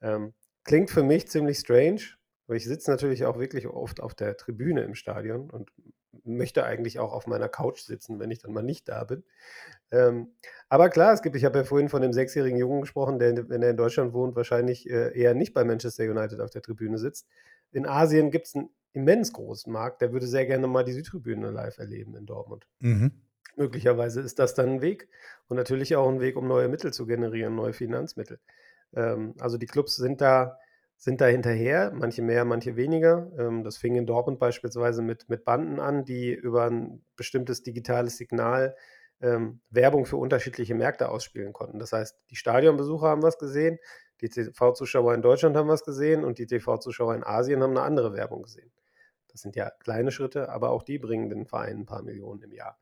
Ähm, 0.00 0.34
klingt 0.64 0.90
für 0.90 1.02
mich 1.02 1.28
ziemlich 1.28 1.58
strange, 1.58 2.00
aber 2.46 2.56
ich 2.56 2.64
sitze 2.64 2.90
natürlich 2.90 3.24
auch 3.24 3.38
wirklich 3.38 3.66
oft 3.68 4.00
auf 4.00 4.14
der 4.14 4.36
Tribüne 4.36 4.82
im 4.82 4.94
Stadion 4.94 5.50
und 5.50 5.70
möchte 6.24 6.64
eigentlich 6.64 6.98
auch 6.98 7.12
auf 7.12 7.26
meiner 7.26 7.48
Couch 7.48 7.80
sitzen, 7.80 8.18
wenn 8.18 8.30
ich 8.30 8.38
dann 8.38 8.52
mal 8.52 8.62
nicht 8.62 8.88
da 8.88 9.04
bin. 9.04 9.24
Ähm, 9.90 10.28
aber 10.68 10.88
klar, 10.90 11.12
es 11.12 11.22
gibt, 11.22 11.36
ich 11.36 11.44
habe 11.44 11.58
ja 11.58 11.64
vorhin 11.64 11.88
von 11.88 12.02
dem 12.02 12.12
sechsjährigen 12.12 12.58
Jungen 12.58 12.80
gesprochen, 12.80 13.18
der, 13.18 13.48
wenn 13.48 13.62
er 13.62 13.70
in 13.70 13.76
Deutschland 13.76 14.12
wohnt, 14.12 14.36
wahrscheinlich 14.36 14.88
äh, 14.88 15.18
eher 15.18 15.34
nicht 15.34 15.54
bei 15.54 15.64
Manchester 15.64 16.04
United 16.04 16.40
auf 16.40 16.50
der 16.50 16.62
Tribüne 16.62 16.98
sitzt. 16.98 17.26
In 17.72 17.86
Asien 17.86 18.30
gibt 18.30 18.46
es 18.46 18.54
einen 18.54 18.70
immens 18.92 19.32
großen 19.32 19.72
Markt, 19.72 20.00
der 20.00 20.12
würde 20.12 20.26
sehr 20.26 20.46
gerne 20.46 20.66
mal 20.66 20.84
die 20.84 20.92
Südtribüne 20.92 21.50
live 21.50 21.78
erleben 21.78 22.16
in 22.16 22.26
Dortmund. 22.26 22.66
Mhm. 22.78 23.12
Möglicherweise 23.56 24.20
ist 24.20 24.38
das 24.38 24.54
dann 24.54 24.68
ein 24.68 24.80
Weg 24.80 25.08
und 25.48 25.56
natürlich 25.56 25.94
auch 25.96 26.08
ein 26.08 26.20
Weg, 26.20 26.36
um 26.36 26.48
neue 26.48 26.68
Mittel 26.68 26.92
zu 26.92 27.06
generieren, 27.06 27.54
neue 27.54 27.72
Finanzmittel. 27.72 28.38
Ähm, 28.94 29.34
also 29.38 29.58
die 29.58 29.66
Clubs 29.66 29.96
sind 29.96 30.20
da 30.20 30.58
sind 31.04 31.20
da 31.20 31.26
hinterher, 31.26 31.92
manche 31.94 32.22
mehr, 32.22 32.46
manche 32.46 32.76
weniger. 32.76 33.30
Ähm, 33.38 33.62
das 33.62 33.76
fing 33.76 33.94
in 33.94 34.06
Dortmund 34.06 34.38
beispielsweise 34.38 35.02
mit, 35.02 35.28
mit 35.28 35.44
Banden 35.44 35.78
an, 35.78 36.06
die 36.06 36.32
über 36.32 36.64
ein 36.64 37.04
bestimmtes 37.14 37.62
digitales 37.62 38.16
Signal 38.16 38.74
ähm, 39.20 39.60
Werbung 39.68 40.06
für 40.06 40.16
unterschiedliche 40.16 40.74
Märkte 40.74 41.10
ausspielen 41.10 41.52
konnten. 41.52 41.78
Das 41.78 41.92
heißt, 41.92 42.16
die 42.30 42.36
Stadionbesucher 42.36 43.06
haben 43.06 43.22
was 43.22 43.36
gesehen, 43.36 43.78
die 44.22 44.30
TV-Zuschauer 44.30 45.12
in 45.12 45.20
Deutschland 45.20 45.58
haben 45.58 45.68
was 45.68 45.84
gesehen 45.84 46.24
und 46.24 46.38
die 46.38 46.46
TV-Zuschauer 46.46 47.14
in 47.14 47.22
Asien 47.22 47.62
haben 47.62 47.72
eine 47.72 47.82
andere 47.82 48.14
Werbung 48.14 48.42
gesehen. 48.42 48.72
Das 49.28 49.42
sind 49.42 49.56
ja 49.56 49.68
kleine 49.80 50.10
Schritte, 50.10 50.48
aber 50.48 50.70
auch 50.70 50.82
die 50.82 50.98
bringen 50.98 51.28
den 51.28 51.44
Verein 51.44 51.80
ein 51.80 51.86
paar 51.86 52.02
Millionen 52.02 52.40
im 52.40 52.52
Jahr. 52.52 52.78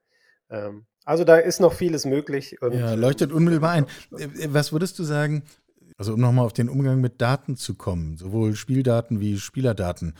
Ähm, 0.49 0.87
also 1.05 1.25
da 1.25 1.39
ist 1.39 1.59
noch 1.59 1.73
vieles 1.73 2.05
möglich. 2.05 2.59
ja, 2.71 2.95
leuchtet 2.95 3.33
unmittelbar 3.33 3.73
ein. 3.73 3.87
Äh, 4.17 4.29
was 4.51 4.73
würdest 4.73 4.97
du 5.01 5.03
sagen, 5.03 5.43
also 6.03 6.15
um 6.15 6.21
nochmal 6.21 6.45
auf 6.45 6.53
den 6.53 6.69
Umgang 6.69 7.01
mit 7.01 7.21
Daten 7.21 7.55
zu 7.55 7.77
kommen, 7.77 8.17
sowohl 8.17 8.57
Spieldaten 8.57 9.21
wie 9.21 9.39
Spielerdaten. 9.39 10.15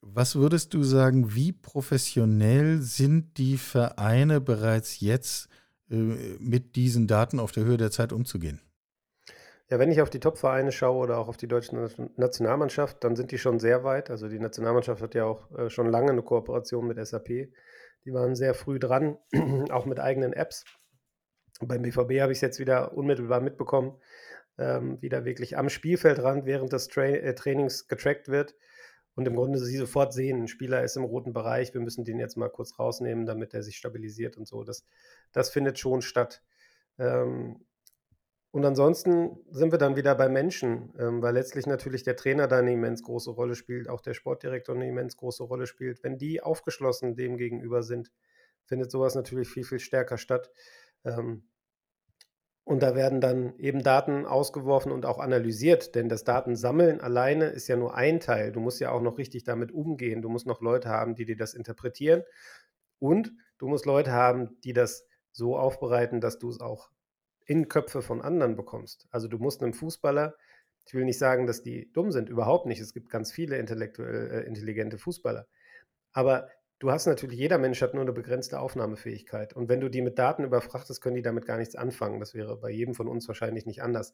Was 0.00 0.34
würdest 0.34 0.74
du 0.74 0.82
sagen, 0.82 1.36
wie 1.36 1.52
professionell 1.52 2.78
sind 2.78 3.38
die 3.38 3.56
Vereine 3.56 4.40
bereits 4.40 4.98
jetzt 4.98 5.48
äh, 5.88 5.94
mit 6.40 6.74
diesen 6.74 7.06
Daten 7.06 7.38
auf 7.38 7.52
der 7.52 7.62
Höhe 7.62 7.76
der 7.76 7.92
Zeit 7.92 8.12
umzugehen? 8.12 8.60
Ja, 9.68 9.78
wenn 9.78 9.92
ich 9.92 10.02
auf 10.02 10.10
die 10.10 10.18
Top-Vereine 10.18 10.72
schaue 10.72 10.98
oder 11.00 11.18
auch 11.18 11.28
auf 11.28 11.36
die 11.36 11.46
deutsche 11.46 11.76
Nationalmannschaft, 12.16 13.04
dann 13.04 13.14
sind 13.14 13.30
die 13.30 13.38
schon 13.38 13.60
sehr 13.60 13.84
weit. 13.84 14.10
Also 14.10 14.28
die 14.28 14.40
Nationalmannschaft 14.40 15.00
hat 15.00 15.14
ja 15.14 15.26
auch 15.26 15.48
äh, 15.52 15.70
schon 15.70 15.86
lange 15.86 16.10
eine 16.10 16.22
Kooperation 16.22 16.88
mit 16.88 16.98
SAP. 17.06 17.28
Die 18.04 18.12
waren 18.12 18.34
sehr 18.34 18.54
früh 18.54 18.80
dran, 18.80 19.16
auch 19.70 19.86
mit 19.86 20.00
eigenen 20.00 20.32
Apps. 20.32 20.64
Beim 21.60 21.82
BVB 21.82 22.18
habe 22.20 22.32
ich 22.32 22.38
es 22.38 22.40
jetzt 22.40 22.58
wieder 22.58 22.94
unmittelbar 22.94 23.40
mitbekommen 23.40 23.92
ähm, 24.60 25.00
wieder 25.00 25.24
wirklich 25.24 25.56
am 25.56 25.68
Spielfeldrand 25.68 26.44
während 26.44 26.72
des 26.72 26.88
Tra 26.88 27.02
äh, 27.02 27.34
Trainings 27.34 27.88
getrackt 27.88 28.28
wird 28.28 28.54
und 29.14 29.26
im 29.26 29.34
Grunde 29.34 29.58
sie 29.58 29.76
sofort 29.76 30.12
sehen, 30.12 30.42
ein 30.42 30.48
Spieler 30.48 30.84
ist 30.84 30.96
im 30.96 31.04
roten 31.04 31.32
Bereich, 31.32 31.74
wir 31.74 31.80
müssen 31.80 32.04
den 32.04 32.18
jetzt 32.18 32.36
mal 32.36 32.50
kurz 32.50 32.78
rausnehmen, 32.78 33.26
damit 33.26 33.54
er 33.54 33.62
sich 33.62 33.76
stabilisiert 33.76 34.36
und 34.36 34.46
so. 34.46 34.62
Das, 34.62 34.86
das 35.32 35.50
findet 35.50 35.78
schon 35.78 36.02
statt. 36.02 36.42
Ähm, 36.98 37.64
und 38.52 38.64
ansonsten 38.64 39.38
sind 39.50 39.72
wir 39.72 39.78
dann 39.78 39.96
wieder 39.96 40.14
bei 40.14 40.28
Menschen, 40.28 40.92
ähm, 40.98 41.22
weil 41.22 41.34
letztlich 41.34 41.66
natürlich 41.66 42.02
der 42.02 42.16
Trainer 42.16 42.48
da 42.48 42.58
eine 42.58 42.72
immens 42.72 43.02
große 43.02 43.30
Rolle 43.30 43.54
spielt, 43.54 43.88
auch 43.88 44.00
der 44.00 44.14
Sportdirektor 44.14 44.74
eine 44.74 44.88
immens 44.88 45.16
große 45.16 45.44
Rolle 45.44 45.66
spielt. 45.66 46.02
Wenn 46.02 46.18
die 46.18 46.42
aufgeschlossen 46.42 47.14
dem 47.14 47.36
gegenüber 47.36 47.82
sind, 47.82 48.10
findet 48.64 48.90
sowas 48.90 49.14
natürlich 49.14 49.48
viel, 49.48 49.64
viel 49.64 49.78
stärker 49.78 50.18
statt. 50.18 50.50
Ähm, 51.04 51.44
und 52.64 52.82
da 52.82 52.94
werden 52.94 53.20
dann 53.20 53.58
eben 53.58 53.82
Daten 53.82 54.26
ausgeworfen 54.26 54.92
und 54.92 55.06
auch 55.06 55.18
analysiert, 55.18 55.94
denn 55.94 56.08
das 56.08 56.24
Datensammeln 56.24 57.00
alleine 57.00 57.46
ist 57.46 57.68
ja 57.68 57.76
nur 57.76 57.94
ein 57.94 58.20
Teil. 58.20 58.52
Du 58.52 58.60
musst 58.60 58.80
ja 58.80 58.92
auch 58.92 59.00
noch 59.00 59.18
richtig 59.18 59.44
damit 59.44 59.72
umgehen. 59.72 60.22
Du 60.22 60.28
musst 60.28 60.46
noch 60.46 60.60
Leute 60.60 60.88
haben, 60.88 61.14
die 61.14 61.24
dir 61.24 61.36
das 61.36 61.54
interpretieren. 61.54 62.22
Und 62.98 63.32
du 63.58 63.66
musst 63.66 63.86
Leute 63.86 64.12
haben, 64.12 64.60
die 64.60 64.72
das 64.72 65.06
so 65.32 65.56
aufbereiten, 65.56 66.20
dass 66.20 66.38
du 66.38 66.48
es 66.48 66.60
auch 66.60 66.90
in 67.46 67.68
Köpfe 67.68 68.02
von 68.02 68.20
anderen 68.22 68.56
bekommst. 68.56 69.08
Also 69.10 69.26
du 69.26 69.38
musst 69.38 69.62
einem 69.62 69.72
Fußballer, 69.72 70.36
ich 70.86 70.94
will 70.94 71.04
nicht 71.04 71.18
sagen, 71.18 71.46
dass 71.46 71.62
die 71.62 71.90
dumm 71.92 72.12
sind, 72.12 72.28
überhaupt 72.28 72.66
nicht. 72.66 72.80
Es 72.80 72.92
gibt 72.92 73.10
ganz 73.10 73.32
viele 73.32 73.56
intellektuell 73.56 74.30
äh, 74.30 74.46
intelligente 74.46 74.98
Fußballer. 74.98 75.48
Aber 76.12 76.48
du 76.80 76.90
hast 76.90 77.06
natürlich, 77.06 77.38
jeder 77.38 77.58
Mensch 77.58 77.80
hat 77.80 77.94
nur 77.94 78.02
eine 78.02 78.12
begrenzte 78.12 78.58
Aufnahmefähigkeit. 78.58 79.52
Und 79.52 79.68
wenn 79.68 79.80
du 79.80 79.88
die 79.88 80.02
mit 80.02 80.18
Daten 80.18 80.42
überfrachtest, 80.44 81.00
können 81.00 81.14
die 81.16 81.22
damit 81.22 81.46
gar 81.46 81.58
nichts 81.58 81.76
anfangen. 81.76 82.18
Das 82.18 82.34
wäre 82.34 82.56
bei 82.56 82.70
jedem 82.70 82.94
von 82.94 83.06
uns 83.06 83.28
wahrscheinlich 83.28 83.66
nicht 83.66 83.82
anders. 83.82 84.12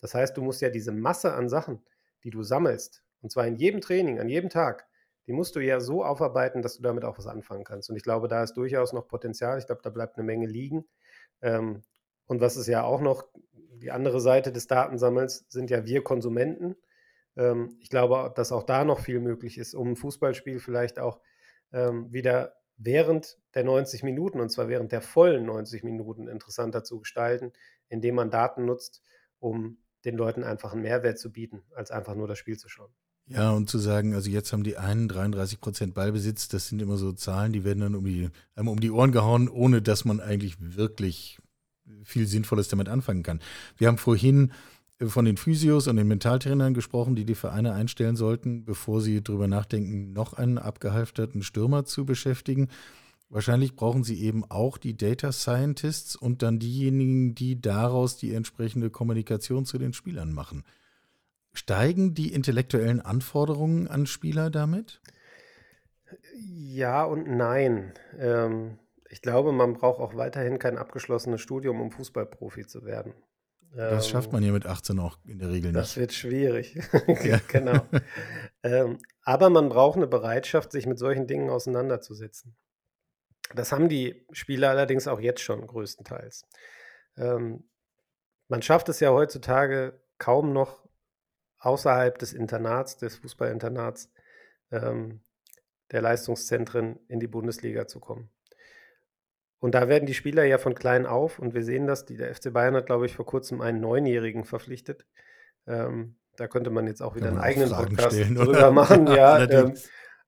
Das 0.00 0.14
heißt, 0.14 0.36
du 0.36 0.42
musst 0.42 0.60
ja 0.60 0.68
diese 0.68 0.92
Masse 0.92 1.32
an 1.32 1.48
Sachen, 1.48 1.82
die 2.24 2.30
du 2.30 2.42
sammelst, 2.42 3.02
und 3.20 3.32
zwar 3.32 3.46
in 3.46 3.56
jedem 3.56 3.80
Training, 3.80 4.20
an 4.20 4.28
jedem 4.28 4.50
Tag, 4.50 4.86
die 5.26 5.32
musst 5.32 5.56
du 5.56 5.60
ja 5.60 5.80
so 5.80 6.04
aufarbeiten, 6.04 6.62
dass 6.62 6.76
du 6.76 6.82
damit 6.82 7.04
auch 7.04 7.18
was 7.18 7.26
anfangen 7.26 7.64
kannst. 7.64 7.90
Und 7.90 7.96
ich 7.96 8.02
glaube, 8.02 8.28
da 8.28 8.42
ist 8.42 8.54
durchaus 8.54 8.92
noch 8.92 9.08
Potenzial. 9.08 9.58
Ich 9.58 9.66
glaube, 9.66 9.82
da 9.82 9.90
bleibt 9.90 10.16
eine 10.16 10.24
Menge 10.24 10.46
liegen. 10.46 10.86
Ähm, 11.42 11.82
und 12.26 12.40
was 12.40 12.56
ist 12.56 12.66
ja 12.66 12.84
auch 12.84 13.00
noch, 13.00 13.24
die 13.52 13.90
andere 13.90 14.20
Seite 14.20 14.52
des 14.52 14.66
Datensammels 14.66 15.46
sind 15.48 15.70
ja 15.70 15.84
wir 15.84 16.02
Konsumenten. 16.02 16.76
Ähm, 17.36 17.76
ich 17.80 17.90
glaube, 17.90 18.32
dass 18.34 18.52
auch 18.52 18.62
da 18.62 18.84
noch 18.84 19.00
viel 19.00 19.20
möglich 19.20 19.58
ist, 19.58 19.74
um 19.74 19.90
ein 19.90 19.96
Fußballspiel 19.96 20.60
vielleicht 20.60 20.98
auch 20.98 21.20
ähm, 21.72 22.12
wieder 22.12 22.54
während 22.76 23.38
der 23.54 23.64
90 23.64 24.02
Minuten, 24.02 24.40
und 24.40 24.50
zwar 24.50 24.68
während 24.68 24.92
der 24.92 25.02
vollen 25.02 25.44
90 25.46 25.82
Minuten, 25.84 26.28
interessanter 26.28 26.84
zu 26.84 27.00
gestalten, 27.00 27.52
indem 27.88 28.14
man 28.14 28.30
Daten 28.30 28.64
nutzt, 28.64 29.02
um 29.40 29.78
den 30.04 30.16
Leuten 30.16 30.44
einfach 30.44 30.72
einen 30.72 30.82
Mehrwert 30.82 31.18
zu 31.18 31.32
bieten, 31.32 31.62
als 31.74 31.90
einfach 31.90 32.14
nur 32.14 32.28
das 32.28 32.38
Spiel 32.38 32.56
zu 32.56 32.68
schauen. 32.68 32.92
Ja, 33.26 33.50
und 33.50 33.68
zu 33.68 33.78
sagen, 33.78 34.14
also 34.14 34.30
jetzt 34.30 34.52
haben 34.52 34.64
die 34.64 34.78
einen 34.78 35.06
33 35.08 35.60
Prozent 35.60 35.94
Ballbesitz, 35.94 36.48
das 36.48 36.68
sind 36.68 36.80
immer 36.80 36.96
so 36.96 37.12
Zahlen, 37.12 37.52
die 37.52 37.62
werden 37.62 37.80
dann 37.80 37.94
um 37.94 38.04
die, 38.04 38.30
einmal 38.54 38.72
um 38.72 38.80
die 38.80 38.90
Ohren 38.90 39.12
gehauen, 39.12 39.48
ohne 39.48 39.82
dass 39.82 40.06
man 40.06 40.20
eigentlich 40.20 40.56
wirklich 40.58 41.38
viel 42.04 42.26
Sinnvolles 42.26 42.68
damit 42.68 42.88
anfangen 42.88 43.22
kann. 43.22 43.40
Wir 43.76 43.88
haben 43.88 43.98
vorhin 43.98 44.52
von 45.06 45.24
den 45.24 45.36
Physios 45.36 45.86
und 45.86 45.96
den 45.96 46.08
Mentaltrainern 46.08 46.74
gesprochen, 46.74 47.14
die 47.14 47.24
die 47.24 47.36
Vereine 47.36 47.72
einstellen 47.72 48.16
sollten, 48.16 48.64
bevor 48.64 49.00
sie 49.00 49.22
darüber 49.22 49.46
nachdenken, 49.46 50.12
noch 50.12 50.32
einen 50.32 50.58
abgehalfterten 50.58 51.42
Stürmer 51.42 51.84
zu 51.84 52.04
beschäftigen. 52.04 52.68
Wahrscheinlich 53.30 53.76
brauchen 53.76 54.04
sie 54.04 54.20
eben 54.22 54.44
auch 54.50 54.78
die 54.78 54.96
Data 54.96 55.32
Scientists 55.32 56.16
und 56.16 56.42
dann 56.42 56.58
diejenigen, 56.58 57.34
die 57.34 57.60
daraus 57.60 58.16
die 58.16 58.34
entsprechende 58.34 58.90
Kommunikation 58.90 59.66
zu 59.66 59.78
den 59.78 59.92
Spielern 59.92 60.32
machen. 60.32 60.64
Steigen 61.52 62.14
die 62.14 62.32
intellektuellen 62.32 63.00
Anforderungen 63.00 63.86
an 63.86 64.06
Spieler 64.06 64.50
damit? 64.50 65.00
Ja 66.34 67.04
und 67.04 67.28
nein. 67.28 67.92
Ähm, 68.18 68.78
ich 69.10 69.22
glaube, 69.22 69.52
man 69.52 69.74
braucht 69.74 70.00
auch 70.00 70.16
weiterhin 70.16 70.58
kein 70.58 70.78
abgeschlossenes 70.78 71.40
Studium, 71.40 71.80
um 71.80 71.90
Fußballprofi 71.90 72.66
zu 72.66 72.84
werden. 72.84 73.12
Das 73.74 74.06
ähm, 74.06 74.10
schafft 74.10 74.32
man 74.32 74.42
ja 74.42 74.52
mit 74.52 74.66
18 74.66 74.98
auch 74.98 75.18
in 75.26 75.38
der 75.38 75.50
Regel 75.50 75.72
nicht. 75.72 75.76
Das 75.80 75.96
wird 75.96 76.12
schwierig. 76.12 76.78
genau. 77.48 77.86
ähm, 78.62 78.98
aber 79.22 79.50
man 79.50 79.68
braucht 79.68 79.96
eine 79.96 80.06
Bereitschaft, 80.06 80.72
sich 80.72 80.86
mit 80.86 80.98
solchen 80.98 81.26
Dingen 81.26 81.50
auseinanderzusetzen. 81.50 82.56
Das 83.54 83.72
haben 83.72 83.88
die 83.88 84.26
Spieler 84.32 84.70
allerdings 84.70 85.06
auch 85.06 85.20
jetzt 85.20 85.40
schon 85.40 85.66
größtenteils. 85.66 86.46
Ähm, 87.16 87.64
man 88.48 88.62
schafft 88.62 88.88
es 88.88 89.00
ja 89.00 89.10
heutzutage 89.10 90.00
kaum 90.18 90.52
noch 90.52 90.86
außerhalb 91.58 92.18
des 92.18 92.32
Internats, 92.32 92.96
des 92.96 93.16
Fußballinternats, 93.16 94.10
ähm, 94.70 95.22
der 95.90 96.02
Leistungszentren 96.02 96.98
in 97.08 97.20
die 97.20 97.26
Bundesliga 97.26 97.86
zu 97.86 98.00
kommen. 98.00 98.30
Und 99.60 99.74
da 99.74 99.88
werden 99.88 100.06
die 100.06 100.14
Spieler 100.14 100.44
ja 100.44 100.58
von 100.58 100.74
klein 100.74 101.06
auf, 101.06 101.38
und 101.38 101.54
wir 101.54 101.64
sehen 101.64 101.86
das, 101.86 102.04
die, 102.04 102.16
der 102.16 102.34
FC 102.34 102.52
Bayern 102.52 102.76
hat, 102.76 102.86
glaube 102.86 103.06
ich, 103.06 103.14
vor 103.14 103.26
kurzem 103.26 103.60
einen 103.60 103.80
Neunjährigen 103.80 104.44
verpflichtet. 104.44 105.04
Ähm, 105.66 106.16
da 106.36 106.46
könnte 106.46 106.70
man 106.70 106.86
jetzt 106.86 107.02
auch 107.02 107.16
wieder 107.16 107.28
einen 107.28 107.38
eigenen 107.38 107.70
Fragen 107.70 107.96
Podcast 107.96 108.16
stellen, 108.16 108.34
drüber 108.36 108.70
machen. 108.70 109.06
Ja, 109.08 109.42
ähm, 109.42 109.74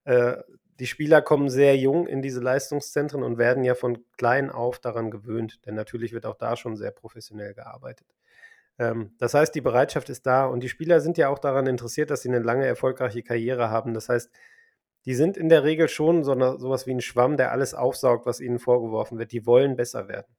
äh, 0.05 0.37
die 0.81 0.87
Spieler 0.87 1.23
kommen 1.23 1.51
sehr 1.51 1.77
jung 1.77 2.07
in 2.07 2.23
diese 2.23 2.41
Leistungszentren 2.41 3.23
und 3.23 3.39
werden 3.39 3.65
ja 3.65 3.75
von 3.75 3.99
klein 4.17 4.51
auf 4.51 4.79
daran 4.79 5.11
gewöhnt, 5.11 5.65
denn 5.67 5.75
natürlich 5.75 6.13
wird 6.13 6.27
auch 6.27 6.37
da 6.37 6.57
schon 6.57 6.77
sehr 6.77 6.91
professionell 6.91 7.55
gearbeitet. 7.55 8.09
Ähm, 8.79 9.15
das 9.19 9.35
heißt, 9.35 9.55
die 9.55 9.61
Bereitschaft 9.61 10.09
ist 10.09 10.27
da 10.27 10.47
und 10.47 10.61
die 10.61 10.71
Spieler 10.71 11.01
sind 11.01 11.19
ja 11.19 11.29
auch 11.29 11.39
daran 11.39 11.67
interessiert, 11.67 12.11
dass 12.11 12.23
sie 12.23 12.31
eine 12.31 12.39
lange 12.39 12.67
erfolgreiche 12.67 13.23
Karriere 13.23 13.71
haben. 13.71 13.93
Das 13.93 14.09
heißt, 14.09 14.31
die 15.11 15.17
sind 15.17 15.37
in 15.37 15.49
der 15.49 15.65
Regel 15.65 15.89
schon 15.89 16.23
so 16.23 16.31
eine, 16.31 16.57
sowas 16.61 16.87
wie 16.87 16.95
ein 16.95 17.01
Schwamm, 17.01 17.37
der 17.37 17.51
alles 17.51 17.75
aufsaugt, 17.75 18.27
was 18.27 18.39
ihnen 18.39 18.61
vorgeworfen 18.61 19.19
wird. 19.19 19.33
Die 19.33 19.45
wollen 19.45 19.75
besser 19.75 20.07
werden. 20.07 20.37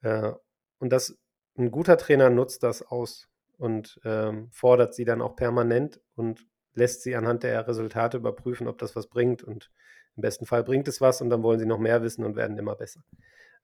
Äh, 0.00 0.32
und 0.78 0.90
das, 0.90 1.18
ein 1.58 1.70
guter 1.70 1.98
Trainer 1.98 2.30
nutzt 2.30 2.62
das 2.62 2.80
aus 2.80 3.28
und 3.58 4.00
ähm, 4.06 4.48
fordert 4.52 4.94
sie 4.94 5.04
dann 5.04 5.20
auch 5.20 5.36
permanent 5.36 6.00
und 6.14 6.46
lässt 6.72 7.02
sie 7.02 7.14
anhand 7.14 7.42
der 7.42 7.68
Resultate 7.68 8.16
überprüfen, 8.16 8.68
ob 8.68 8.78
das 8.78 8.96
was 8.96 9.06
bringt. 9.06 9.42
Und 9.42 9.70
im 10.16 10.22
besten 10.22 10.46
Fall 10.46 10.64
bringt 10.64 10.88
es 10.88 11.02
was 11.02 11.20
und 11.20 11.28
dann 11.28 11.42
wollen 11.42 11.58
sie 11.58 11.66
noch 11.66 11.78
mehr 11.78 12.02
wissen 12.02 12.24
und 12.24 12.36
werden 12.36 12.56
immer 12.56 12.76
besser. 12.76 13.04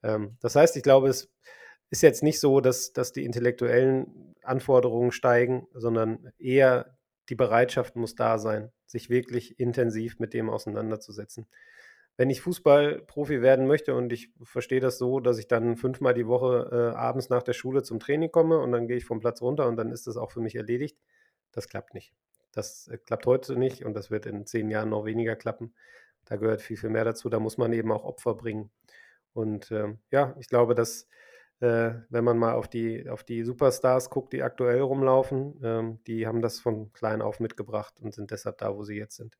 Ähm, 0.03 0.37
das 0.43 0.55
heißt, 0.55 0.77
ich 0.77 0.83
glaube, 0.83 1.09
es 1.09 1.33
ist 1.89 2.03
jetzt 2.03 2.23
nicht 2.23 2.41
so, 2.41 2.61
dass, 2.61 2.93
dass 2.93 3.15
die 3.15 3.25
intellektuellen 3.25 4.35
Anforderungen 4.43 5.13
steigen, 5.13 5.67
sondern 5.73 6.31
eher 6.37 6.99
die 7.31 7.37
Bereitschaft 7.37 7.97
muss 7.97 8.17
da 8.17 8.39
sein, 8.39 8.71
sich 8.91 9.09
wirklich 9.09 9.61
intensiv 9.61 10.19
mit 10.19 10.35
dem 10.35 10.51
auseinanderzusetzen. 10.51 11.47
Wenn 12.17 12.29
ich 12.29 12.41
Fußballprofi 12.41 13.41
werden 13.41 13.67
möchte 13.67 13.95
und 13.95 14.13
ich 14.13 14.31
verstehe 14.43 14.81
das 14.81 14.99
so, 14.99 15.21
dass 15.21 15.39
ich 15.39 15.49
dann 15.49 15.77
fünfmal 15.77 16.13
die 16.13 16.27
Woche 16.27 16.69
äh, 16.71 16.97
abends 16.97 17.31
nach 17.31 17.43
der 17.43 17.53
Schule 17.53 17.83
zum 17.83 18.01
Training 18.01 18.31
komme 18.31 18.59
und 18.59 18.73
dann 18.73 18.89
gehe 18.89 18.97
ich 18.97 19.05
vom 19.05 19.21
Platz 19.21 19.41
runter 19.41 19.69
und 19.69 19.77
dann 19.77 19.93
ist 19.93 20.07
das 20.07 20.17
auch 20.17 20.33
für 20.33 20.41
mich 20.41 20.57
erledigt, 20.57 20.99
das 21.53 21.69
klappt 21.69 21.95
nicht. 21.95 22.13
Das 22.53 22.89
äh, 22.89 22.99
klappt 22.99 23.27
heute 23.27 23.57
nicht 23.57 23.85
und 23.85 23.95
das 23.95 24.11
wird 24.11 24.27
in 24.27 24.45
zehn 24.45 24.69
Jahren 24.69 24.91
noch 24.91 25.05
weniger 25.05 25.37
klappen. 25.37 25.73
Da 26.27 26.37
gehört 26.37 26.61
viel, 26.61 26.77
viel 26.77 26.91
mehr 26.91 27.05
dazu. 27.05 27.29
Da 27.29 27.39
muss 27.39 27.59
man 27.59 27.73
eben 27.73 27.93
auch 27.93 28.05
Opfer 28.05 28.35
bringen. 28.35 28.71
Und 29.33 29.71
äh, 29.71 29.95
ja, 30.11 30.35
ich 30.39 30.49
glaube, 30.49 30.75
dass 30.75 31.09
äh, 31.61 31.93
wenn 32.09 32.25
man 32.25 32.39
mal 32.39 32.55
auf 32.55 32.69
die, 32.69 33.09
auf 33.09 33.23
die 33.23 33.45
Superstars 33.45 34.11
guckt, 34.11 34.33
die 34.33 34.43
aktuell 34.43 34.81
rumlaufen, 34.81 35.61
ähm, 35.63 35.99
die 36.07 36.27
haben 36.27 36.43
das 36.43 36.59
von 36.59 36.93
klein 36.93 37.23
auf 37.23 37.39
mitgebracht 37.39 37.95
und 38.01 38.15
sind 38.15 38.31
deshalb 38.31 38.59
da, 38.59 38.75
wo 38.75 38.83
sie 38.83 38.97
jetzt 38.97 39.17
sind. 39.17 39.37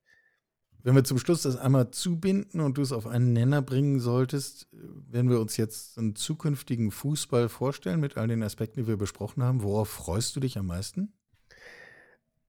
Wenn 0.83 0.95
wir 0.95 1.03
zum 1.03 1.19
Schluss 1.19 1.43
das 1.43 1.57
einmal 1.57 1.91
zubinden 1.91 2.59
und 2.59 2.77
du 2.77 2.81
es 2.81 2.91
auf 2.91 3.05
einen 3.05 3.33
Nenner 3.33 3.61
bringen 3.61 3.99
solltest, 3.99 4.67
wenn 4.71 5.29
wir 5.29 5.39
uns 5.39 5.57
jetzt 5.57 5.97
einen 5.97 6.15
zukünftigen 6.15 6.89
Fußball 6.89 7.49
vorstellen 7.49 7.99
mit 7.99 8.17
all 8.17 8.27
den 8.27 8.41
Aspekten, 8.41 8.81
die 8.81 8.87
wir 8.87 8.97
besprochen 8.97 9.43
haben, 9.43 9.61
worauf 9.61 9.89
freust 9.89 10.35
du 10.35 10.39
dich 10.39 10.57
am 10.57 10.67
meisten? 10.67 11.13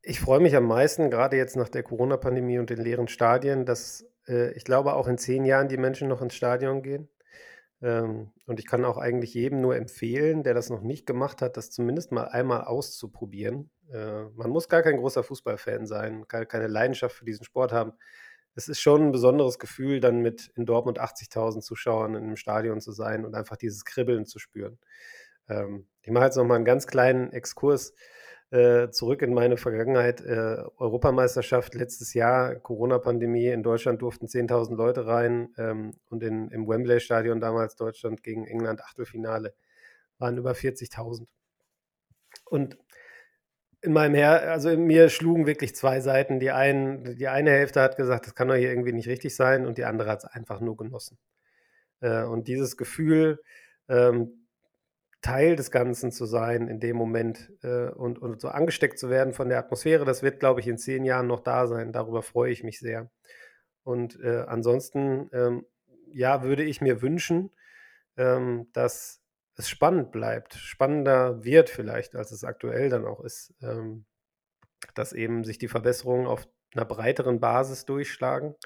Ich 0.01 0.21
freue 0.21 0.41
mich 0.41 0.57
am 0.57 0.65
meisten, 0.65 1.11
gerade 1.11 1.37
jetzt 1.37 1.57
nach 1.57 1.69
der 1.69 1.83
Corona-Pandemie 1.83 2.59
und 2.59 2.71
den 2.71 2.81
leeren 2.81 3.07
Stadien, 3.07 3.67
dass 3.67 4.07
äh, 4.27 4.53
ich 4.53 4.65
glaube, 4.65 4.95
auch 4.95 5.09
in 5.09 5.19
zehn 5.19 5.45
Jahren 5.45 5.69
die 5.69 5.77
Menschen 5.77 6.09
noch 6.09 6.23
ins 6.23 6.35
Stadion 6.35 6.83
gehen. 6.83 7.09
Ähm, 7.83 8.31
und 8.47 8.61
ich 8.61 8.67
kann 8.67 8.85
auch 8.85 8.97
eigentlich 8.97 9.35
jedem 9.35 9.61
nur 9.61 9.77
empfehlen, 9.77 10.45
der 10.45 10.55
das 10.55 10.71
noch 10.71 10.83
nicht 10.83 11.05
gemacht 11.07 11.43
hat, 11.43 11.57
das 11.57 11.71
zumindest 11.71 12.13
mal 12.13 12.25
einmal 12.29 12.63
auszuprobieren. 12.65 13.71
Äh, 13.93 14.25
man 14.37 14.51
muss 14.51 14.69
gar 14.69 14.83
kein 14.83 14.99
großer 14.99 15.25
Fußballfan 15.25 15.87
sein, 15.87 16.27
keine 16.29 16.69
Leidenschaft 16.69 17.17
für 17.17 17.25
diesen 17.25 17.45
Sport 17.45 17.73
haben. 17.73 17.93
Es 18.55 18.69
ist 18.69 18.81
schon 18.81 19.07
ein 19.07 19.13
besonderes 19.13 19.59
Gefühl, 19.59 20.01
dann 20.01 20.21
mit 20.21 20.53
in 20.57 20.67
Dortmund 20.67 21.01
80.000 21.01 21.63
Zuschauern 21.63 22.15
in 22.15 22.25
einem 22.25 22.37
Stadion 22.37 22.81
zu 22.81 22.93
sein 22.93 23.25
und 23.25 23.35
einfach 23.35 23.57
dieses 23.57 23.85
Kribbeln 23.85 24.27
zu 24.27 24.39
spüren. 24.39 24.79
Ähm, 25.49 25.89
ich 26.03 26.11
mache 26.11 26.27
jetzt 26.27 26.37
noch 26.37 26.45
mal 26.45 26.57
einen 26.57 26.65
ganz 26.65 26.87
kleinen 26.87 27.33
Exkurs 27.33 27.95
äh, 28.53 28.91
zurück 28.91 29.23
in 29.23 29.33
meine 29.33 29.57
Vergangenheit. 29.57 30.21
Äh, 30.21 30.63
Europameisterschaft 30.77 31.75
letztes 31.75 32.13
Jahr, 32.13 32.55
Corona-Pandemie. 32.57 33.49
In 33.49 33.63
Deutschland 33.63 34.03
durften 34.03 34.27
10.000 34.27 34.77
Leute 34.77 35.07
rein 35.07 35.55
ähm, 35.57 35.95
und 36.11 36.23
in, 36.23 36.51
im 36.51 36.69
Wembley-Stadion 36.69 37.41
damals 37.41 37.77
Deutschland 37.77 38.23
gegen 38.23 38.47
England 38.47 38.83
Achtelfinale 38.83 39.55
waren 40.19 40.37
über 40.37 40.53
40.000. 40.53 41.27
Und 42.45 42.77
in 43.81 43.95
meinem 43.95 44.15
Her, 44.15 44.53
also 44.53 44.69
in 44.69 44.85
mir 44.85 45.09
schlugen 45.09 45.47
wirklich 45.47 45.75
zwei 45.75 46.01
Seiten. 46.01 46.39
Die, 46.39 46.51
einen, 46.51 47.17
die 47.17 47.29
eine 47.29 47.51
Hälfte 47.53 47.81
hat 47.81 47.97
gesagt, 47.97 48.27
das 48.27 48.35
kann 48.35 48.49
doch 48.49 48.55
hier 48.55 48.71
irgendwie 48.71 48.93
nicht 48.93 49.09
richtig 49.09 49.35
sein, 49.35 49.65
und 49.65 49.79
die 49.79 49.85
andere 49.85 50.11
hat 50.11 50.25
es 50.25 50.25
einfach 50.27 50.61
nur 50.61 50.77
genossen. 50.77 51.17
Äh, 52.01 52.25
und 52.25 52.49
dieses 52.49 52.77
Gefühl, 52.77 53.41
ähm, 53.89 54.42
Teil 55.23 55.55
des 55.57 55.71
Ganzen 55.71 56.11
zu 56.11 56.27
sein 56.27 56.69
in 56.69 56.81
dem 56.81 56.97
Moment 56.97 57.53
äh, 57.63 57.89
und, 57.91 58.21
und 58.21 58.41
so 58.41 58.49
angesteckt 58.49 58.99
zu 58.99 59.09
werden 59.09 59.33
von 59.33 59.49
der 59.49 59.59
Atmosphäre, 59.59 60.05
das 60.05 60.23
wird, 60.23 60.41
glaube 60.41 60.61
ich, 60.61 60.67
in 60.69 60.79
zehn 60.79 61.05
Jahren 61.05 61.29
noch 61.29 61.41
da 61.41 61.67
sein. 61.67 61.93
Darüber 61.93 62.23
freue 62.23 62.51
ich 62.51 62.65
mich 62.65 62.81
sehr. 62.81 63.11
Und 63.85 64.21
äh, 64.21 64.45
ansonsten, 64.47 65.31
ähm, 65.33 65.65
ja, 66.13 66.43
würde 66.43 66.65
ich 66.65 66.81
mir 66.81 67.03
wünschen, 67.03 67.51
ähm, 68.17 68.69
dass 68.73 69.23
es 69.57 69.69
spannend 69.69 70.13
bleibt, 70.13 70.55
spannender 70.55 71.45
wird 71.45 71.71
vielleicht, 71.71 72.17
als 72.17 72.33
es 72.33 72.45
aktuell 72.45 72.89
dann 72.89 73.07
auch 73.07 73.21
ist, 73.21 73.55
ähm, 73.63 74.05
dass 74.95 75.13
eben 75.13 75.45
sich 75.45 75.59
die 75.59 75.69
Verbesserungen 75.69 76.27
auf 76.27 76.49
einer 76.75 76.85
breiteren 76.85 77.39
Basis 77.39 77.85
durchschlagen, 77.85 78.57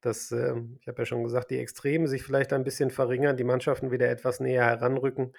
dass, 0.00 0.30
äh, 0.30 0.54
ich 0.80 0.86
habe 0.86 1.02
ja 1.02 1.06
schon 1.06 1.24
gesagt, 1.24 1.50
die 1.50 1.58
Extremen 1.58 2.06
sich 2.06 2.22
vielleicht 2.22 2.52
ein 2.52 2.64
bisschen 2.64 2.90
verringern, 2.90 3.36
die 3.36 3.44
Mannschaften 3.44 3.90
wieder 3.90 4.08
etwas 4.08 4.38
näher 4.38 4.64
heranrücken. 4.64 5.32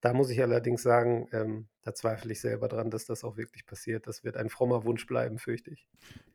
Da 0.00 0.14
muss 0.14 0.30
ich 0.30 0.40
allerdings 0.40 0.82
sagen, 0.82 1.28
ähm, 1.32 1.68
da 1.82 1.94
zweifle 1.94 2.32
ich 2.32 2.40
selber 2.40 2.68
dran, 2.68 2.90
dass 2.90 3.04
das 3.04 3.24
auch 3.24 3.36
wirklich 3.36 3.66
passiert. 3.66 4.06
Das 4.06 4.24
wird 4.24 4.36
ein 4.36 4.48
frommer 4.48 4.84
Wunsch 4.84 5.06
bleiben, 5.06 5.38
fürchte 5.38 5.70
ich. 5.70 5.86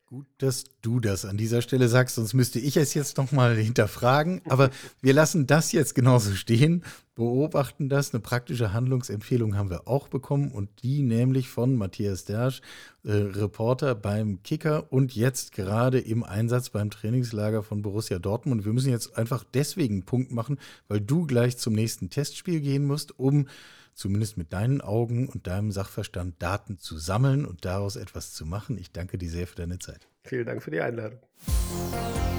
Gut, 0.08 0.28
dass 0.38 0.66
du 0.84 0.99
das 0.99 1.26
an 1.26 1.36
dieser 1.36 1.64
Stelle 1.64 1.88
sagst, 1.88 2.14
sonst 2.14 2.36
müsste 2.36 2.60
ich 2.60 2.78
es 2.78 2.93
jetzt 2.93 3.18
nochmal 3.18 3.56
hinterfragen. 3.56 4.43
Aber 4.47 4.70
wir 5.01 5.14
lassen 5.14 5.47
das 5.47 5.72
jetzt 5.72 5.95
genauso 5.95 6.36
stehen, 6.36 6.84
beobachten 7.16 7.89
das. 7.89 8.14
Eine 8.14 8.22
praktische 8.22 8.72
Handlungsempfehlung 8.72 9.58
haben 9.58 9.72
wir 9.72 9.88
auch 9.88 10.08
bekommen 10.08 10.51
und 10.51 10.70
die 10.84 11.01
nämlich 11.01 11.49
von 11.49 11.76
Matthias 11.76 12.24
Dersch, 12.24 12.62
äh, 13.03 13.14
Reporter 13.14 13.95
beim 13.95 14.43
Kicker 14.43 14.91
und 14.93 15.16
jetzt 15.16 15.53
gerade 15.53 15.97
im 15.97 16.24
Einsatz 16.24 16.70
beim 16.70 16.91
Trainingslager 16.91 17.64
von 17.64 17.82
Borussia 17.82 18.20
Dortmund. 18.20 18.64
Wir 18.64 18.74
müssen 18.74 18.91
jetzt 18.91 19.18
einfach 19.18 19.43
deswegen 19.56 19.95
einen 19.95 20.06
Punkt 20.06 20.32
machen, 20.32 20.60
weil 20.88 21.01
du 21.01 21.26
gleich 21.26 21.58
zum 21.58 21.74
nächsten 21.74 22.12
Testspiel 22.12 22.60
gehen 22.60 22.86
musst, 22.86 23.18
um 23.20 23.47
zumindest 23.96 24.38
mit 24.38 24.54
deinen 24.54 24.82
Augen 24.82 25.28
und 25.28 25.48
deinem 25.48 25.72
Sachverstand 25.72 26.41
Daten 26.41 26.78
zu 26.78 26.98
sammeln 26.98 27.46
und 27.46 27.66
daraus 27.66 27.96
etwas 27.96 28.34
zu 28.34 28.46
machen. 28.46 28.78
Ich 28.78 28.91
danke 28.91 29.18
dir 29.18 29.30
sehr 29.30 29.48
für 29.48 29.56
deine 29.56 29.80
Zeit. 29.80 30.08
Vielen 30.24 30.46
Dank 30.46 30.62
für 30.62 30.72
die 30.72 30.82
Einladung. 30.82 31.20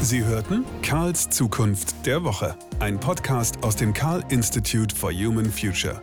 Sie 0.02 0.24
hörten 0.24 0.64
Karls 0.82 1.30
Zukunft 1.30 2.06
der 2.06 2.22
Woche, 2.22 2.56
ein 2.78 3.00
Podcast 3.00 3.64
aus 3.64 3.76
dem 3.76 3.92
Karl 3.92 4.22
Institute 4.28 4.94
for 4.94 5.12
Human 5.12 5.50
Future. 5.50 6.00